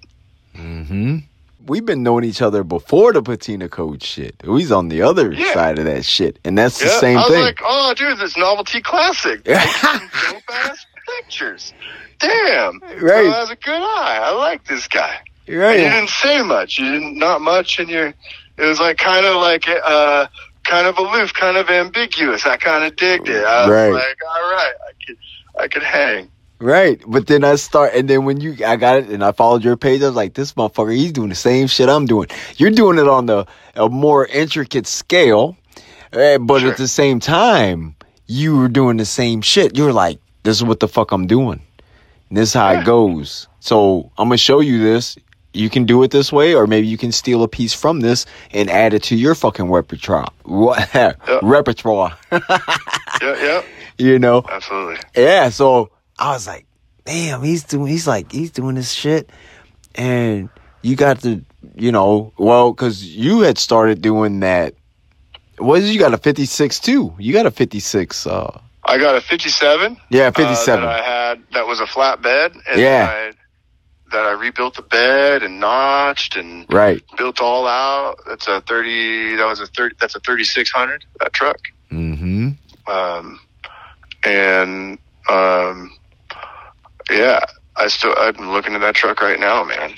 hmm 0.56 1.18
We've 1.66 1.86
been 1.86 2.04
knowing 2.04 2.26
each 2.26 2.42
other 2.42 2.62
before 2.66 3.14
the 3.14 3.22
patina 3.24 3.70
code 3.70 4.04
shit. 4.04 4.36
He's 4.44 4.70
on 4.72 4.90
the 4.90 5.02
other 5.02 5.32
Yeah. 5.32 5.54
side 5.54 5.80
of 5.80 5.86
that 5.86 6.04
shit, 6.04 6.38
and 6.44 6.58
that's 6.58 6.78
the 6.80 6.88
Yeah, 6.90 7.00
same 7.00 7.18
I 7.18 7.22
was 7.22 7.30
thing. 7.32 7.42
like, 7.42 7.60
oh, 7.64 7.94
dude, 7.94 8.18
this 8.18 8.36
novelty 8.36 8.82
classic. 8.82 9.44
Take 9.46 10.12
dope 10.20 10.44
ass 10.52 10.86
pictures. 11.22 11.74
Damn, 12.20 12.82
Right. 12.82 13.00
Bro 13.00 13.32
has 13.32 13.50
a 13.50 13.56
good 13.56 13.82
eye. 13.82 14.20
I 14.22 14.32
like 14.32 14.66
this 14.66 14.88
guy. 14.90 15.20
right. 15.48 15.76
And 15.76 15.84
you 15.84 15.90
didn't 15.90 16.10
say 16.10 16.42
much. 16.42 16.78
You 16.80 16.92
didn't 16.92 17.18
not 17.18 17.40
much, 17.40 17.80
and 17.80 17.90
you're. 17.90 18.08
it 18.58 18.66
was 18.66 18.80
like 18.82 18.98
kind 18.98 19.26
of 19.26 19.38
like 19.38 19.64
uh 19.70 20.28
kind 20.66 20.86
of 20.88 20.98
aloof, 20.98 21.34
kind 21.34 21.56
of 21.58 21.70
ambiguous. 21.70 22.46
I 22.46 22.58
kind 22.58 22.84
of 22.84 22.96
digged 22.98 23.30
it. 23.30 23.46
I 23.46 23.68
was 23.68 23.72
Right. 23.72 23.92
like, 23.94 24.18
all 24.36 24.52
right, 24.52 24.74
I 24.83 24.83
could 25.16 25.62
I 25.64 25.68
could 25.68 25.84
hang. 25.84 26.30
Right, 26.60 27.02
but 27.06 27.28
then 27.28 27.44
I 27.44 27.56
start, 27.56 27.94
and 27.94 28.10
then 28.10 28.24
when 28.24 28.40
you, 28.40 28.56
I 28.66 28.78
got 28.78 29.00
it, 29.00 29.10
and 29.10 29.22
I 29.24 29.34
followed 29.34 29.66
your 29.66 29.76
page. 29.76 30.02
I 30.02 30.06
was 30.06 30.16
like, 30.16 30.34
this 30.34 30.54
motherfucker, 30.54 30.96
he's 30.96 31.12
doing 31.12 31.28
the 31.28 31.36
same 31.36 31.68
shit 31.68 31.90
I'm 31.90 32.06
doing. 32.06 32.30
You're 32.56 32.72
doing 32.72 32.98
it 33.00 33.08
on 33.08 33.26
the 33.26 33.46
a 33.76 33.90
more 33.90 34.26
intricate 34.28 34.88
scale, 34.88 35.58
eh, 36.14 36.38
but 36.38 36.62
Sure. 36.62 36.72
at 36.72 36.78
the 36.78 36.88
same 36.88 37.20
time, 37.20 37.96
you 38.28 38.56
were 38.58 38.70
doing 38.70 38.96
the 38.96 39.06
same 39.06 39.42
shit. 39.42 39.76
You're 39.78 39.92
like, 39.92 40.20
this 40.44 40.56
is 40.56 40.64
what 40.64 40.80
the 40.80 40.88
fuck 40.88 41.12
I'm 41.12 41.28
doing. 41.28 41.60
And 42.30 42.38
this 42.38 42.50
is 42.50 42.54
how 42.54 42.72
Yeah. 42.72 42.80
it 42.82 42.86
goes. 42.86 43.48
So 43.60 44.12
I'm 44.18 44.30
gonna 44.30 44.38
show 44.38 44.62
you 44.62 44.80
this. 44.82 45.18
You 45.54 45.70
can 45.70 45.84
do 45.86 46.02
it 46.04 46.12
this 46.12 46.32
way, 46.32 46.56
or 46.56 46.66
maybe 46.66 46.88
you 46.88 46.98
can 46.98 47.12
steal 47.12 47.44
a 47.44 47.48
piece 47.48 47.74
from 47.74 48.00
this 48.00 48.26
and 48.52 48.70
add 48.70 48.94
it 48.94 49.04
to 49.04 49.16
your 49.16 49.36
fucking 49.36 49.70
repertoire. 49.70 50.30
What 50.46 50.80
repertoire? 51.42 52.16
Yeah, 53.22 53.36
yeah, 53.42 53.62
you 53.98 54.20
know? 54.20 54.44
absolutely. 54.50 54.98
Yeah, 55.16 55.50
so 55.50 55.92
I 56.18 56.34
was 56.34 56.48
like, 56.48 56.66
damn, 57.06 57.42
he's 57.44 57.64
doing, 57.64 57.88
he's 57.88 58.08
like, 58.08 58.32
he's 58.32 58.52
doing 58.52 58.76
this 58.76 58.92
shit. 58.92 59.30
And 59.96 60.50
you 60.82 60.96
got 60.96 61.22
to, 61.22 61.44
you 61.76 61.92
know, 61.92 62.34
well, 62.38 62.72
because 62.74 63.06
you 63.06 63.42
had 63.42 63.58
started 63.58 64.02
doing 64.02 64.40
that. 64.42 64.76
What 65.58 65.82
is 65.82 65.94
you 65.94 66.00
got 66.00 66.14
a 66.14 66.18
56 66.18 66.80
too? 66.80 67.14
You 67.20 67.32
got 67.32 67.46
a 67.46 67.52
56. 67.52 68.28
Uh, 68.28 68.60
I 68.86 68.98
got 68.98 69.16
a 69.16 69.22
57. 69.22 69.98
yeah, 70.10 70.28
uh, 70.28 70.32
57. 70.32 70.82
that 70.82 70.90
I 70.90 71.02
had 71.02 71.44
that 71.54 71.68
was 71.68 71.80
a 71.80 71.88
flat 71.88 72.22
bed. 72.22 72.54
And 72.70 72.80
Yeah. 72.80 73.08
I, 73.10 73.32
that 74.12 74.26
I 74.26 74.32
rebuilt 74.32 74.76
the 74.76 74.84
bed 74.84 75.42
and 75.42 75.60
notched 75.60 76.36
and 76.36 76.72
right. 76.72 77.02
built 77.18 77.42
all 77.42 77.68
out. 77.68 78.20
That's 78.28 78.48
a 78.48 78.62
30. 78.62 79.38
That 79.38 79.46
was 79.46 79.60
a 79.60 79.68
30. 79.68 79.96
That's 80.00 80.16
a 80.16 80.20
3600. 80.20 81.04
That 81.20 81.34
truck. 81.34 81.58
Mm-hmm. 81.92 82.50
um, 82.92 83.40
and 84.26 84.98
um, 85.30 85.92
yeah, 87.10 87.40
I 87.76 87.88
still 87.88 88.14
I'm 88.18 88.52
looking 88.52 88.76
at 88.76 88.82
that 88.82 88.96
truck 88.96 89.22
right 89.22 89.40
now, 89.40 89.64
man. 89.64 89.96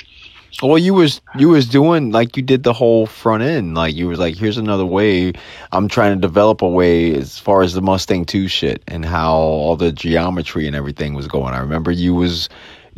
Well, 0.62 0.78
you 0.78 0.94
was 0.94 1.20
you 1.38 1.50
was 1.50 1.68
doing 1.68 2.12
like 2.12 2.38
you 2.38 2.44
did 2.44 2.64
the 2.64 2.72
whole 2.72 3.08
front 3.08 3.44
end. 3.44 3.76
Like 3.76 3.94
you 3.94 4.08
was 4.08 4.20
like, 4.20 4.36
here's 4.36 4.58
another 4.58 4.86
way. 4.86 5.34
I'm 5.74 5.90
trying 5.90 6.16
to 6.16 6.22
develop 6.22 6.62
a 6.62 6.68
way 6.68 7.14
as 7.14 7.38
far 7.38 7.62
as 7.62 7.74
the 7.74 7.82
Mustang 7.82 8.24
2 8.24 8.48
shit 8.48 8.82
and 8.88 9.04
how 9.04 9.34
all 9.34 9.76
the 9.76 9.92
geometry 9.92 10.66
and 10.66 10.76
everything 10.76 11.14
was 11.14 11.28
going. 11.28 11.54
I 11.54 11.60
remember 11.60 11.92
you 11.92 12.16
was 12.16 12.48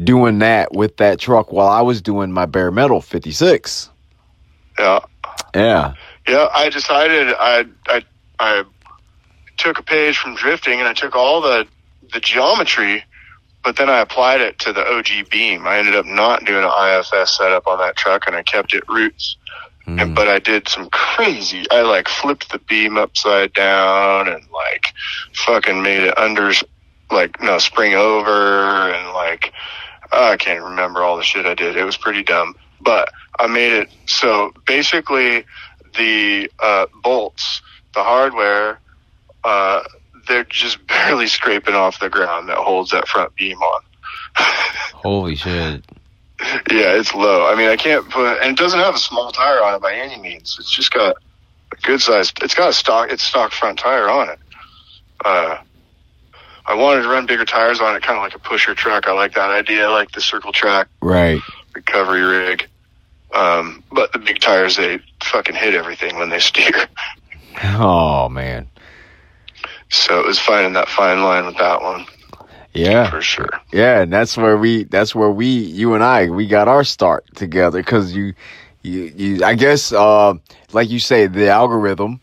doing 0.03 0.37
that 0.39 0.73
with 0.73 0.97
that 0.97 1.19
truck 1.19 1.51
while 1.51 1.67
I 1.67 1.81
was 1.81 1.99
doing 1.99 2.31
my 2.31 2.45
bare 2.45 2.69
metal 2.69 3.01
56. 3.01 3.89
Yeah. 4.77 4.99
Yeah. 5.55 5.93
Yeah, 6.27 6.49
I 6.53 6.69
decided 6.69 7.33
I 7.39 7.65
I 7.87 8.03
I 8.39 8.63
took 9.57 9.79
a 9.79 9.83
page 9.83 10.17
from 10.17 10.35
drifting 10.35 10.79
and 10.79 10.87
I 10.87 10.93
took 10.93 11.15
all 11.15 11.41
the 11.41 11.67
the 12.13 12.19
geometry, 12.19 13.03
but 13.63 13.75
then 13.75 13.89
I 13.89 13.99
applied 13.99 14.39
it 14.39 14.59
to 14.59 14.71
the 14.71 14.85
OG 14.85 15.29
beam. 15.29 15.67
I 15.67 15.77
ended 15.77 15.95
up 15.95 16.05
not 16.05 16.45
doing 16.45 16.63
an 16.63 16.71
IFS 16.71 17.37
setup 17.37 17.67
on 17.67 17.79
that 17.79 17.97
truck 17.97 18.27
and 18.27 18.35
I 18.35 18.43
kept 18.43 18.73
it 18.73 18.87
roots. 18.87 19.35
Mm. 19.85 20.01
And 20.01 20.15
but 20.15 20.27
I 20.27 20.39
did 20.39 20.67
some 20.67 20.89
crazy. 20.89 21.65
I 21.71 21.81
like 21.81 22.07
flipped 22.07 22.51
the 22.51 22.59
beam 22.59 22.97
upside 22.97 23.53
down 23.53 24.27
and 24.27 24.43
like 24.51 24.93
fucking 25.33 25.81
made 25.81 26.03
it 26.03 26.17
under 26.17 26.51
like 27.11 27.41
no 27.41 27.57
spring 27.57 27.93
over 27.93 28.91
and 28.91 29.13
like 29.13 29.53
I 30.11 30.37
can't 30.37 30.63
remember 30.63 31.01
all 31.03 31.17
the 31.17 31.23
shit 31.23 31.45
I 31.45 31.53
did. 31.53 31.75
It 31.75 31.83
was 31.83 31.97
pretty 31.97 32.23
dumb, 32.23 32.55
but 32.81 33.11
I 33.39 33.47
made 33.47 33.73
it 33.73 33.89
so 34.05 34.53
basically 34.65 35.45
the 35.97 36.49
uh, 36.59 36.85
bolts, 37.03 37.61
the 37.93 38.03
hardware, 38.03 38.79
uh, 39.47 39.83
they're 40.27 40.43
just 40.43 40.85
barely 40.87 41.27
scraping 41.27 41.73
off 41.75 41.99
the 41.99 42.09
ground 42.09 42.49
that 42.49 42.57
holds 42.57 42.91
that 42.91 43.07
front 43.07 43.35
beam 43.35 43.57
on. 43.59 43.81
Holy 44.93 45.35
shit. 45.35 45.83
Yeah, 46.69 46.93
it's 46.99 47.13
low. 47.15 47.47
I 47.47 47.55
mean, 47.55 47.69
I 47.69 47.75
can't 47.77 48.07
put, 48.09 48.41
and 48.41 48.51
it 48.51 48.57
doesn't 48.57 48.79
have 48.79 48.93
a 48.93 48.99
small 48.99 49.31
tire 49.31 49.63
on 49.63 49.73
it 49.75 49.81
by 49.81 49.93
any 49.93 50.21
means. 50.21 50.57
It's 50.59 50.69
just 50.69 50.93
got 50.93 51.15
a 51.71 51.75
good 51.81 51.99
size. 52.01 52.31
It's 52.41 52.53
got 52.53 52.69
a 52.69 52.73
stock. 52.73 53.11
It's 53.11 53.23
stock 53.23 53.51
front 53.51 53.79
tire 53.79 54.07
on 54.09 54.29
it. 54.29 54.39
Uh, 55.25 55.57
I 56.67 56.75
wanted 56.75 57.03
to 57.03 57.07
run 57.09 57.25
bigger 57.25 57.45
tires 57.45 57.79
on 57.79 57.95
it, 57.95 58.03
kind 58.03 58.17
of 58.17 58.23
like 58.23 58.35
a 58.35 58.39
pusher 58.39 58.75
truck. 58.75 59.07
I 59.07 59.13
like 59.13 59.33
that 59.33 59.49
idea, 59.49 59.89
like 59.89 60.11
the 60.11 60.21
circle 60.21 60.51
track 60.51 60.89
Right. 61.01 61.41
recovery 61.73 62.21
rig. 62.21 62.67
Um, 63.33 63.83
but 63.91 64.11
the 64.13 64.19
big 64.19 64.39
tires, 64.39 64.75
they 64.77 64.99
fucking 65.23 65.55
hit 65.55 65.73
everything 65.73 66.17
when 66.17 66.29
they 66.29 66.39
steer. 66.39 66.71
Oh 67.63 68.29
man. 68.29 68.69
So 69.89 70.19
it 70.19 70.25
was 70.25 70.39
finding 70.39 70.73
that 70.73 70.89
fine 70.89 71.21
line 71.23 71.45
with 71.45 71.57
that 71.57 71.81
one 71.81 72.05
Yeah. 72.73 73.09
for 73.09 73.21
sure. 73.21 73.49
Yeah, 73.71 74.01
and 74.01 74.11
that's 74.11 74.37
where 74.37 74.57
we 74.57 74.83
that's 74.85 75.15
where 75.15 75.31
we 75.31 75.47
you 75.47 75.93
and 75.93 76.03
I 76.03 76.29
we 76.29 76.47
got 76.47 76.67
our 76.67 76.83
start 76.83 77.25
together 77.35 77.81
cuz 77.83 78.13
you 78.15 78.33
you 78.83 79.11
you 79.15 79.43
I 79.43 79.55
guess 79.55 79.91
uh 79.91 80.33
like 80.73 80.89
you 80.89 80.99
say 80.99 81.27
the 81.27 81.49
algorithm 81.49 82.21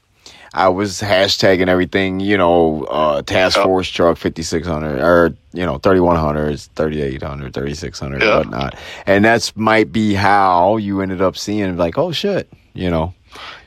I 0.56 0.68
was 0.68 1.00
hashtagging 1.00 1.66
everything, 1.66 2.20
you 2.20 2.38
know, 2.38 2.84
uh 2.88 3.22
task 3.22 3.56
Yep. 3.56 3.64
force 3.64 3.88
truck 3.88 4.16
5600 4.18 5.00
or 5.00 5.34
you 5.52 5.66
know 5.66 5.78
3100, 5.78 6.60
3800, 6.76 7.52
3600 7.54 8.22
Yeah. 8.22 8.36
whatnot. 8.36 8.74
And 9.06 9.24
that's 9.24 9.56
might 9.56 9.90
be 9.90 10.14
how 10.14 10.76
you 10.76 11.00
ended 11.00 11.20
up 11.22 11.36
seeing 11.36 11.76
like, 11.76 11.98
oh 11.98 12.12
shit, 12.12 12.48
you 12.74 12.88
know. 12.90 13.14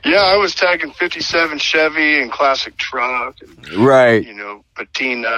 Yeah, 0.04 0.22
I 0.22 0.36
was 0.36 0.54
tagging 0.54 0.92
57 0.92 1.58
Chevy 1.58 2.20
and 2.22 2.30
classic 2.30 2.76
truck 2.76 3.36
and, 3.40 3.68
Right. 3.76 4.24
you 4.24 4.32
know, 4.32 4.64
patina 4.76 5.28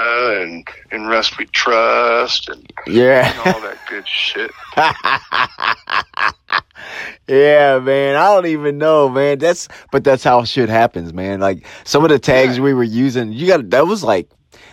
and, 0.42 0.66
and 0.90 1.08
rust 1.08 1.38
we 1.38 1.46
trust 1.46 2.48
and, 2.48 2.70
Yeah. 2.86 3.30
and 3.30 3.54
all 3.54 3.60
that 3.62 3.78
good 3.88 4.06
shit. 4.06 4.50
yeah, 7.28 7.78
man. 7.78 8.16
I 8.16 8.34
don't 8.34 8.46
even 8.46 8.78
know, 8.78 9.08
man. 9.08 9.38
That's 9.38 9.68
but 9.90 10.04
that's 10.04 10.24
how 10.24 10.44
shit 10.44 10.68
happens, 10.68 11.12
man. 11.12 11.40
Like 11.40 11.66
some 11.84 12.04
of 12.04 12.10
the 12.10 12.18
tags 12.18 12.56
Yeah. 12.56 12.64
we 12.64 12.74
were 12.74 12.84
using, 12.84 13.32
you 13.32 13.46
got 13.46 13.70
that 13.70 13.86
was 13.86 14.02
like 14.04 14.28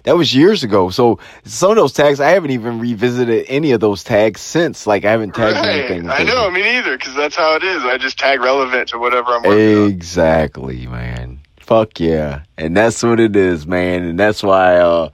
that 0.08 0.16
was 0.16 0.34
years 0.34 0.64
ago. 0.64 0.90
So 0.90 1.20
some 1.44 1.72
of 1.72 1.76
those 1.76 1.92
tags, 1.92 2.22
I 2.22 2.30
haven't 2.30 2.52
even 2.52 2.80
revisited 2.80 3.46
any 3.50 3.74
of 3.74 3.82
those 3.82 4.06
tags 4.06 4.40
since. 4.40 4.88
Like 4.88 5.04
I 5.04 5.12
haven't 5.12 5.36
tagged 5.36 5.58
anything. 5.58 6.10
I 6.10 6.24
know, 6.24 6.50
me 6.50 6.62
neither, 6.62 6.98
because 6.98 7.14
that's 7.14 7.36
how 7.36 7.58
it 7.58 7.64
is. 7.64 7.84
I 7.84 7.98
just 7.98 8.18
tag 8.18 8.40
relevant 8.40 8.88
to 8.90 9.00
whatever 9.00 9.32
I'm 9.32 9.44
working 9.44 9.84
on. 9.84 9.90
Exactly, 9.90 10.88
man. 10.88 11.42
Fuck 11.60 12.00
yeah. 12.00 12.44
And 12.58 12.78
that's 12.78 13.04
what 13.04 13.20
it 13.20 13.36
is, 13.36 13.68
man. 13.68 14.04
And 14.04 14.18
that's 14.18 14.42
why, 14.42 14.78
uh, 14.78 15.10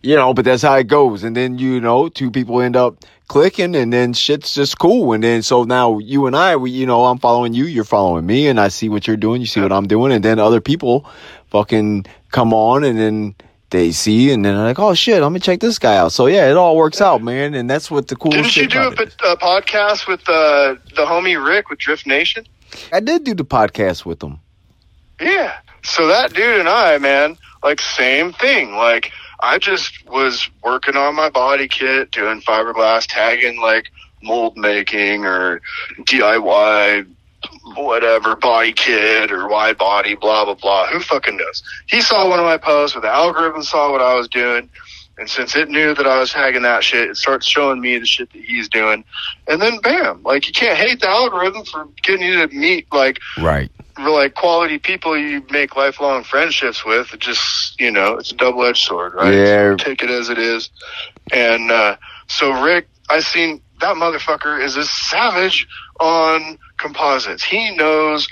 you 0.00 0.16
know, 0.16 0.32
but 0.32 0.46
that's 0.46 0.62
how 0.62 0.74
it 0.76 0.86
goes. 0.86 1.22
And 1.22 1.36
then, 1.36 1.58
you 1.58 1.78
know, 1.78 2.08
two 2.08 2.30
people 2.30 2.62
end 2.62 2.76
up 2.76 2.96
clicking 3.28 3.76
and 3.76 3.92
then 3.92 4.14
shit's 4.14 4.54
just 4.54 4.78
cool. 4.78 5.12
And 5.12 5.22
then, 5.22 5.42
so 5.42 5.64
now 5.64 5.98
you 5.98 6.26
and 6.26 6.34
I, 6.34 6.56
we, 6.56 6.70
you 6.70 6.86
know, 6.86 7.04
I'm 7.04 7.18
following 7.18 7.52
you, 7.52 7.66
you're 7.66 7.84
following 7.84 8.24
me, 8.24 8.48
and 8.48 8.58
I 8.58 8.68
see 8.68 8.88
what 8.88 9.06
you're 9.06 9.18
doing, 9.18 9.42
you 9.42 9.46
see 9.46 9.60
what 9.60 9.70
I'm 9.70 9.86
doing. 9.86 10.12
And 10.12 10.24
then 10.24 10.38
other 10.38 10.62
people 10.62 11.04
fucking 11.50 12.06
come 12.30 12.54
on 12.54 12.84
and 12.84 12.98
then 12.98 13.34
they 13.70 13.92
see 13.92 14.32
and 14.32 14.44
then 14.44 14.54
they're 14.54 14.64
like, 14.64 14.78
oh 14.78 14.94
shit, 14.94 15.16
I'm 15.16 15.30
gonna 15.30 15.40
check 15.40 15.60
this 15.60 15.78
guy 15.78 15.96
out. 15.96 16.12
So 16.12 16.26
yeah, 16.26 16.50
it 16.50 16.56
all 16.56 16.76
works 16.76 17.00
out, 17.00 17.22
man. 17.22 17.54
And 17.54 17.70
that's 17.70 17.90
what 17.90 18.08
the 18.08 18.16
cool 18.16 18.32
Didn't 18.32 18.56
you 18.56 18.66
do 18.66 18.80
a, 18.80 18.90
a 18.90 19.36
podcast 19.36 20.06
with 20.06 20.28
uh, 20.28 20.74
the 20.96 21.06
homie 21.06 21.42
Rick 21.44 21.70
with 21.70 21.78
Drift 21.78 22.06
Nation? 22.06 22.46
I 22.92 23.00
did 23.00 23.24
do 23.24 23.34
the 23.34 23.44
podcast 23.44 24.04
with 24.04 24.20
them. 24.20 24.40
Yeah. 25.20 25.58
So 25.82 26.06
that 26.08 26.32
dude 26.32 26.60
and 26.60 26.68
I, 26.68 26.98
man, 26.98 27.36
like 27.62 27.80
same 27.80 28.32
thing. 28.32 28.74
Like 28.74 29.12
I 29.40 29.58
just 29.58 30.06
was 30.08 30.48
working 30.62 30.96
on 30.96 31.14
my 31.14 31.30
body 31.30 31.68
kit, 31.68 32.10
doing 32.10 32.40
fiberglass 32.42 33.06
tagging, 33.08 33.60
like 33.60 33.90
mold 34.22 34.56
making 34.56 35.24
or 35.24 35.60
DIY, 36.00 37.06
whatever 37.76 38.36
body 38.36 38.72
kit 38.72 39.30
or 39.30 39.48
wide 39.48 39.78
body, 39.78 40.14
blah 40.14 40.44
blah 40.44 40.54
blah. 40.54 40.86
Who 40.88 41.00
fucking 41.00 41.36
knows? 41.36 41.62
He 41.88 42.00
saw 42.00 42.28
one 42.28 42.38
of 42.38 42.44
my 42.44 42.58
posts, 42.58 42.96
or 42.96 43.00
the 43.00 43.08
algorithm 43.08 43.62
saw 43.62 43.90
what 43.92 44.00
I 44.02 44.14
was 44.14 44.28
doing. 44.28 44.68
And 45.18 45.28
since 45.28 45.54
it 45.54 45.68
knew 45.68 45.94
that 45.94 46.06
I 46.06 46.18
was 46.18 46.30
tagging 46.30 46.62
that 46.62 46.82
shit, 46.82 47.10
it 47.10 47.16
starts 47.18 47.46
showing 47.46 47.80
me 47.82 47.98
the 47.98 48.06
shit 48.06 48.32
that 48.32 48.42
he's 48.42 48.70
doing. 48.70 49.04
And 49.46 49.60
then 49.60 49.78
bam, 49.80 50.22
like 50.22 50.46
you 50.46 50.52
can't 50.54 50.78
hate 50.78 51.00
the 51.00 51.08
algorithm 51.10 51.64
for 51.64 51.86
getting 52.02 52.26
you 52.26 52.46
to 52.46 52.54
meet 52.56 52.86
like 52.90 53.18
Right. 53.38 53.70
like 53.98 54.34
quality 54.34 54.78
people 54.78 55.18
you 55.18 55.44
make 55.50 55.76
lifelong 55.76 56.24
friendships 56.24 56.86
with. 56.86 57.12
It 57.12 57.20
just 57.20 57.78
you 57.78 57.90
know, 57.90 58.14
it's 58.14 58.32
a 58.32 58.36
double 58.36 58.64
edged 58.64 58.82
sword, 58.86 59.12
right? 59.12 59.34
Yeah. 59.34 59.76
Take 59.78 60.02
it 60.02 60.08
as 60.10 60.30
it 60.30 60.38
is. 60.38 60.70
And 61.32 61.70
uh 61.70 61.96
so 62.28 62.62
Rick, 62.62 62.88
I 63.10 63.20
seen 63.20 63.60
that 63.80 63.96
motherfucker 63.96 64.62
is 64.62 64.76
a 64.76 64.84
savage 64.84 65.66
on 65.98 66.56
composites. 66.80 67.44
He 67.44 67.74
knows 67.76 68.28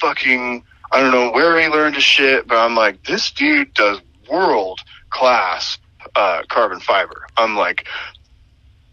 fucking 0.00 0.64
I 0.90 1.00
don't 1.00 1.12
know 1.12 1.30
where 1.32 1.60
he 1.60 1.68
learned 1.68 1.96
his 1.96 2.04
shit, 2.04 2.48
but 2.48 2.56
I'm 2.56 2.74
like, 2.74 3.04
this 3.04 3.30
dude 3.30 3.74
does 3.74 4.00
world 4.30 4.80
class 5.10 5.78
uh 6.14 6.42
carbon 6.48 6.80
fiber. 6.80 7.26
I'm 7.36 7.56
like 7.56 7.86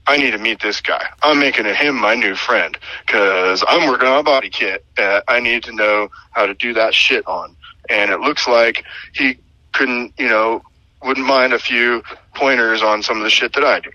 I 0.07 0.17
need 0.17 0.31
to 0.31 0.37
meet 0.37 0.61
this 0.61 0.81
guy. 0.81 1.07
I'm 1.23 1.39
making 1.39 1.65
him 1.65 1.95
my 1.95 2.15
new 2.15 2.35
friend 2.35 2.77
because 3.05 3.63
I'm 3.67 3.89
working 3.89 4.07
on 4.07 4.19
a 4.19 4.23
body 4.23 4.49
kit. 4.49 4.85
I 4.97 5.39
need 5.39 5.63
to 5.63 5.71
know 5.71 6.09
how 6.31 6.45
to 6.45 6.53
do 6.53 6.73
that 6.73 6.93
shit 6.93 7.25
on. 7.27 7.55
And 7.89 8.11
it 8.11 8.19
looks 8.19 8.47
like 8.47 8.83
he 9.13 9.37
couldn't, 9.73 10.13
you 10.17 10.27
know, 10.27 10.61
wouldn't 11.03 11.25
mind 11.25 11.53
a 11.53 11.59
few 11.59 12.03
pointers 12.35 12.83
on 12.83 13.01
some 13.01 13.17
of 13.17 13.23
the 13.23 13.29
shit 13.29 13.53
that 13.53 13.63
I 13.63 13.79
do. 13.79 13.91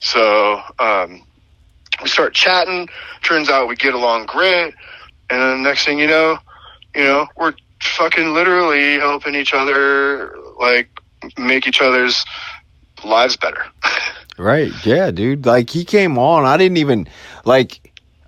So 0.00 0.60
um, 0.78 1.22
we 2.00 2.08
start 2.08 2.34
chatting. 2.34 2.88
Turns 3.22 3.48
out 3.48 3.68
we 3.68 3.76
get 3.76 3.94
along 3.94 4.26
great. 4.26 4.74
And 5.30 5.40
then 5.40 5.62
the 5.62 5.68
next 5.68 5.84
thing 5.84 5.98
you 5.98 6.06
know, 6.06 6.38
you 6.94 7.04
know, 7.04 7.26
we're 7.36 7.54
fucking 7.82 8.32
literally 8.34 8.98
helping 8.98 9.34
each 9.34 9.54
other, 9.54 10.34
like, 10.60 10.88
make 11.38 11.66
each 11.66 11.80
other's 11.80 12.24
lives 13.04 13.36
better. 13.36 13.64
Right. 14.38 14.72
Yeah, 14.84 15.10
dude. 15.10 15.44
Like 15.44 15.68
he 15.68 15.84
came 15.84 16.18
on. 16.18 16.46
I 16.46 16.56
didn't 16.56 16.78
even 16.78 17.06
like 17.44 17.81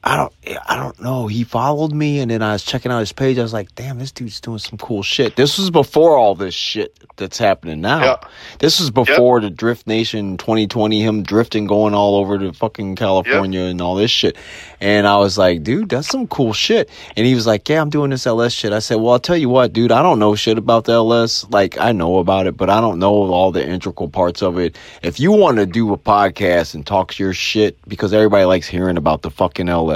I 0.07 0.17
don't 0.17 0.33
I 0.67 0.77
don't 0.77 1.01
know. 1.01 1.27
He 1.27 1.45
followed 1.45 1.93
me 1.93 2.21
and 2.21 2.31
then 2.31 2.43
I 2.43 2.53
was 2.53 2.63
checking 2.63 2.93
out 2.93 3.01
his 3.01 3.13
page. 3.13 3.39
I 3.39 3.43
was 3.43 3.55
like, 3.55 3.75
damn, 3.75 3.99
this 3.99 4.13
dude's 4.13 4.39
doing 4.39 4.59
some 4.59 4.77
cool 4.77 5.03
shit. 5.03 5.37
This 5.37 5.57
was 5.59 5.71
before 5.71 6.19
all 6.19 6.35
this 6.35 6.55
shit 6.55 6.95
that's 7.17 7.39
happening 7.39 7.81
now. 7.81 8.05
Yeah. 8.05 8.17
This 8.59 8.81
was 8.81 8.91
before 8.91 9.41
the 9.41 9.49
Drift 9.49 9.87
Nation 9.87 10.37
2020, 10.37 11.01
him 11.01 11.23
drifting 11.23 11.67
going 11.67 11.95
all 11.95 12.17
over 12.17 12.39
to 12.39 12.53
fucking 12.53 12.97
California 12.97 13.63
and 13.63 13.81
all 13.81 13.95
this 13.95 14.11
shit. 14.11 14.37
And 14.79 15.07
I 15.07 15.17
was 15.17 15.39
like, 15.39 15.63
dude, 15.63 15.89
that's 15.89 16.09
some 16.09 16.27
cool 16.27 16.53
shit. 16.53 16.91
And 17.17 17.27
he 17.27 17.35
was 17.35 17.47
like, 17.47 17.67
yeah, 17.69 17.81
I'm 17.81 17.89
doing 17.89 18.11
this 18.11 18.27
LS 18.27 18.53
shit. 18.53 18.75
I 18.75 18.81
said, 18.81 18.97
well, 18.97 19.15
I'll 19.15 19.19
tell 19.19 19.39
you 19.39 19.49
what, 19.49 19.73
dude, 19.73 19.93
I 19.93 20.03
don't 20.03 20.19
know 20.19 20.35
shit 20.35 20.59
about 20.59 20.85
the 20.85 20.93
LS. 20.93 21.47
Like, 21.49 21.79
I 21.79 21.93
know 21.93 22.19
about 22.19 22.47
it, 22.47 22.59
but 22.59 22.69
I 22.69 22.83
don't 22.83 22.99
know 22.99 23.15
all 23.33 23.53
the 23.53 23.67
integral 23.67 24.11
parts 24.11 24.43
of 24.43 24.59
it. 24.59 24.77
If 25.03 25.19
you 25.19 25.33
want 25.33 25.57
to 25.57 25.65
do 25.67 25.95
a 25.95 25.97
podcast 25.97 26.75
and 26.75 26.87
talk 26.87 27.19
your 27.19 27.33
shit, 27.33 27.79
because 27.89 28.13
everybody 28.13 28.45
likes 28.45 28.67
hearing 28.67 28.99
about 28.99 29.23
the 29.23 29.31
fucking 29.31 29.71
LS. 29.71 29.94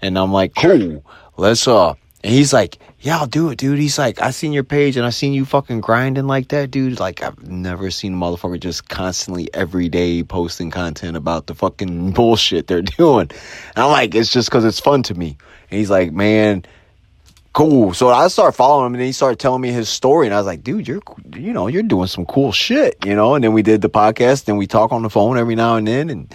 And 0.00 0.18
I'm 0.18 0.32
like, 0.32 0.54
cool, 0.54 1.04
let's, 1.36 1.66
uh, 1.66 1.94
and 2.24 2.32
he's 2.32 2.52
like, 2.52 2.78
yeah, 3.00 3.18
I'll 3.18 3.26
do 3.26 3.50
it, 3.50 3.58
dude. 3.58 3.80
He's 3.80 3.98
like, 3.98 4.22
I 4.22 4.30
seen 4.30 4.52
your 4.52 4.62
page 4.62 4.96
and 4.96 5.04
I 5.04 5.10
seen 5.10 5.32
you 5.32 5.44
fucking 5.44 5.80
grinding 5.80 6.28
like 6.28 6.48
that, 6.48 6.70
dude. 6.70 7.00
Like, 7.00 7.20
I've 7.20 7.42
never 7.48 7.90
seen 7.90 8.14
a 8.14 8.16
motherfucker 8.16 8.60
just 8.60 8.88
constantly 8.88 9.52
every 9.54 9.88
day 9.88 10.22
posting 10.22 10.70
content 10.70 11.16
about 11.16 11.48
the 11.48 11.54
fucking 11.54 12.12
bullshit 12.14 12.68
they're 12.68 12.82
doing. 12.82 13.28
And 13.30 13.84
I'm 13.84 13.90
like, 13.90 14.14
it's 14.14 14.32
just 14.32 14.48
because 14.48 14.64
it's 14.64 14.78
fun 14.78 15.02
to 15.04 15.14
me. 15.14 15.36
And 15.70 15.78
he's 15.78 15.90
like, 15.90 16.12
man, 16.12 16.64
cool. 17.54 17.92
So 17.92 18.10
I 18.10 18.28
started 18.28 18.52
following 18.52 18.86
him 18.86 18.94
and 18.94 19.00
then 19.00 19.06
he 19.06 19.12
started 19.12 19.40
telling 19.40 19.60
me 19.60 19.72
his 19.72 19.88
story. 19.88 20.28
And 20.28 20.34
I 20.34 20.38
was 20.38 20.46
like, 20.46 20.62
dude, 20.62 20.86
you're, 20.86 21.02
you 21.34 21.52
know, 21.52 21.66
you're 21.66 21.82
doing 21.82 22.06
some 22.06 22.24
cool 22.24 22.52
shit, 22.52 23.04
you 23.04 23.16
know? 23.16 23.34
And 23.34 23.42
then 23.42 23.52
we 23.52 23.62
did 23.62 23.80
the 23.80 23.90
podcast 23.90 24.48
and 24.48 24.58
we 24.58 24.68
talk 24.68 24.92
on 24.92 25.02
the 25.02 25.10
phone 25.10 25.38
every 25.38 25.56
now 25.56 25.74
and 25.74 25.88
then. 25.88 26.08
And 26.08 26.32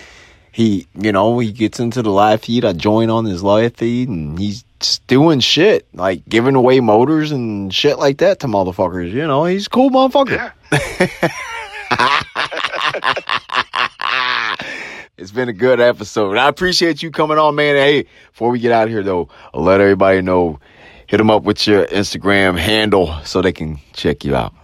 he, 0.57 0.87
you 0.95 1.11
know, 1.11 1.37
he 1.37 1.51
gets 1.51 1.79
into 1.79 2.01
the 2.01 2.09
live 2.09 2.41
feed. 2.41 2.65
I 2.65 2.73
join 2.73 3.11
on 3.11 3.25
his 3.25 3.43
live 3.43 3.75
feed 3.75 4.09
and 4.09 4.39
he's 4.39 4.63
doing 5.05 5.39
shit, 5.39 5.85
like 5.93 6.27
giving 6.27 6.55
away 6.55 6.79
motors 6.79 7.31
and 7.31 7.71
shit 7.71 7.99
like 7.99 8.17
that 8.17 8.39
to 8.39 8.47
motherfuckers. 8.47 9.11
You 9.11 9.27
know, 9.27 9.45
he's 9.45 9.67
a 9.67 9.69
cool 9.69 9.91
motherfucker. 9.91 10.31
Yeah. 10.31 10.51
it's 15.19 15.29
been 15.29 15.47
a 15.47 15.53
good 15.53 15.79
episode. 15.79 16.37
I 16.37 16.47
appreciate 16.47 17.03
you 17.03 17.11
coming 17.11 17.37
on, 17.37 17.53
man. 17.53 17.75
Hey, 17.75 18.07
before 18.31 18.49
we 18.49 18.57
get 18.57 18.71
out 18.71 18.85
of 18.85 18.89
here, 18.89 19.03
though, 19.03 19.29
I'll 19.53 19.61
let 19.61 19.79
everybody 19.79 20.23
know. 20.23 20.59
Hit 21.05 21.17
them 21.17 21.29
up 21.29 21.43
with 21.43 21.67
your 21.67 21.85
Instagram 21.85 22.57
handle 22.57 23.15
so 23.25 23.43
they 23.43 23.53
can 23.53 23.79
check 23.93 24.25
you 24.25 24.35
out. 24.35 24.55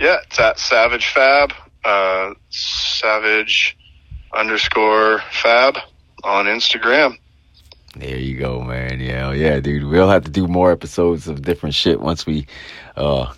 Yeah, 0.00 0.16
it's 0.24 0.40
at 0.40 0.58
Savage 0.58 1.06
Fab, 1.06 1.52
uh, 1.84 2.34
Savage 2.50 3.76
underscore 4.32 5.22
Fab 5.30 5.76
on 6.24 6.46
Instagram. 6.46 7.18
There 7.96 8.18
you 8.18 8.38
go, 8.38 8.60
man. 8.60 9.00
Yeah, 9.00 9.32
yeah, 9.32 9.58
dude. 9.60 9.84
We'll 9.84 10.10
have 10.10 10.24
to 10.24 10.30
do 10.30 10.46
more 10.46 10.70
episodes 10.70 11.28
of 11.28 11.42
different 11.42 11.74
shit 11.74 12.00
once 12.00 12.26
we, 12.26 12.46
uh, 12.96 13.32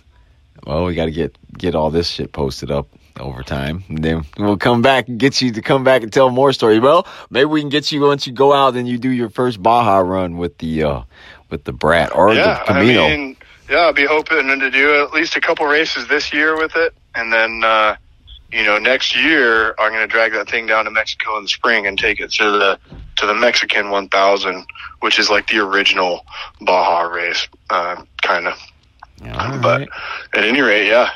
well, 0.65 0.85
we 0.85 0.95
got 0.95 1.05
to 1.05 1.11
get 1.11 1.37
get 1.57 1.75
all 1.75 1.89
this 1.89 2.09
shit 2.09 2.33
posted 2.33 2.69
up 2.69 2.87
over 3.19 3.41
time, 3.41 3.83
and 3.87 4.03
then 4.03 4.25
we'll 4.37 4.57
come 4.57 4.81
back 4.81 5.07
and 5.07 5.17
get 5.17 5.41
you 5.41 5.51
to 5.53 5.61
come 5.61 5.85
back 5.85 6.03
and 6.03 6.11
tell 6.11 6.29
more 6.29 6.51
stories. 6.51 6.81
Well, 6.81 7.07
maybe 7.29 7.45
we 7.45 7.61
can 7.61 7.69
get 7.69 7.91
you 7.91 8.01
once 8.01 8.27
you 8.27 8.33
go 8.33 8.51
out 8.51 8.75
and 8.75 8.87
you 8.87 8.97
do 8.97 9.09
your 9.09 9.29
first 9.29 9.63
Baja 9.63 9.99
run 9.99 10.37
with 10.37 10.57
the 10.57 10.83
uh 10.83 11.01
with 11.49 11.63
the 11.63 11.73
Brat 11.73 12.13
or 12.13 12.33
yeah, 12.33 12.59
the 12.59 12.73
Camino. 12.73 13.05
I 13.05 13.15
mean, 13.15 13.37
yeah, 13.69 13.77
I'll 13.77 13.93
be 13.93 14.05
hoping 14.05 14.47
to 14.59 14.71
do 14.71 15.01
at 15.03 15.13
least 15.13 15.35
a 15.35 15.41
couple 15.41 15.65
races 15.67 16.07
this 16.07 16.33
year 16.33 16.57
with 16.57 16.75
it, 16.75 16.93
and 17.15 17.31
then 17.31 17.61
uh, 17.63 17.95
you 18.51 18.63
know 18.63 18.77
next 18.77 19.15
year 19.15 19.75
I'm 19.79 19.91
going 19.91 20.07
to 20.07 20.07
drag 20.07 20.33
that 20.33 20.49
thing 20.49 20.65
down 20.65 20.85
to 20.85 20.91
Mexico 20.91 21.37
in 21.37 21.43
the 21.43 21.49
spring 21.49 21.85
and 21.87 21.97
take 21.97 22.19
it 22.19 22.31
to 22.33 22.43
the 22.43 22.79
to 23.17 23.25
the 23.25 23.33
Mexican 23.33 23.89
1000, 23.89 24.65
which 25.01 25.19
is 25.19 25.29
like 25.29 25.47
the 25.47 25.59
original 25.59 26.25
Baja 26.61 27.01
race, 27.01 27.47
uh, 27.69 28.01
kind 28.21 28.47
of. 28.47 28.57
All 29.33 29.59
But 29.59 29.89
at 30.33 30.45
any 30.45 30.61
rate, 30.61 30.87
yeah, 30.87 31.09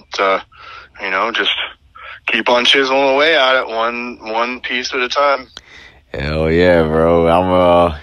it's, 0.00 0.18
uh, 0.18 0.40
you 1.00 1.10
know, 1.10 1.30
just 1.30 1.52
keep 2.26 2.48
on 2.48 2.64
chiseling 2.64 3.14
away 3.14 3.36
at 3.36 3.60
it 3.60 3.68
one 3.68 4.18
one 4.32 4.60
piece 4.60 4.92
at 4.92 5.00
a 5.00 5.08
time. 5.08 5.48
Hell 6.12 6.50
yeah, 6.50 6.82
bro. 6.82 7.28
I'm 7.28 7.50
uh 7.50 7.98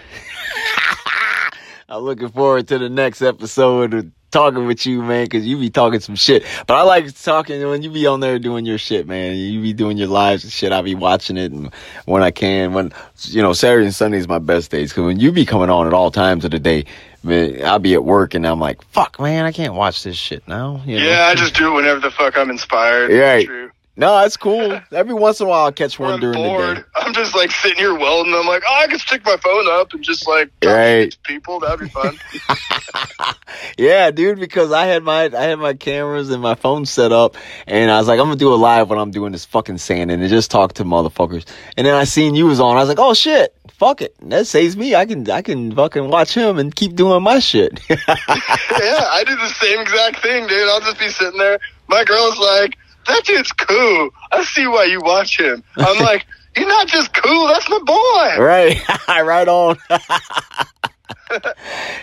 I'm 1.89 2.03
looking 2.03 2.29
forward 2.29 2.67
to 2.69 2.77
the 2.77 2.89
next 2.89 3.21
episode 3.21 3.93
of 3.93 4.11
talking 4.31 4.65
with 4.65 4.85
you, 4.85 5.01
man, 5.01 5.27
cause 5.27 5.43
you 5.43 5.57
be 5.57 5.69
talking 5.69 5.99
some 5.99 6.15
shit. 6.15 6.43
But 6.65 6.75
I 6.75 6.83
like 6.83 7.13
talking 7.21 7.61
when 7.67 7.83
you 7.83 7.91
be 7.91 8.07
on 8.07 8.19
there 8.19 8.39
doing 8.39 8.65
your 8.65 8.77
shit, 8.77 9.07
man. 9.07 9.35
You 9.35 9.61
be 9.61 9.73
doing 9.73 9.97
your 9.97 10.07
lives 10.07 10.43
and 10.43 10.51
shit. 10.51 10.71
I 10.71 10.81
be 10.81 10.95
watching 10.95 11.37
it 11.37 11.51
and 11.51 11.71
when 12.05 12.23
I 12.23 12.31
can, 12.31 12.73
when 12.73 12.93
you 13.23 13.41
know, 13.41 13.53
Saturday 13.53 13.85
and 13.85 13.95
Sunday 13.95 14.17
is 14.17 14.27
my 14.27 14.39
best 14.39 14.71
days. 14.71 14.93
Cause 14.93 15.05
when 15.05 15.19
you 15.19 15.31
be 15.31 15.45
coming 15.45 15.69
on 15.69 15.87
at 15.87 15.93
all 15.93 16.11
times 16.11 16.45
of 16.45 16.51
the 16.51 16.59
day, 16.59 16.85
man, 17.23 17.63
I'll 17.65 17.79
be 17.79 17.93
at 17.93 18.03
work 18.03 18.33
and 18.33 18.47
I'm 18.47 18.59
like, 18.59 18.83
fuck 18.85 19.19
man, 19.19 19.45
I 19.45 19.51
can't 19.51 19.73
watch 19.73 20.03
this 20.03 20.17
shit 20.17 20.47
now. 20.47 20.81
You 20.85 20.99
know? 20.99 21.05
Yeah, 21.05 21.27
I 21.27 21.35
just 21.35 21.55
do 21.55 21.71
it 21.71 21.75
whenever 21.75 21.99
the 21.99 22.11
fuck 22.11 22.37
I'm 22.37 22.49
inspired. 22.49 23.11
Right. 23.11 23.45
True. 23.45 23.71
No, 23.97 24.19
that's 24.21 24.37
cool. 24.37 24.79
Every 24.91 25.13
once 25.13 25.41
in 25.41 25.47
a 25.47 25.49
while 25.49 25.65
I'll 25.65 25.71
catch 25.71 25.99
one 25.99 26.13
I'm 26.13 26.19
during 26.21 26.41
the 26.41 26.73
day. 26.75 26.81
I'm 26.95 27.13
just 27.13 27.35
like 27.35 27.51
sitting 27.51 27.77
here 27.77 27.93
welding. 27.93 28.33
I'm 28.33 28.47
like, 28.47 28.63
oh, 28.67 28.79
I 28.83 28.87
can 28.87 28.97
stick 28.99 29.23
my 29.25 29.35
phone 29.37 29.67
up 29.69 29.93
and 29.93 30.01
just 30.03 30.27
like 30.27 30.49
talk 30.61 30.71
Right. 30.73 31.11
to 31.11 31.19
people. 31.19 31.59
That'd 31.59 31.79
be 31.81 31.89
fun. 31.89 32.17
Yeah, 33.77 34.11
dude, 34.11 34.39
because 34.39 34.71
I 34.71 34.85
had 34.85 35.03
my 35.03 35.23
I 35.25 35.43
had 35.43 35.59
my 35.59 35.73
cameras 35.73 36.29
and 36.29 36.41
my 36.41 36.55
phone 36.55 36.85
set 36.85 37.11
up 37.11 37.35
and 37.67 37.91
I 37.91 37.97
was 37.99 38.07
like, 38.07 38.19
I'm 38.19 38.25
gonna 38.27 38.35
do 38.37 38.53
a 38.53 38.55
live 38.55 38.89
when 38.89 38.97
I'm 38.99 39.11
doing 39.11 39.31
this 39.33 39.45
fucking 39.45 39.77
sanding 39.77 40.19
and 40.21 40.29
just 40.29 40.51
talk 40.51 40.73
to 40.73 40.83
motherfuckers. 40.83 41.45
And 41.77 41.85
then 41.85 41.93
I 41.95 42.05
seen 42.05 42.33
you 42.35 42.45
was 42.47 42.59
on. 42.59 42.77
I 42.77 42.79
was 42.79 42.89
like, 42.89 42.99
oh 42.99 43.13
shit, 43.13 43.53
fuck 43.69 44.01
it. 44.01 44.15
That 44.21 44.47
saves 44.47 44.77
me. 44.77 44.95
I 44.95 45.05
can 45.05 45.29
I 45.29 45.41
can 45.41 45.73
fucking 45.75 46.09
watch 46.09 46.33
him 46.33 46.57
and 46.59 46.73
keep 46.75 46.95
doing 46.95 47.23
my 47.23 47.39
shit. 47.39 47.79
yeah, 47.89 47.97
I 47.99 49.23
do 49.25 49.35
the 49.35 49.49
same 49.49 49.79
exact 49.79 50.21
thing, 50.21 50.47
dude. 50.47 50.67
I'll 50.69 50.81
just 50.81 50.99
be 50.99 51.09
sitting 51.09 51.37
there. 51.39 51.59
My 51.87 52.03
girl's 52.05 52.39
like, 52.39 52.77
that 53.07 53.23
dude's 53.25 53.51
cool. 53.51 54.09
I 54.31 54.43
see 54.43 54.67
why 54.67 54.85
you 54.85 55.01
watch 55.01 55.39
him. 55.39 55.63
I'm 55.77 55.99
like, 56.03 56.25
you're 56.55 56.67
not 56.67 56.87
just 56.87 57.13
cool. 57.13 57.47
That's 57.47 57.69
my 57.69 57.79
boy. 57.79 58.43
right. 58.43 58.81
right 59.07 59.47
on. 59.47 59.77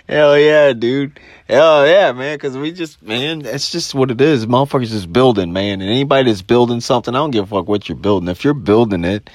Hell 0.08 0.38
yeah, 0.38 0.72
dude. 0.72 1.20
Hell 1.48 1.86
yeah, 1.86 2.12
man. 2.12 2.38
Cause 2.38 2.56
we 2.56 2.72
just, 2.72 3.02
man, 3.02 3.40
that's 3.40 3.70
just 3.70 3.94
what 3.94 4.10
it 4.10 4.20
is. 4.20 4.46
Motherfuckers 4.46 4.88
just 4.88 5.12
building, 5.12 5.52
man. 5.52 5.80
And 5.80 5.90
anybody 5.90 6.30
that's 6.30 6.42
building 6.42 6.80
something, 6.80 7.14
I 7.14 7.18
don't 7.18 7.30
give 7.30 7.44
a 7.44 7.46
fuck 7.46 7.68
what 7.68 7.88
you're 7.88 7.96
building. 7.96 8.28
If 8.28 8.44
you're 8.44 8.54
building 8.54 9.04
it, 9.04 9.28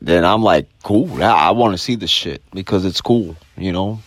then 0.00 0.24
I'm 0.24 0.42
like, 0.42 0.68
cool. 0.82 1.22
I, 1.22 1.48
I 1.48 1.50
want 1.50 1.74
to 1.74 1.78
see 1.78 1.96
the 1.96 2.06
shit 2.06 2.42
because 2.52 2.84
it's 2.84 3.00
cool, 3.00 3.36
you 3.56 3.72
know? 3.72 4.00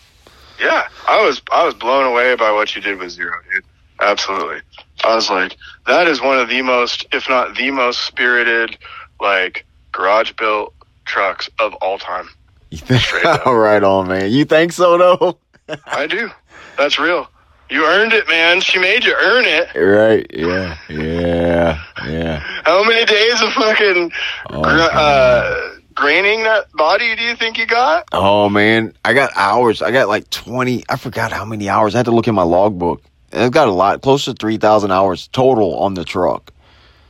Yeah, 0.60 0.88
I 1.08 1.24
was 1.24 1.42
I 1.52 1.64
was 1.64 1.74
blown 1.74 2.06
away 2.06 2.34
by 2.36 2.52
what 2.52 2.74
you 2.74 2.82
did 2.82 2.98
with 2.98 3.10
Zero, 3.10 3.34
dude. 3.52 3.64
Absolutely. 4.00 4.60
I 5.04 5.14
was 5.14 5.28
like, 5.30 5.56
that 5.86 6.08
is 6.08 6.20
one 6.20 6.38
of 6.38 6.48
the 6.48 6.62
most, 6.62 7.06
if 7.12 7.28
not 7.28 7.56
the 7.56 7.70
most 7.70 8.00
spirited, 8.04 8.76
like 9.20 9.64
garage 9.92 10.32
built 10.32 10.74
trucks 11.04 11.48
of 11.58 11.74
all 11.74 11.98
time. 11.98 12.28
Straight 12.72 13.24
up. 13.24 13.46
right 13.46 13.82
on, 13.82 14.08
man. 14.08 14.30
You 14.30 14.44
think 14.44 14.72
so 14.72 14.98
though? 14.98 15.38
I 15.86 16.06
do. 16.06 16.30
That's 16.76 16.98
real. 16.98 17.28
You 17.70 17.86
earned 17.86 18.12
it, 18.12 18.28
man. 18.28 18.60
She 18.60 18.78
made 18.78 19.04
you 19.04 19.14
earn 19.14 19.44
it. 19.46 19.74
Right. 19.78 20.26
Yeah. 20.32 20.76
Yeah. 20.88 21.82
Yeah. 22.06 22.40
How 22.64 22.84
many 22.84 23.04
days 23.04 23.40
of 23.40 23.52
fucking 23.52 24.12
Oh, 24.50 24.62
uh, 24.62 25.70
graining 25.94 26.42
that 26.42 26.70
body 26.72 27.16
do 27.16 27.22
you 27.22 27.36
think 27.36 27.56
you 27.56 27.66
got? 27.66 28.08
Oh 28.12 28.48
man, 28.48 28.92
I 29.04 29.14
got 29.14 29.30
hours. 29.36 29.80
I 29.82 29.90
got 29.92 30.08
like 30.08 30.28
20. 30.30 30.84
I 30.88 30.96
forgot 30.96 31.32
how 31.32 31.44
many 31.44 31.68
hours. 31.68 31.94
I 31.94 31.98
had 31.98 32.06
to 32.06 32.12
look 32.12 32.28
in 32.28 32.34
my 32.34 32.42
logbook. 32.42 33.02
I've 33.34 33.52
got 33.52 33.68
a 33.68 33.72
lot, 33.72 34.02
close 34.02 34.24
to 34.26 34.34
3,000 34.34 34.90
hours 34.90 35.28
total 35.28 35.78
on 35.78 35.94
the 35.94 36.04
truck. 36.04 36.52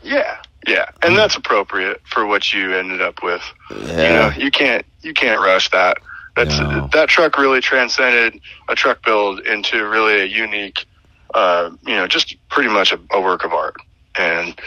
Yeah, 0.02 0.36
yeah, 0.66 0.86
and 1.02 1.16
that's 1.16 1.36
appropriate 1.36 2.00
for 2.04 2.26
what 2.26 2.52
you 2.52 2.74
ended 2.74 3.00
up 3.00 3.22
with. 3.22 3.42
Yeah. 3.70 3.78
You 3.78 3.96
know, 3.96 4.44
you 4.44 4.50
can't 4.50 4.84
you 5.02 5.14
can't 5.14 5.40
rush 5.40 5.70
that. 5.70 5.98
That's 6.36 6.58
No. 6.58 6.88
that 6.92 7.08
truck 7.08 7.38
really 7.38 7.60
transcended 7.60 8.40
a 8.68 8.74
truck 8.74 9.04
build 9.04 9.40
into 9.40 9.86
really 9.86 10.20
a 10.20 10.24
unique, 10.24 10.84
uh, 11.32 11.70
you 11.86 11.94
know, 11.94 12.06
just 12.06 12.36
pretty 12.48 12.68
much 12.68 12.92
a, 12.92 12.98
a 13.12 13.20
work 13.20 13.44
of 13.44 13.52
art. 13.52 13.76
And 14.16 14.58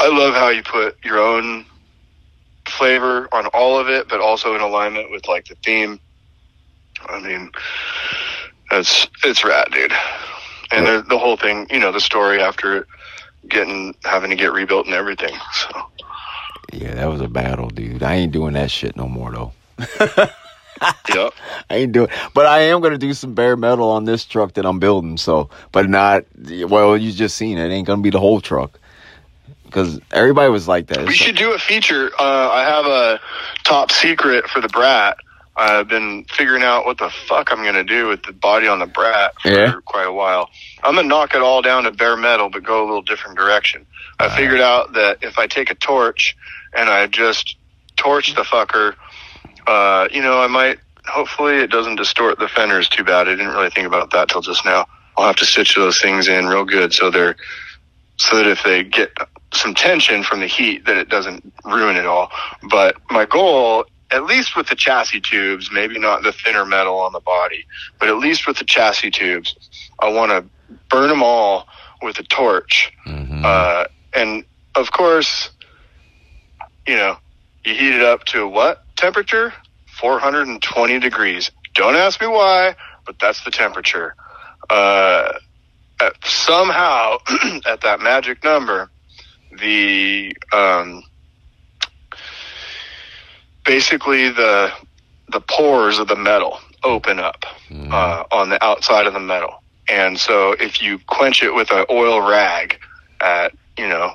I 0.00 0.08
love 0.08 0.34
how 0.34 0.48
you 0.48 0.62
put 0.62 0.96
your 1.04 1.18
own 1.18 1.64
flavor 2.68 3.28
on 3.32 3.46
all 3.48 3.78
of 3.78 3.88
it, 3.88 4.08
but 4.08 4.20
also 4.20 4.54
in 4.54 4.60
alignment 4.60 5.10
with 5.10 5.26
like 5.28 5.46
the 5.46 5.56
theme. 5.64 6.00
I 7.06 7.20
mean, 7.20 7.50
it's 8.70 9.06
it's 9.24 9.44
rad, 9.44 9.68
dude. 9.72 9.92
And 10.76 10.86
the, 10.86 11.04
the 11.08 11.18
whole 11.18 11.36
thing, 11.36 11.66
you 11.70 11.78
know, 11.78 11.92
the 11.92 12.00
story 12.00 12.40
after 12.40 12.86
getting 13.48 13.94
having 14.04 14.30
to 14.30 14.36
get 14.36 14.52
rebuilt 14.52 14.86
and 14.86 14.94
everything. 14.94 15.34
So 15.52 15.86
Yeah, 16.72 16.94
that 16.94 17.06
was 17.06 17.20
a 17.20 17.28
battle, 17.28 17.68
dude. 17.68 18.02
I 18.02 18.14
ain't 18.14 18.32
doing 18.32 18.54
that 18.54 18.70
shit 18.70 18.96
no 18.96 19.08
more 19.08 19.30
though. 19.32 19.52
yep. 21.14 21.32
I 21.70 21.76
ain't 21.76 21.92
doing, 21.92 22.08
but 22.34 22.46
I 22.46 22.60
am 22.60 22.80
gonna 22.80 22.98
do 22.98 23.14
some 23.14 23.34
bare 23.34 23.56
metal 23.56 23.90
on 23.90 24.04
this 24.04 24.24
truck 24.24 24.54
that 24.54 24.66
I'm 24.66 24.78
building. 24.78 25.16
So, 25.16 25.50
but 25.72 25.88
not. 25.88 26.24
Well, 26.36 26.96
you 26.96 27.12
just 27.12 27.36
seen 27.36 27.58
it. 27.58 27.70
Ain't 27.70 27.86
gonna 27.86 28.02
be 28.02 28.10
the 28.10 28.20
whole 28.20 28.40
truck 28.40 28.78
because 29.64 30.00
everybody 30.12 30.50
was 30.50 30.68
like 30.68 30.88
that. 30.88 31.00
We 31.00 31.14
It's 31.14 31.14
should 31.14 31.36
do 31.36 31.52
a 31.52 31.58
feature. 31.58 32.10
Uh, 32.18 32.50
I 32.50 32.62
have 32.62 32.86
a 32.86 33.20
top 33.64 33.90
secret 33.90 34.48
for 34.48 34.60
the 34.60 34.68
Brat. 34.68 35.16
I've 35.56 35.86
been 35.88 36.24
figuring 36.30 36.62
out 36.62 36.84
what 36.84 36.98
the 36.98 37.10
fuck 37.10 37.52
I'm 37.52 37.64
gonna 37.64 37.84
do 37.84 38.08
with 38.08 38.24
the 38.24 38.32
body 38.32 38.66
on 38.66 38.80
the 38.80 38.86
Brat 38.86 39.40
for 39.40 39.48
Yeah. 39.48 39.72
quite 39.84 40.06
a 40.06 40.12
while. 40.12 40.50
I'm 40.82 40.96
gonna 40.96 41.06
knock 41.06 41.34
it 41.34 41.42
all 41.42 41.62
down 41.62 41.84
to 41.84 41.92
bare 41.92 42.16
metal, 42.16 42.48
but 42.48 42.64
go 42.64 42.82
a 42.82 42.86
little 42.86 43.02
different 43.02 43.38
direction. 43.38 43.86
I 44.18 44.28
figured 44.28 44.60
out 44.60 44.94
that 44.94 45.18
if 45.22 45.38
I 45.38 45.46
take 45.46 45.70
a 45.70 45.74
torch 45.74 46.36
and 46.72 46.88
I 46.88 47.06
just 47.06 47.56
torch 47.96 48.34
the 48.34 48.42
fucker, 48.42 48.94
uh, 49.66 50.08
you 50.10 50.22
know, 50.22 50.40
I 50.40 50.46
might. 50.46 50.78
Hopefully, 51.06 51.56
it 51.58 51.70
doesn't 51.70 51.96
distort 51.96 52.38
the 52.38 52.48
fenders 52.48 52.88
too 52.88 53.04
bad. 53.04 53.28
I 53.28 53.32
didn't 53.32 53.48
really 53.48 53.68
think 53.70 53.86
about 53.86 54.10
that 54.12 54.28
till 54.30 54.40
just 54.40 54.64
now. 54.64 54.86
I'll 55.16 55.26
have 55.26 55.36
to 55.36 55.44
stitch 55.44 55.74
those 55.74 56.00
things 56.00 56.28
in 56.28 56.46
real 56.46 56.64
good 56.64 56.92
so 56.94 57.10
they're 57.10 57.36
so 58.16 58.36
that 58.36 58.46
if 58.46 58.62
they 58.62 58.82
get 58.84 59.12
some 59.52 59.74
tension 59.74 60.22
from 60.22 60.40
the 60.40 60.46
heat 60.46 60.86
that 60.86 60.96
it 60.96 61.08
doesn't 61.08 61.52
ruin 61.64 61.96
it 61.96 62.06
all. 62.06 62.30
But 62.70 62.96
my 63.10 63.26
goal, 63.26 63.84
at 64.10 64.24
least 64.24 64.56
with 64.56 64.68
the 64.68 64.74
chassis 64.74 65.20
tubes, 65.20 65.70
maybe 65.72 65.98
not 65.98 66.22
the 66.22 66.32
thinner 66.32 66.64
metal 66.64 66.98
on 66.98 67.12
the 67.12 67.20
body, 67.20 67.64
but 67.98 68.08
at 68.08 68.16
least 68.16 68.46
with 68.46 68.58
the 68.58 68.64
chassis 68.64 69.10
tubes, 69.10 69.54
I 70.00 70.08
want 70.08 70.30
to 70.30 70.44
burn 70.90 71.08
them 71.08 71.22
all 71.22 71.66
with 72.02 72.18
a 72.18 72.22
torch. 72.22 72.92
Mhm. 73.06 73.44
Uh, 73.44 73.86
and 74.12 74.44
of 74.74 74.90
course, 74.92 75.50
you 76.86 76.96
know, 76.96 77.16
you 77.64 77.74
heat 77.74 77.94
it 77.94 78.02
up 78.02 78.24
to 78.26 78.46
what 78.46 78.84
temperature? 78.96 79.52
420 80.00 80.98
degrees. 80.98 81.50
Don't 81.74 81.96
ask 81.96 82.20
me 82.20 82.26
why, 82.26 82.76
but 83.06 83.18
that's 83.18 83.42
the 83.44 83.50
temperature. 83.50 84.14
Uh, 84.68 85.32
at, 86.00 86.12
somehow, 86.24 87.18
at 87.66 87.80
that 87.82 88.00
magic 88.00 88.42
number, 88.44 88.90
the 89.58 90.36
um, 90.52 91.02
basically 93.64 94.30
the 94.30 94.72
the 95.30 95.40
pores 95.40 95.98
of 95.98 96.08
the 96.08 96.16
metal 96.16 96.58
open 96.84 97.18
up 97.18 97.44
uh, 97.90 98.24
on 98.30 98.50
the 98.50 98.62
outside 98.62 99.06
of 99.06 99.14
the 99.14 99.20
metal. 99.20 99.62
And 99.88 100.18
so 100.18 100.52
if 100.52 100.82
you 100.82 100.98
quench 101.06 101.42
it 101.42 101.54
with 101.54 101.70
an 101.70 101.86
oil 101.90 102.20
rag 102.20 102.78
at, 103.20 103.54
you 103.76 103.88
know, 103.88 104.12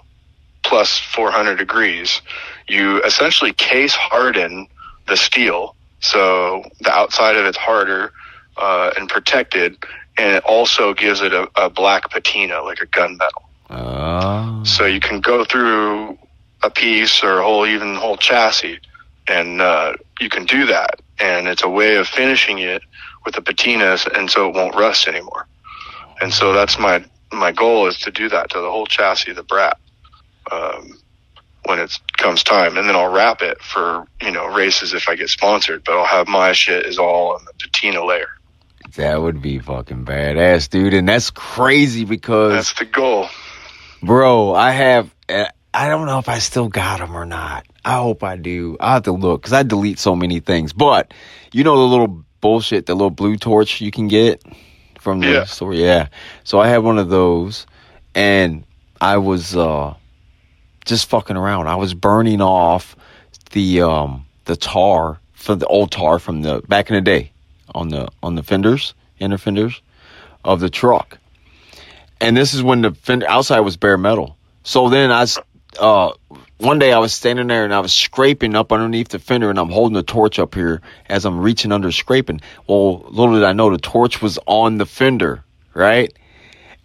plus 0.64 1.00
400 1.00 1.56
degrees, 1.56 2.22
you 2.68 3.02
essentially 3.04 3.54
case 3.54 3.96
harden 3.96 4.68
the 5.08 5.18
steel. 5.18 5.76
So 6.00 6.64
the 6.82 6.92
outside 6.92 7.36
of 7.36 7.46
it's 7.46 7.58
harder 7.58 8.14
uh, 8.58 8.92
and 8.98 9.10
protected, 9.10 9.78
and 10.18 10.36
it 10.36 10.44
also 10.44 10.94
gives 10.94 11.22
it 11.22 11.34
a, 11.34 11.50
a 11.56 11.70
black 11.70 12.10
patina, 12.12 12.62
like 12.62 12.82
a 12.82 12.88
gunmetal. 12.88 13.44
Oh. 13.70 14.64
So 14.64 14.86
you 14.86 15.00
can 15.00 15.22
go 15.22 15.44
through 15.44 16.18
a 16.62 16.70
piece 16.70 17.24
or 17.24 17.40
a 17.40 17.44
whole, 17.44 17.66
even 17.66 17.96
whole 17.96 18.18
chassis, 18.18 18.80
and 19.30 19.62
uh, 19.62 19.94
you 20.20 20.30
can 20.30 20.46
do 20.46 20.66
that. 20.66 21.02
And 21.20 21.48
it's 21.48 21.64
a 21.64 21.70
way 21.70 21.96
of 21.96 22.08
finishing 22.08 22.60
it 22.60 22.82
with 23.26 23.36
the 23.36 23.42
patinas, 23.42 24.08
and 24.08 24.30
so 24.30 24.50
it 24.50 24.56
won't 24.56 24.76
rust 24.76 25.08
anymore. 25.08 25.48
And 26.22 26.34
so 26.34 26.54
that's 26.54 26.80
my 26.80 27.04
my 27.32 27.52
goal 27.52 27.88
is 27.88 28.00
to 28.00 28.12
do 28.12 28.28
that 28.30 28.50
to 28.52 28.60
the 28.60 28.70
whole 28.70 28.88
chassis 28.88 29.32
of 29.32 29.38
the 29.38 29.44
Brat 29.44 29.78
um, 30.52 30.98
when 31.66 31.80
it 31.80 31.98
comes 32.18 32.44
time, 32.44 32.78
and 32.78 32.88
then 32.88 32.96
I'll 32.96 33.12
wrap 33.12 33.42
it 33.42 33.62
for 33.62 34.06
you 34.22 34.32
know 34.32 34.48
races 34.48 34.94
if 34.94 35.08
I 35.08 35.16
get 35.16 35.30
sponsored. 35.30 35.84
But 35.84 35.98
I'll 35.98 36.06
have 36.06 36.28
my 36.28 36.54
shit 36.54 36.86
is 36.86 36.98
all 36.98 37.36
on 37.36 37.46
the 37.46 37.54
patina 37.60 38.04
layer. 38.04 38.30
That 38.96 39.22
would 39.22 39.42
be 39.42 39.60
fucking 39.60 40.06
badass, 40.06 40.70
dude. 40.70 40.96
And 40.96 41.08
that's 41.08 41.30
crazy 41.30 42.06
because, 42.06 42.54
That's 42.54 42.74
the 42.74 42.86
goal. 42.86 43.28
bro, 44.02 44.56
I 44.56 44.72
have, 44.72 45.14
uh, 45.30 45.46
I 45.72 45.90
don't 45.90 46.08
know 46.08 46.18
if 46.18 46.28
I 46.28 46.40
still 46.40 46.70
got 46.70 47.00
them 47.00 47.16
or 47.16 47.26
not. 47.26 47.68
I 47.86 47.98
hope 47.98 48.24
I 48.24 48.36
do. 48.36 48.78
I'll 48.80 48.94
have 48.96 49.04
to 49.04 49.12
look 49.12 49.42
because 49.42 49.54
I 49.54 49.64
delete 49.64 50.00
so 50.00 50.16
many 50.16 50.40
things. 50.40 50.74
But 50.74 51.14
you 51.54 51.64
know 51.64 51.78
the 51.78 51.84
little 51.88 52.24
bullshit, 52.42 52.86
the 52.86 52.94
little 52.94 53.10
blue 53.10 53.38
torch 53.38 53.82
you 53.82 53.92
can 53.92 54.08
get 54.08 54.42
from 55.00 55.20
the 55.22 55.28
Yeah. 55.28 55.44
store? 55.46 55.74
Yeah. 55.74 56.08
So 56.44 56.60
I 56.60 56.68
had 56.68 56.80
one 56.80 56.98
of 56.98 57.10
those 57.10 57.66
and 58.16 58.64
I 59.02 59.18
was, 59.18 59.56
uh, 59.56 59.94
just 60.86 61.10
fucking 61.10 61.38
around. 61.38 61.68
I 61.68 61.76
was 61.76 61.94
burning 61.94 62.42
off 62.42 62.96
the, 63.52 63.82
um, 63.82 64.26
the 64.46 64.56
tar 64.56 65.20
for 65.34 65.56
the 65.56 65.66
old 65.68 65.92
tar 65.92 66.20
from 66.20 66.42
the 66.42 66.62
back 66.68 66.90
in 66.90 66.96
the 66.96 67.02
day 67.02 67.32
on 67.76 67.90
the 67.90 68.08
on 68.24 68.36
the 68.36 68.44
fenders, 68.44 68.94
inner 69.20 69.38
fenders 69.38 69.82
of 70.44 70.60
the 70.60 70.70
truck. 70.70 71.18
And 72.20 72.36
this 72.36 72.54
is 72.54 72.62
when 72.64 72.82
the 72.82 72.92
fender 72.92 73.28
outside 73.30 73.60
was 73.62 73.78
bare 73.78 73.98
metal. 73.98 74.36
So 74.64 74.90
then 74.90 75.12
I, 75.12 75.22
s- 75.22 75.38
uh, 75.80 76.12
one 76.60 76.78
day 76.78 76.92
I 76.92 77.00
was 77.00 77.14
standing 77.14 77.48
there 77.48 77.64
and 77.64 77.74
I 77.74 77.80
was 77.80 77.94
scraping 77.94 78.54
up 78.54 78.72
underneath 78.72 79.08
the 79.08 79.20
fender 79.20 79.50
and 79.50 79.58
I'm 79.58 79.70
holding 79.70 79.96
the 79.96 80.04
torch 80.04 80.40
up 80.40 80.54
here 80.54 80.82
as 81.08 81.26
I'm 81.26 81.40
reaching 81.40 81.72
under 81.72 81.92
scraping. 81.92 82.42
Well, 82.68 83.00
little 83.10 83.36
did 83.36 83.46
I 83.46 83.54
know 83.54 83.72
the 83.72 83.78
torch 83.78 84.22
was 84.22 84.38
on 84.46 84.78
the 84.78 84.86
fender, 84.86 85.46
right? 85.74 86.14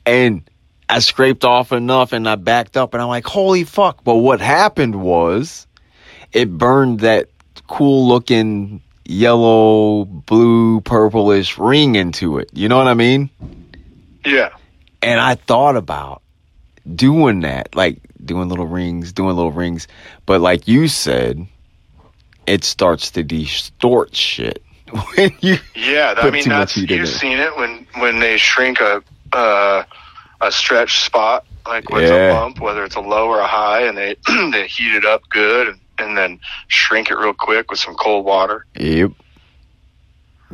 And 0.06 0.48
I 0.88 1.00
scraped 1.00 1.44
off 1.44 1.72
enough 1.72 2.12
and 2.12 2.28
I 2.28 2.36
backed 2.36 2.76
up 2.76 2.94
and 2.94 3.02
I'm 3.02 3.08
like, 3.08 3.26
holy 3.26 3.64
fuck. 3.64 4.04
But 4.04 4.16
what 4.16 4.40
happened 4.40 4.94
was 4.94 5.66
it 6.32 6.56
burned 6.56 7.00
that 7.00 7.28
cool 7.66 8.06
looking 8.06 8.80
yellow, 9.04 10.04
blue, 10.04 10.82
purplish 10.82 11.58
ring 11.58 11.96
into 11.96 12.38
it. 12.38 12.48
You 12.52 12.68
know 12.68 12.78
what 12.78 12.86
I 12.86 12.94
mean? 12.94 13.28
Yeah. 14.24 14.50
And 15.02 15.20
I 15.20 15.34
thought 15.34 15.76
about 15.76 16.22
doing 16.94 17.40
that, 17.40 17.74
like 17.74 17.98
doing 18.26 18.48
little 18.48 18.66
rings, 18.66 19.12
doing 19.12 19.34
little 19.36 19.52
rings. 19.52 19.86
But 20.26 20.40
like 20.40 20.66
you 20.68 20.88
said, 20.88 21.46
it 22.46 22.64
starts 22.64 23.10
to 23.12 23.22
distort 23.22 24.14
shit 24.14 24.62
when 25.16 25.30
you. 25.40 25.56
Yeah, 25.74 26.14
I 26.16 26.30
mean 26.30 26.48
that's 26.48 26.76
you've 26.76 26.90
it. 26.90 27.06
seen 27.06 27.38
it 27.38 27.56
when 27.56 27.86
when 27.98 28.18
they 28.20 28.36
shrink 28.36 28.80
a 28.80 29.02
uh, 29.32 29.84
a 30.40 30.52
stretch 30.52 31.04
spot 31.04 31.44
like 31.66 31.88
with 31.90 32.02
Yeah. 32.04 32.30
a 32.30 32.34
bump, 32.34 32.60
whether 32.60 32.84
it's 32.84 32.94
a 32.96 33.00
low 33.00 33.28
or 33.28 33.40
a 33.40 33.46
high, 33.46 33.82
and 33.82 33.96
they 33.96 34.16
they 34.52 34.66
heat 34.66 34.94
it 34.94 35.04
up 35.04 35.22
good 35.30 35.68
and, 35.68 35.80
and 35.98 36.16
then 36.18 36.38
shrink 36.68 37.10
it 37.10 37.14
real 37.16 37.32
quick 37.34 37.70
with 37.70 37.80
some 37.80 37.94
cold 37.94 38.24
water. 38.24 38.66
Yep. 38.76 39.12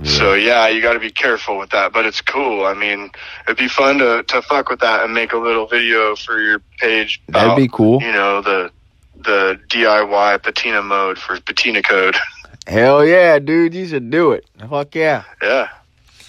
So 0.05 0.33
yeah, 0.33 0.69
you 0.69 0.81
got 0.81 0.95
to 0.95 0.99
be 0.99 1.11
careful 1.11 1.59
with 1.59 1.71
that, 1.71 1.93
but 1.93 2.07
it's 2.07 2.21
cool. 2.21 2.65
I 2.65 2.75
mean, 2.75 3.11
it'd 3.47 3.59
be 3.59 3.69
fun 3.69 3.99
to 3.99 4.23
to 4.23 4.43
fuck 4.43 4.71
with 4.71 4.81
that 4.81 5.05
and 5.05 5.13
make 5.13 5.33
a 5.33 5.37
little 5.37 5.67
video 5.67 6.17
for 6.17 6.41
your 6.41 6.61
page. 6.79 7.21
That'd 7.29 7.57
be 7.57 7.69
cool. 7.69 8.03
You 8.03 8.13
know 8.13 8.41
the 8.41 8.71
the 9.17 9.61
DIY 9.69 10.43
patina 10.43 10.83
mode 10.83 11.19
for 11.19 11.39
patina 11.41 11.83
code. 11.83 12.17
Hell 12.67 13.05
yeah, 13.05 13.39
dude! 13.39 13.75
You 13.75 13.87
should 13.87 14.11
do 14.11 14.33
it. 14.33 14.47
Fuck 14.69 14.95
yeah. 14.95 15.25
Yeah, 15.43 15.69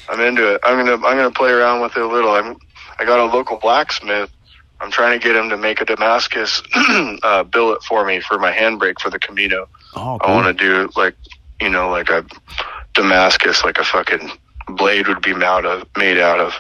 I'm 0.09 0.19
into 0.19 0.55
it. 0.55 0.61
I'm 0.63 0.78
gonna 0.78 0.95
I'm 0.95 1.17
gonna 1.17 1.32
play 1.32 1.51
around 1.51 1.82
with 1.82 1.95
it 1.95 2.01
a 2.01 2.07
little. 2.07 2.32
I'm 2.32 2.57
I 2.99 3.05
got 3.05 3.19
a 3.19 3.26
local 3.26 3.57
blacksmith. 3.57 4.30
I'm 4.82 4.91
trying 4.91 5.19
to 5.19 5.24
get 5.24 5.36
him 5.36 5.49
to 5.49 5.57
make 5.57 5.80
a 5.80 5.86
Damascus 5.86 6.61
uh, 7.24 7.43
billet 7.43 7.84
for 7.84 8.03
me 8.03 8.19
for 8.19 8.39
my 8.39 8.51
handbrake 8.51 8.99
for 8.99 9.11
the 9.11 9.19
Camino. 9.19 9.69
Oh, 9.95 10.17
I 10.22 10.34
want 10.34 10.47
to 10.47 10.53
do 10.53 10.89
like 10.95 11.15
you 11.59 11.69
know 11.69 11.89
like 11.89 12.09
a 12.09 12.26
Damascus, 12.93 13.63
like 13.63 13.77
a 13.77 13.83
fucking 13.83 14.31
blade 14.67 15.07
would 15.07 15.21
be 15.21 15.33
made 15.33 15.65
of 15.65 15.85
made 15.97 16.17
out 16.17 16.39
of 16.39 16.53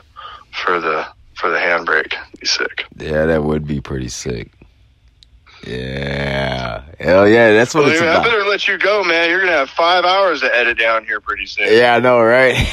for 0.51 0.79
the 0.79 1.05
for 1.35 1.49
the 1.49 1.57
handbrake. 1.57 2.13
Be 2.39 2.47
sick. 2.47 2.85
Yeah, 2.97 3.25
that 3.25 3.43
would 3.43 3.67
be 3.67 3.81
pretty 3.81 4.09
sick. 4.09 4.51
Yeah. 5.65 6.83
Hell 6.99 7.27
yeah, 7.27 7.53
that's 7.53 7.75
what 7.75 7.83
Well, 7.83 7.93
it's 7.93 8.01
I 8.01 8.05
about. 8.05 8.25
I 8.25 8.29
better 8.29 8.43
let 8.45 8.67
you 8.67 8.77
go, 8.77 9.03
man. 9.03 9.29
You're 9.29 9.41
gonna 9.41 9.51
have 9.51 9.69
five 9.69 10.05
hours 10.05 10.41
to 10.41 10.55
edit 10.55 10.79
down 10.79 11.05
here 11.05 11.19
pretty 11.19 11.45
soon. 11.45 11.67
Yeah, 11.69 11.95
I 11.95 11.99
know, 11.99 12.19
right? 12.19 12.55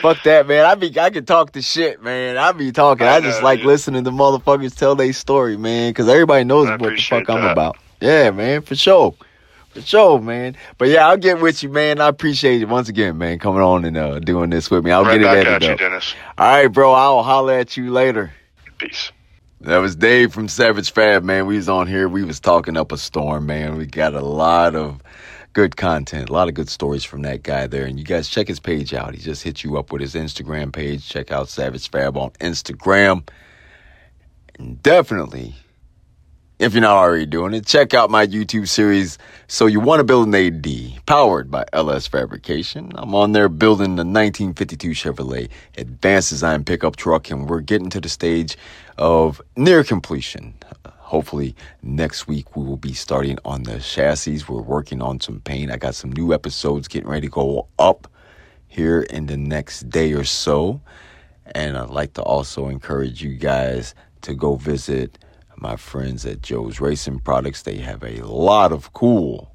Fuck 0.00 0.22
that, 0.24 0.48
man. 0.48 0.64
I 0.66 0.74
be 0.74 0.98
I 0.98 1.10
can 1.10 1.24
talk 1.24 1.52
the 1.52 1.62
shit, 1.62 2.02
man. 2.02 2.36
I 2.36 2.50
be 2.52 2.72
talking. 2.72 3.06
I, 3.06 3.16
I 3.16 3.20
just 3.20 3.40
know, 3.40 3.44
like 3.46 3.60
dude. 3.60 3.68
listening 3.68 4.04
to 4.04 4.10
motherfuckers 4.10 4.76
tell 4.76 4.96
their 4.96 5.12
story, 5.12 5.56
man, 5.56 5.90
because 5.90 6.08
everybody 6.08 6.44
knows 6.44 6.68
I 6.68 6.76
what 6.76 6.96
the 6.96 7.02
fuck 7.02 7.30
I'm 7.30 7.44
about. 7.44 7.76
Yeah, 8.00 8.30
man, 8.32 8.62
for 8.62 8.74
sure. 8.74 9.14
For 9.72 9.80
sure, 9.80 10.20
man. 10.20 10.56
But 10.76 10.88
yeah, 10.88 11.08
I'll 11.08 11.16
get 11.16 11.40
with 11.40 11.62
you, 11.62 11.70
man. 11.70 12.00
I 12.00 12.08
appreciate 12.08 12.60
it 12.60 12.68
once 12.68 12.88
again, 12.88 13.16
man, 13.16 13.38
coming 13.38 13.62
on 13.62 13.84
and 13.84 13.96
uh, 13.96 14.18
doing 14.18 14.50
this 14.50 14.70
with 14.70 14.84
me. 14.84 14.90
I'll 14.90 15.04
right 15.04 15.18
get 15.18 15.24
back 15.24 15.36
it 15.38 15.46
at 15.46 15.46
edited 15.54 15.80
you. 15.80 15.88
Dennis. 15.88 16.14
All 16.36 16.46
right, 16.46 16.68
bro. 16.68 16.92
I'll 16.92 17.22
holler 17.22 17.54
at 17.54 17.76
you 17.76 17.90
later. 17.90 18.32
Peace. 18.78 19.12
That 19.62 19.78
was 19.78 19.96
Dave 19.96 20.34
from 20.34 20.48
Savage 20.48 20.92
Fab, 20.92 21.22
man. 21.22 21.46
We 21.46 21.56
was 21.56 21.68
on 21.68 21.86
here. 21.86 22.08
We 22.08 22.24
was 22.24 22.40
talking 22.40 22.76
up 22.76 22.92
a 22.92 22.98
storm, 22.98 23.46
man. 23.46 23.76
We 23.76 23.86
got 23.86 24.12
a 24.12 24.20
lot 24.20 24.74
of 24.74 25.00
good 25.52 25.76
content, 25.76 26.28
a 26.28 26.32
lot 26.32 26.48
of 26.48 26.54
good 26.54 26.68
stories 26.68 27.04
from 27.04 27.22
that 27.22 27.42
guy 27.42 27.66
there. 27.66 27.84
And 27.86 27.98
you 27.98 28.04
guys 28.04 28.28
check 28.28 28.48
his 28.48 28.58
page 28.58 28.92
out. 28.92 29.14
He 29.14 29.20
just 29.20 29.42
hit 29.42 29.62
you 29.62 29.78
up 29.78 29.92
with 29.92 30.02
his 30.02 30.14
Instagram 30.14 30.72
page. 30.72 31.08
Check 31.08 31.30
out 31.30 31.48
Savage 31.48 31.90
Fab 31.90 32.16
on 32.16 32.30
Instagram. 32.40 33.26
And 34.58 34.82
definitely, 34.82 35.54
if 36.62 36.74
you're 36.74 36.80
not 36.80 36.96
already 36.96 37.26
doing 37.26 37.54
it, 37.54 37.66
check 37.66 37.92
out 37.92 38.08
my 38.08 38.24
YouTube 38.24 38.68
series. 38.68 39.18
So 39.48 39.66
you 39.66 39.80
want 39.80 39.98
to 39.98 40.04
build 40.04 40.28
an 40.28 40.34
AD, 40.36 41.04
powered 41.06 41.50
by 41.50 41.64
LS 41.72 42.06
Fabrication. 42.06 42.92
I'm 42.94 43.16
on 43.16 43.32
there 43.32 43.48
building 43.48 43.96
the 43.96 44.04
1952 44.04 44.90
Chevrolet 44.90 45.48
advanced 45.76 46.30
design 46.30 46.62
pickup 46.62 46.94
truck, 46.94 47.30
and 47.30 47.50
we're 47.50 47.62
getting 47.62 47.90
to 47.90 48.00
the 48.00 48.08
stage 48.08 48.56
of 48.96 49.42
near 49.56 49.82
completion. 49.82 50.54
Hopefully, 50.86 51.56
next 51.82 52.28
week 52.28 52.54
we 52.54 52.64
will 52.64 52.76
be 52.76 52.94
starting 52.94 53.38
on 53.44 53.64
the 53.64 53.80
chassis. 53.80 54.44
We're 54.48 54.62
working 54.62 55.02
on 55.02 55.18
some 55.18 55.40
paint. 55.40 55.72
I 55.72 55.78
got 55.78 55.96
some 55.96 56.12
new 56.12 56.32
episodes 56.32 56.86
getting 56.86 57.10
ready 57.10 57.26
to 57.26 57.32
go 57.32 57.66
up 57.80 58.06
here 58.68 59.00
in 59.00 59.26
the 59.26 59.36
next 59.36 59.90
day 59.90 60.12
or 60.12 60.22
so. 60.22 60.80
And 61.56 61.76
I'd 61.76 61.90
like 61.90 62.12
to 62.14 62.22
also 62.22 62.68
encourage 62.68 63.20
you 63.20 63.34
guys 63.34 63.96
to 64.20 64.32
go 64.32 64.54
visit 64.54 65.18
my 65.62 65.76
friends 65.76 66.26
at 66.26 66.42
Joe's 66.42 66.80
Racing 66.80 67.20
Products. 67.20 67.62
They 67.62 67.78
have 67.78 68.02
a 68.02 68.26
lot 68.26 68.72
of 68.72 68.92
cool 68.92 69.54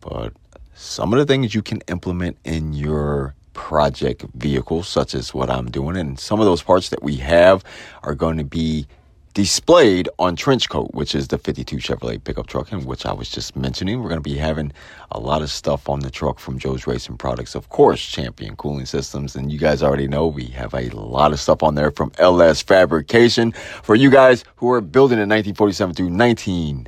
but 0.00 0.32
some 0.74 1.12
of 1.12 1.20
the 1.20 1.24
things 1.24 1.54
you 1.54 1.62
can 1.62 1.82
implement 1.86 2.36
in 2.44 2.72
your 2.72 3.36
project 3.58 4.24
vehicles, 4.34 4.86
such 4.86 5.16
as 5.16 5.34
what 5.34 5.50
I'm 5.50 5.68
doing. 5.68 5.96
And 5.96 6.16
some 6.18 6.38
of 6.38 6.46
those 6.46 6.62
parts 6.62 6.90
that 6.90 7.02
we 7.02 7.16
have 7.16 7.64
are 8.04 8.14
going 8.14 8.38
to 8.38 8.44
be 8.44 8.86
displayed 9.34 10.08
on 10.20 10.36
Trenchcoat, 10.36 10.94
which 10.94 11.12
is 11.12 11.26
the 11.26 11.38
52 11.38 11.76
Chevrolet 11.78 12.22
pickup 12.22 12.46
truck, 12.46 12.70
and 12.70 12.86
which 12.86 13.04
I 13.04 13.12
was 13.12 13.28
just 13.28 13.56
mentioning. 13.56 14.00
We're 14.00 14.10
going 14.10 14.22
to 14.22 14.30
be 14.30 14.36
having 14.36 14.72
a 15.10 15.18
lot 15.18 15.42
of 15.42 15.50
stuff 15.50 15.88
on 15.88 16.00
the 16.00 16.10
truck 16.10 16.38
from 16.38 16.60
Joe's 16.60 16.86
Racing 16.86 17.18
Products, 17.18 17.56
of 17.56 17.68
course, 17.68 18.00
Champion 18.00 18.54
Cooling 18.54 18.86
Systems. 18.86 19.34
And 19.34 19.50
you 19.50 19.58
guys 19.58 19.82
already 19.82 20.06
know 20.06 20.28
we 20.28 20.46
have 20.46 20.72
a 20.72 20.88
lot 20.90 21.32
of 21.32 21.40
stuff 21.40 21.64
on 21.64 21.74
there 21.74 21.90
from 21.90 22.12
LS 22.18 22.62
Fabrication 22.62 23.50
for 23.82 23.96
you 23.96 24.08
guys 24.08 24.44
who 24.54 24.70
are 24.70 24.80
building 24.80 25.18
in 25.18 25.28
1947 25.28 25.94
through 25.96 26.10
19. 26.10 26.86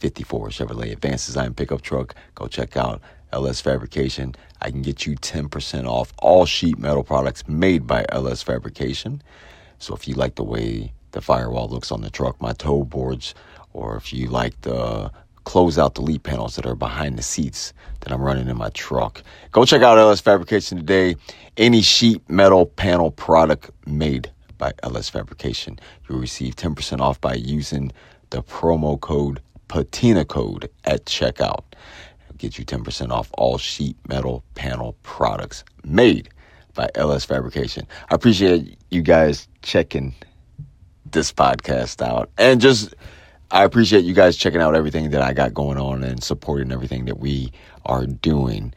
54 0.00 0.48
Chevrolet 0.50 0.92
Advanced 0.92 1.24
Design 1.24 1.54
pickup 1.54 1.80
truck. 1.80 2.14
Go 2.34 2.46
check 2.46 2.76
out 2.76 3.00
LS 3.32 3.60
Fabrication. 3.62 4.34
I 4.64 4.70
can 4.70 4.80
get 4.80 5.04
you 5.04 5.14
10% 5.16 5.86
off 5.86 6.14
all 6.20 6.46
sheet 6.46 6.78
metal 6.78 7.04
products 7.04 7.46
made 7.46 7.86
by 7.86 8.06
LS 8.08 8.42
Fabrication. 8.42 9.22
So 9.78 9.94
if 9.94 10.08
you 10.08 10.14
like 10.14 10.36
the 10.36 10.42
way 10.42 10.94
the 11.10 11.20
firewall 11.20 11.68
looks 11.68 11.92
on 11.92 12.00
the 12.00 12.08
truck, 12.08 12.40
my 12.40 12.54
toe 12.54 12.82
boards, 12.82 13.34
or 13.74 13.94
if 13.96 14.10
you 14.10 14.28
like 14.28 14.58
the 14.62 15.12
close 15.44 15.76
out 15.76 15.96
the 15.96 16.00
lead 16.00 16.22
panels 16.22 16.56
that 16.56 16.64
are 16.64 16.74
behind 16.74 17.18
the 17.18 17.22
seats 17.22 17.74
that 18.00 18.10
I'm 18.10 18.22
running 18.22 18.48
in 18.48 18.56
my 18.56 18.70
truck. 18.70 19.22
Go 19.52 19.66
check 19.66 19.82
out 19.82 19.98
LS 19.98 20.22
Fabrication 20.22 20.78
today. 20.78 21.16
Any 21.58 21.82
sheet 21.82 22.22
metal 22.30 22.64
panel 22.64 23.10
product 23.10 23.70
made 23.86 24.32
by 24.56 24.72
LS 24.82 25.10
Fabrication, 25.10 25.78
you'll 26.08 26.20
receive 26.20 26.56
10% 26.56 27.00
off 27.00 27.20
by 27.20 27.34
using 27.34 27.92
the 28.30 28.42
promo 28.42 28.98
code 28.98 29.42
Patina 29.68 30.24
Code 30.24 30.70
at 30.84 31.04
checkout. 31.04 31.64
Get 32.38 32.58
you 32.58 32.64
10% 32.64 33.10
off 33.10 33.30
all 33.38 33.58
sheet 33.58 33.96
metal 34.08 34.42
panel 34.54 34.96
products 35.02 35.64
made 35.84 36.28
by 36.74 36.88
LS 36.94 37.24
Fabrication. 37.24 37.86
I 38.10 38.14
appreciate 38.14 38.76
you 38.90 39.02
guys 39.02 39.48
checking 39.62 40.14
this 41.10 41.32
podcast 41.32 42.02
out 42.02 42.30
and 42.36 42.60
just 42.60 42.94
I 43.50 43.62
appreciate 43.62 44.04
you 44.04 44.14
guys 44.14 44.36
checking 44.36 44.60
out 44.60 44.74
everything 44.74 45.10
that 45.10 45.22
I 45.22 45.32
got 45.32 45.54
going 45.54 45.78
on 45.78 46.02
and 46.02 46.22
supporting 46.24 46.72
everything 46.72 47.04
that 47.04 47.20
we 47.20 47.52
are 47.86 48.04
doing. 48.06 48.74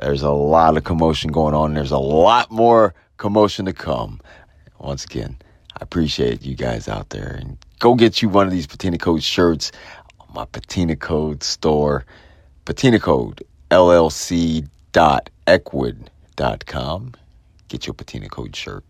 There's 0.00 0.22
a 0.22 0.32
lot 0.32 0.76
of 0.76 0.82
commotion 0.82 1.30
going 1.30 1.54
on. 1.54 1.74
There's 1.74 1.92
a 1.92 1.98
lot 1.98 2.50
more 2.50 2.92
commotion 3.18 3.66
to 3.66 3.72
come. 3.72 4.20
Once 4.80 5.04
again, 5.04 5.36
I 5.74 5.78
appreciate 5.80 6.42
you 6.42 6.56
guys 6.56 6.88
out 6.88 7.10
there 7.10 7.38
and 7.40 7.56
go 7.78 7.94
get 7.94 8.20
you 8.20 8.28
one 8.28 8.46
of 8.46 8.52
these 8.52 8.66
Patina 8.66 8.98
Code 8.98 9.22
shirts 9.22 9.70
on 10.18 10.28
my 10.34 10.44
Patina 10.46 10.96
Code 10.96 11.42
store. 11.42 12.04
Patina 12.66 12.98
Code 12.98 13.44
LLC 13.70 14.68
dot 14.90 15.30
Ecwid 15.46 16.08
dot 16.34 16.66
com. 16.66 17.14
Get 17.68 17.86
your 17.86 17.94
Patina 17.94 18.28
Code 18.28 18.56
shirt. 18.56 18.84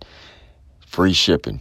Free 0.80 1.12
shipping 1.12 1.60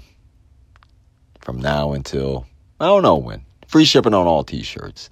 from 1.41 1.59
now 1.59 1.91
until 1.91 2.47
I 2.79 2.85
don't 2.85 3.03
know 3.03 3.17
when. 3.17 3.43
Free 3.67 3.83
shipping 3.83 4.13
on 4.13 4.27
all 4.27 4.45
t-shirts. 4.45 5.09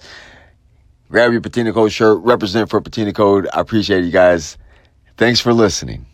Grab 1.10 1.34
your 1.34 1.42
Patina 1.42 1.74
Code 1.74 1.92
shirt. 1.92 2.20
Represent 2.24 2.70
for 2.70 2.80
Patina 2.80 3.12
Code. 3.12 3.50
I 3.54 3.60
appreciate 3.60 4.06
you 4.06 4.12
guys. 4.12 4.58
Thanks 5.18 5.42
for 5.42 5.54
listening. 5.54 6.06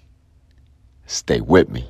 Stay 1.06 1.40
with 1.40 1.70
me. 1.70 1.88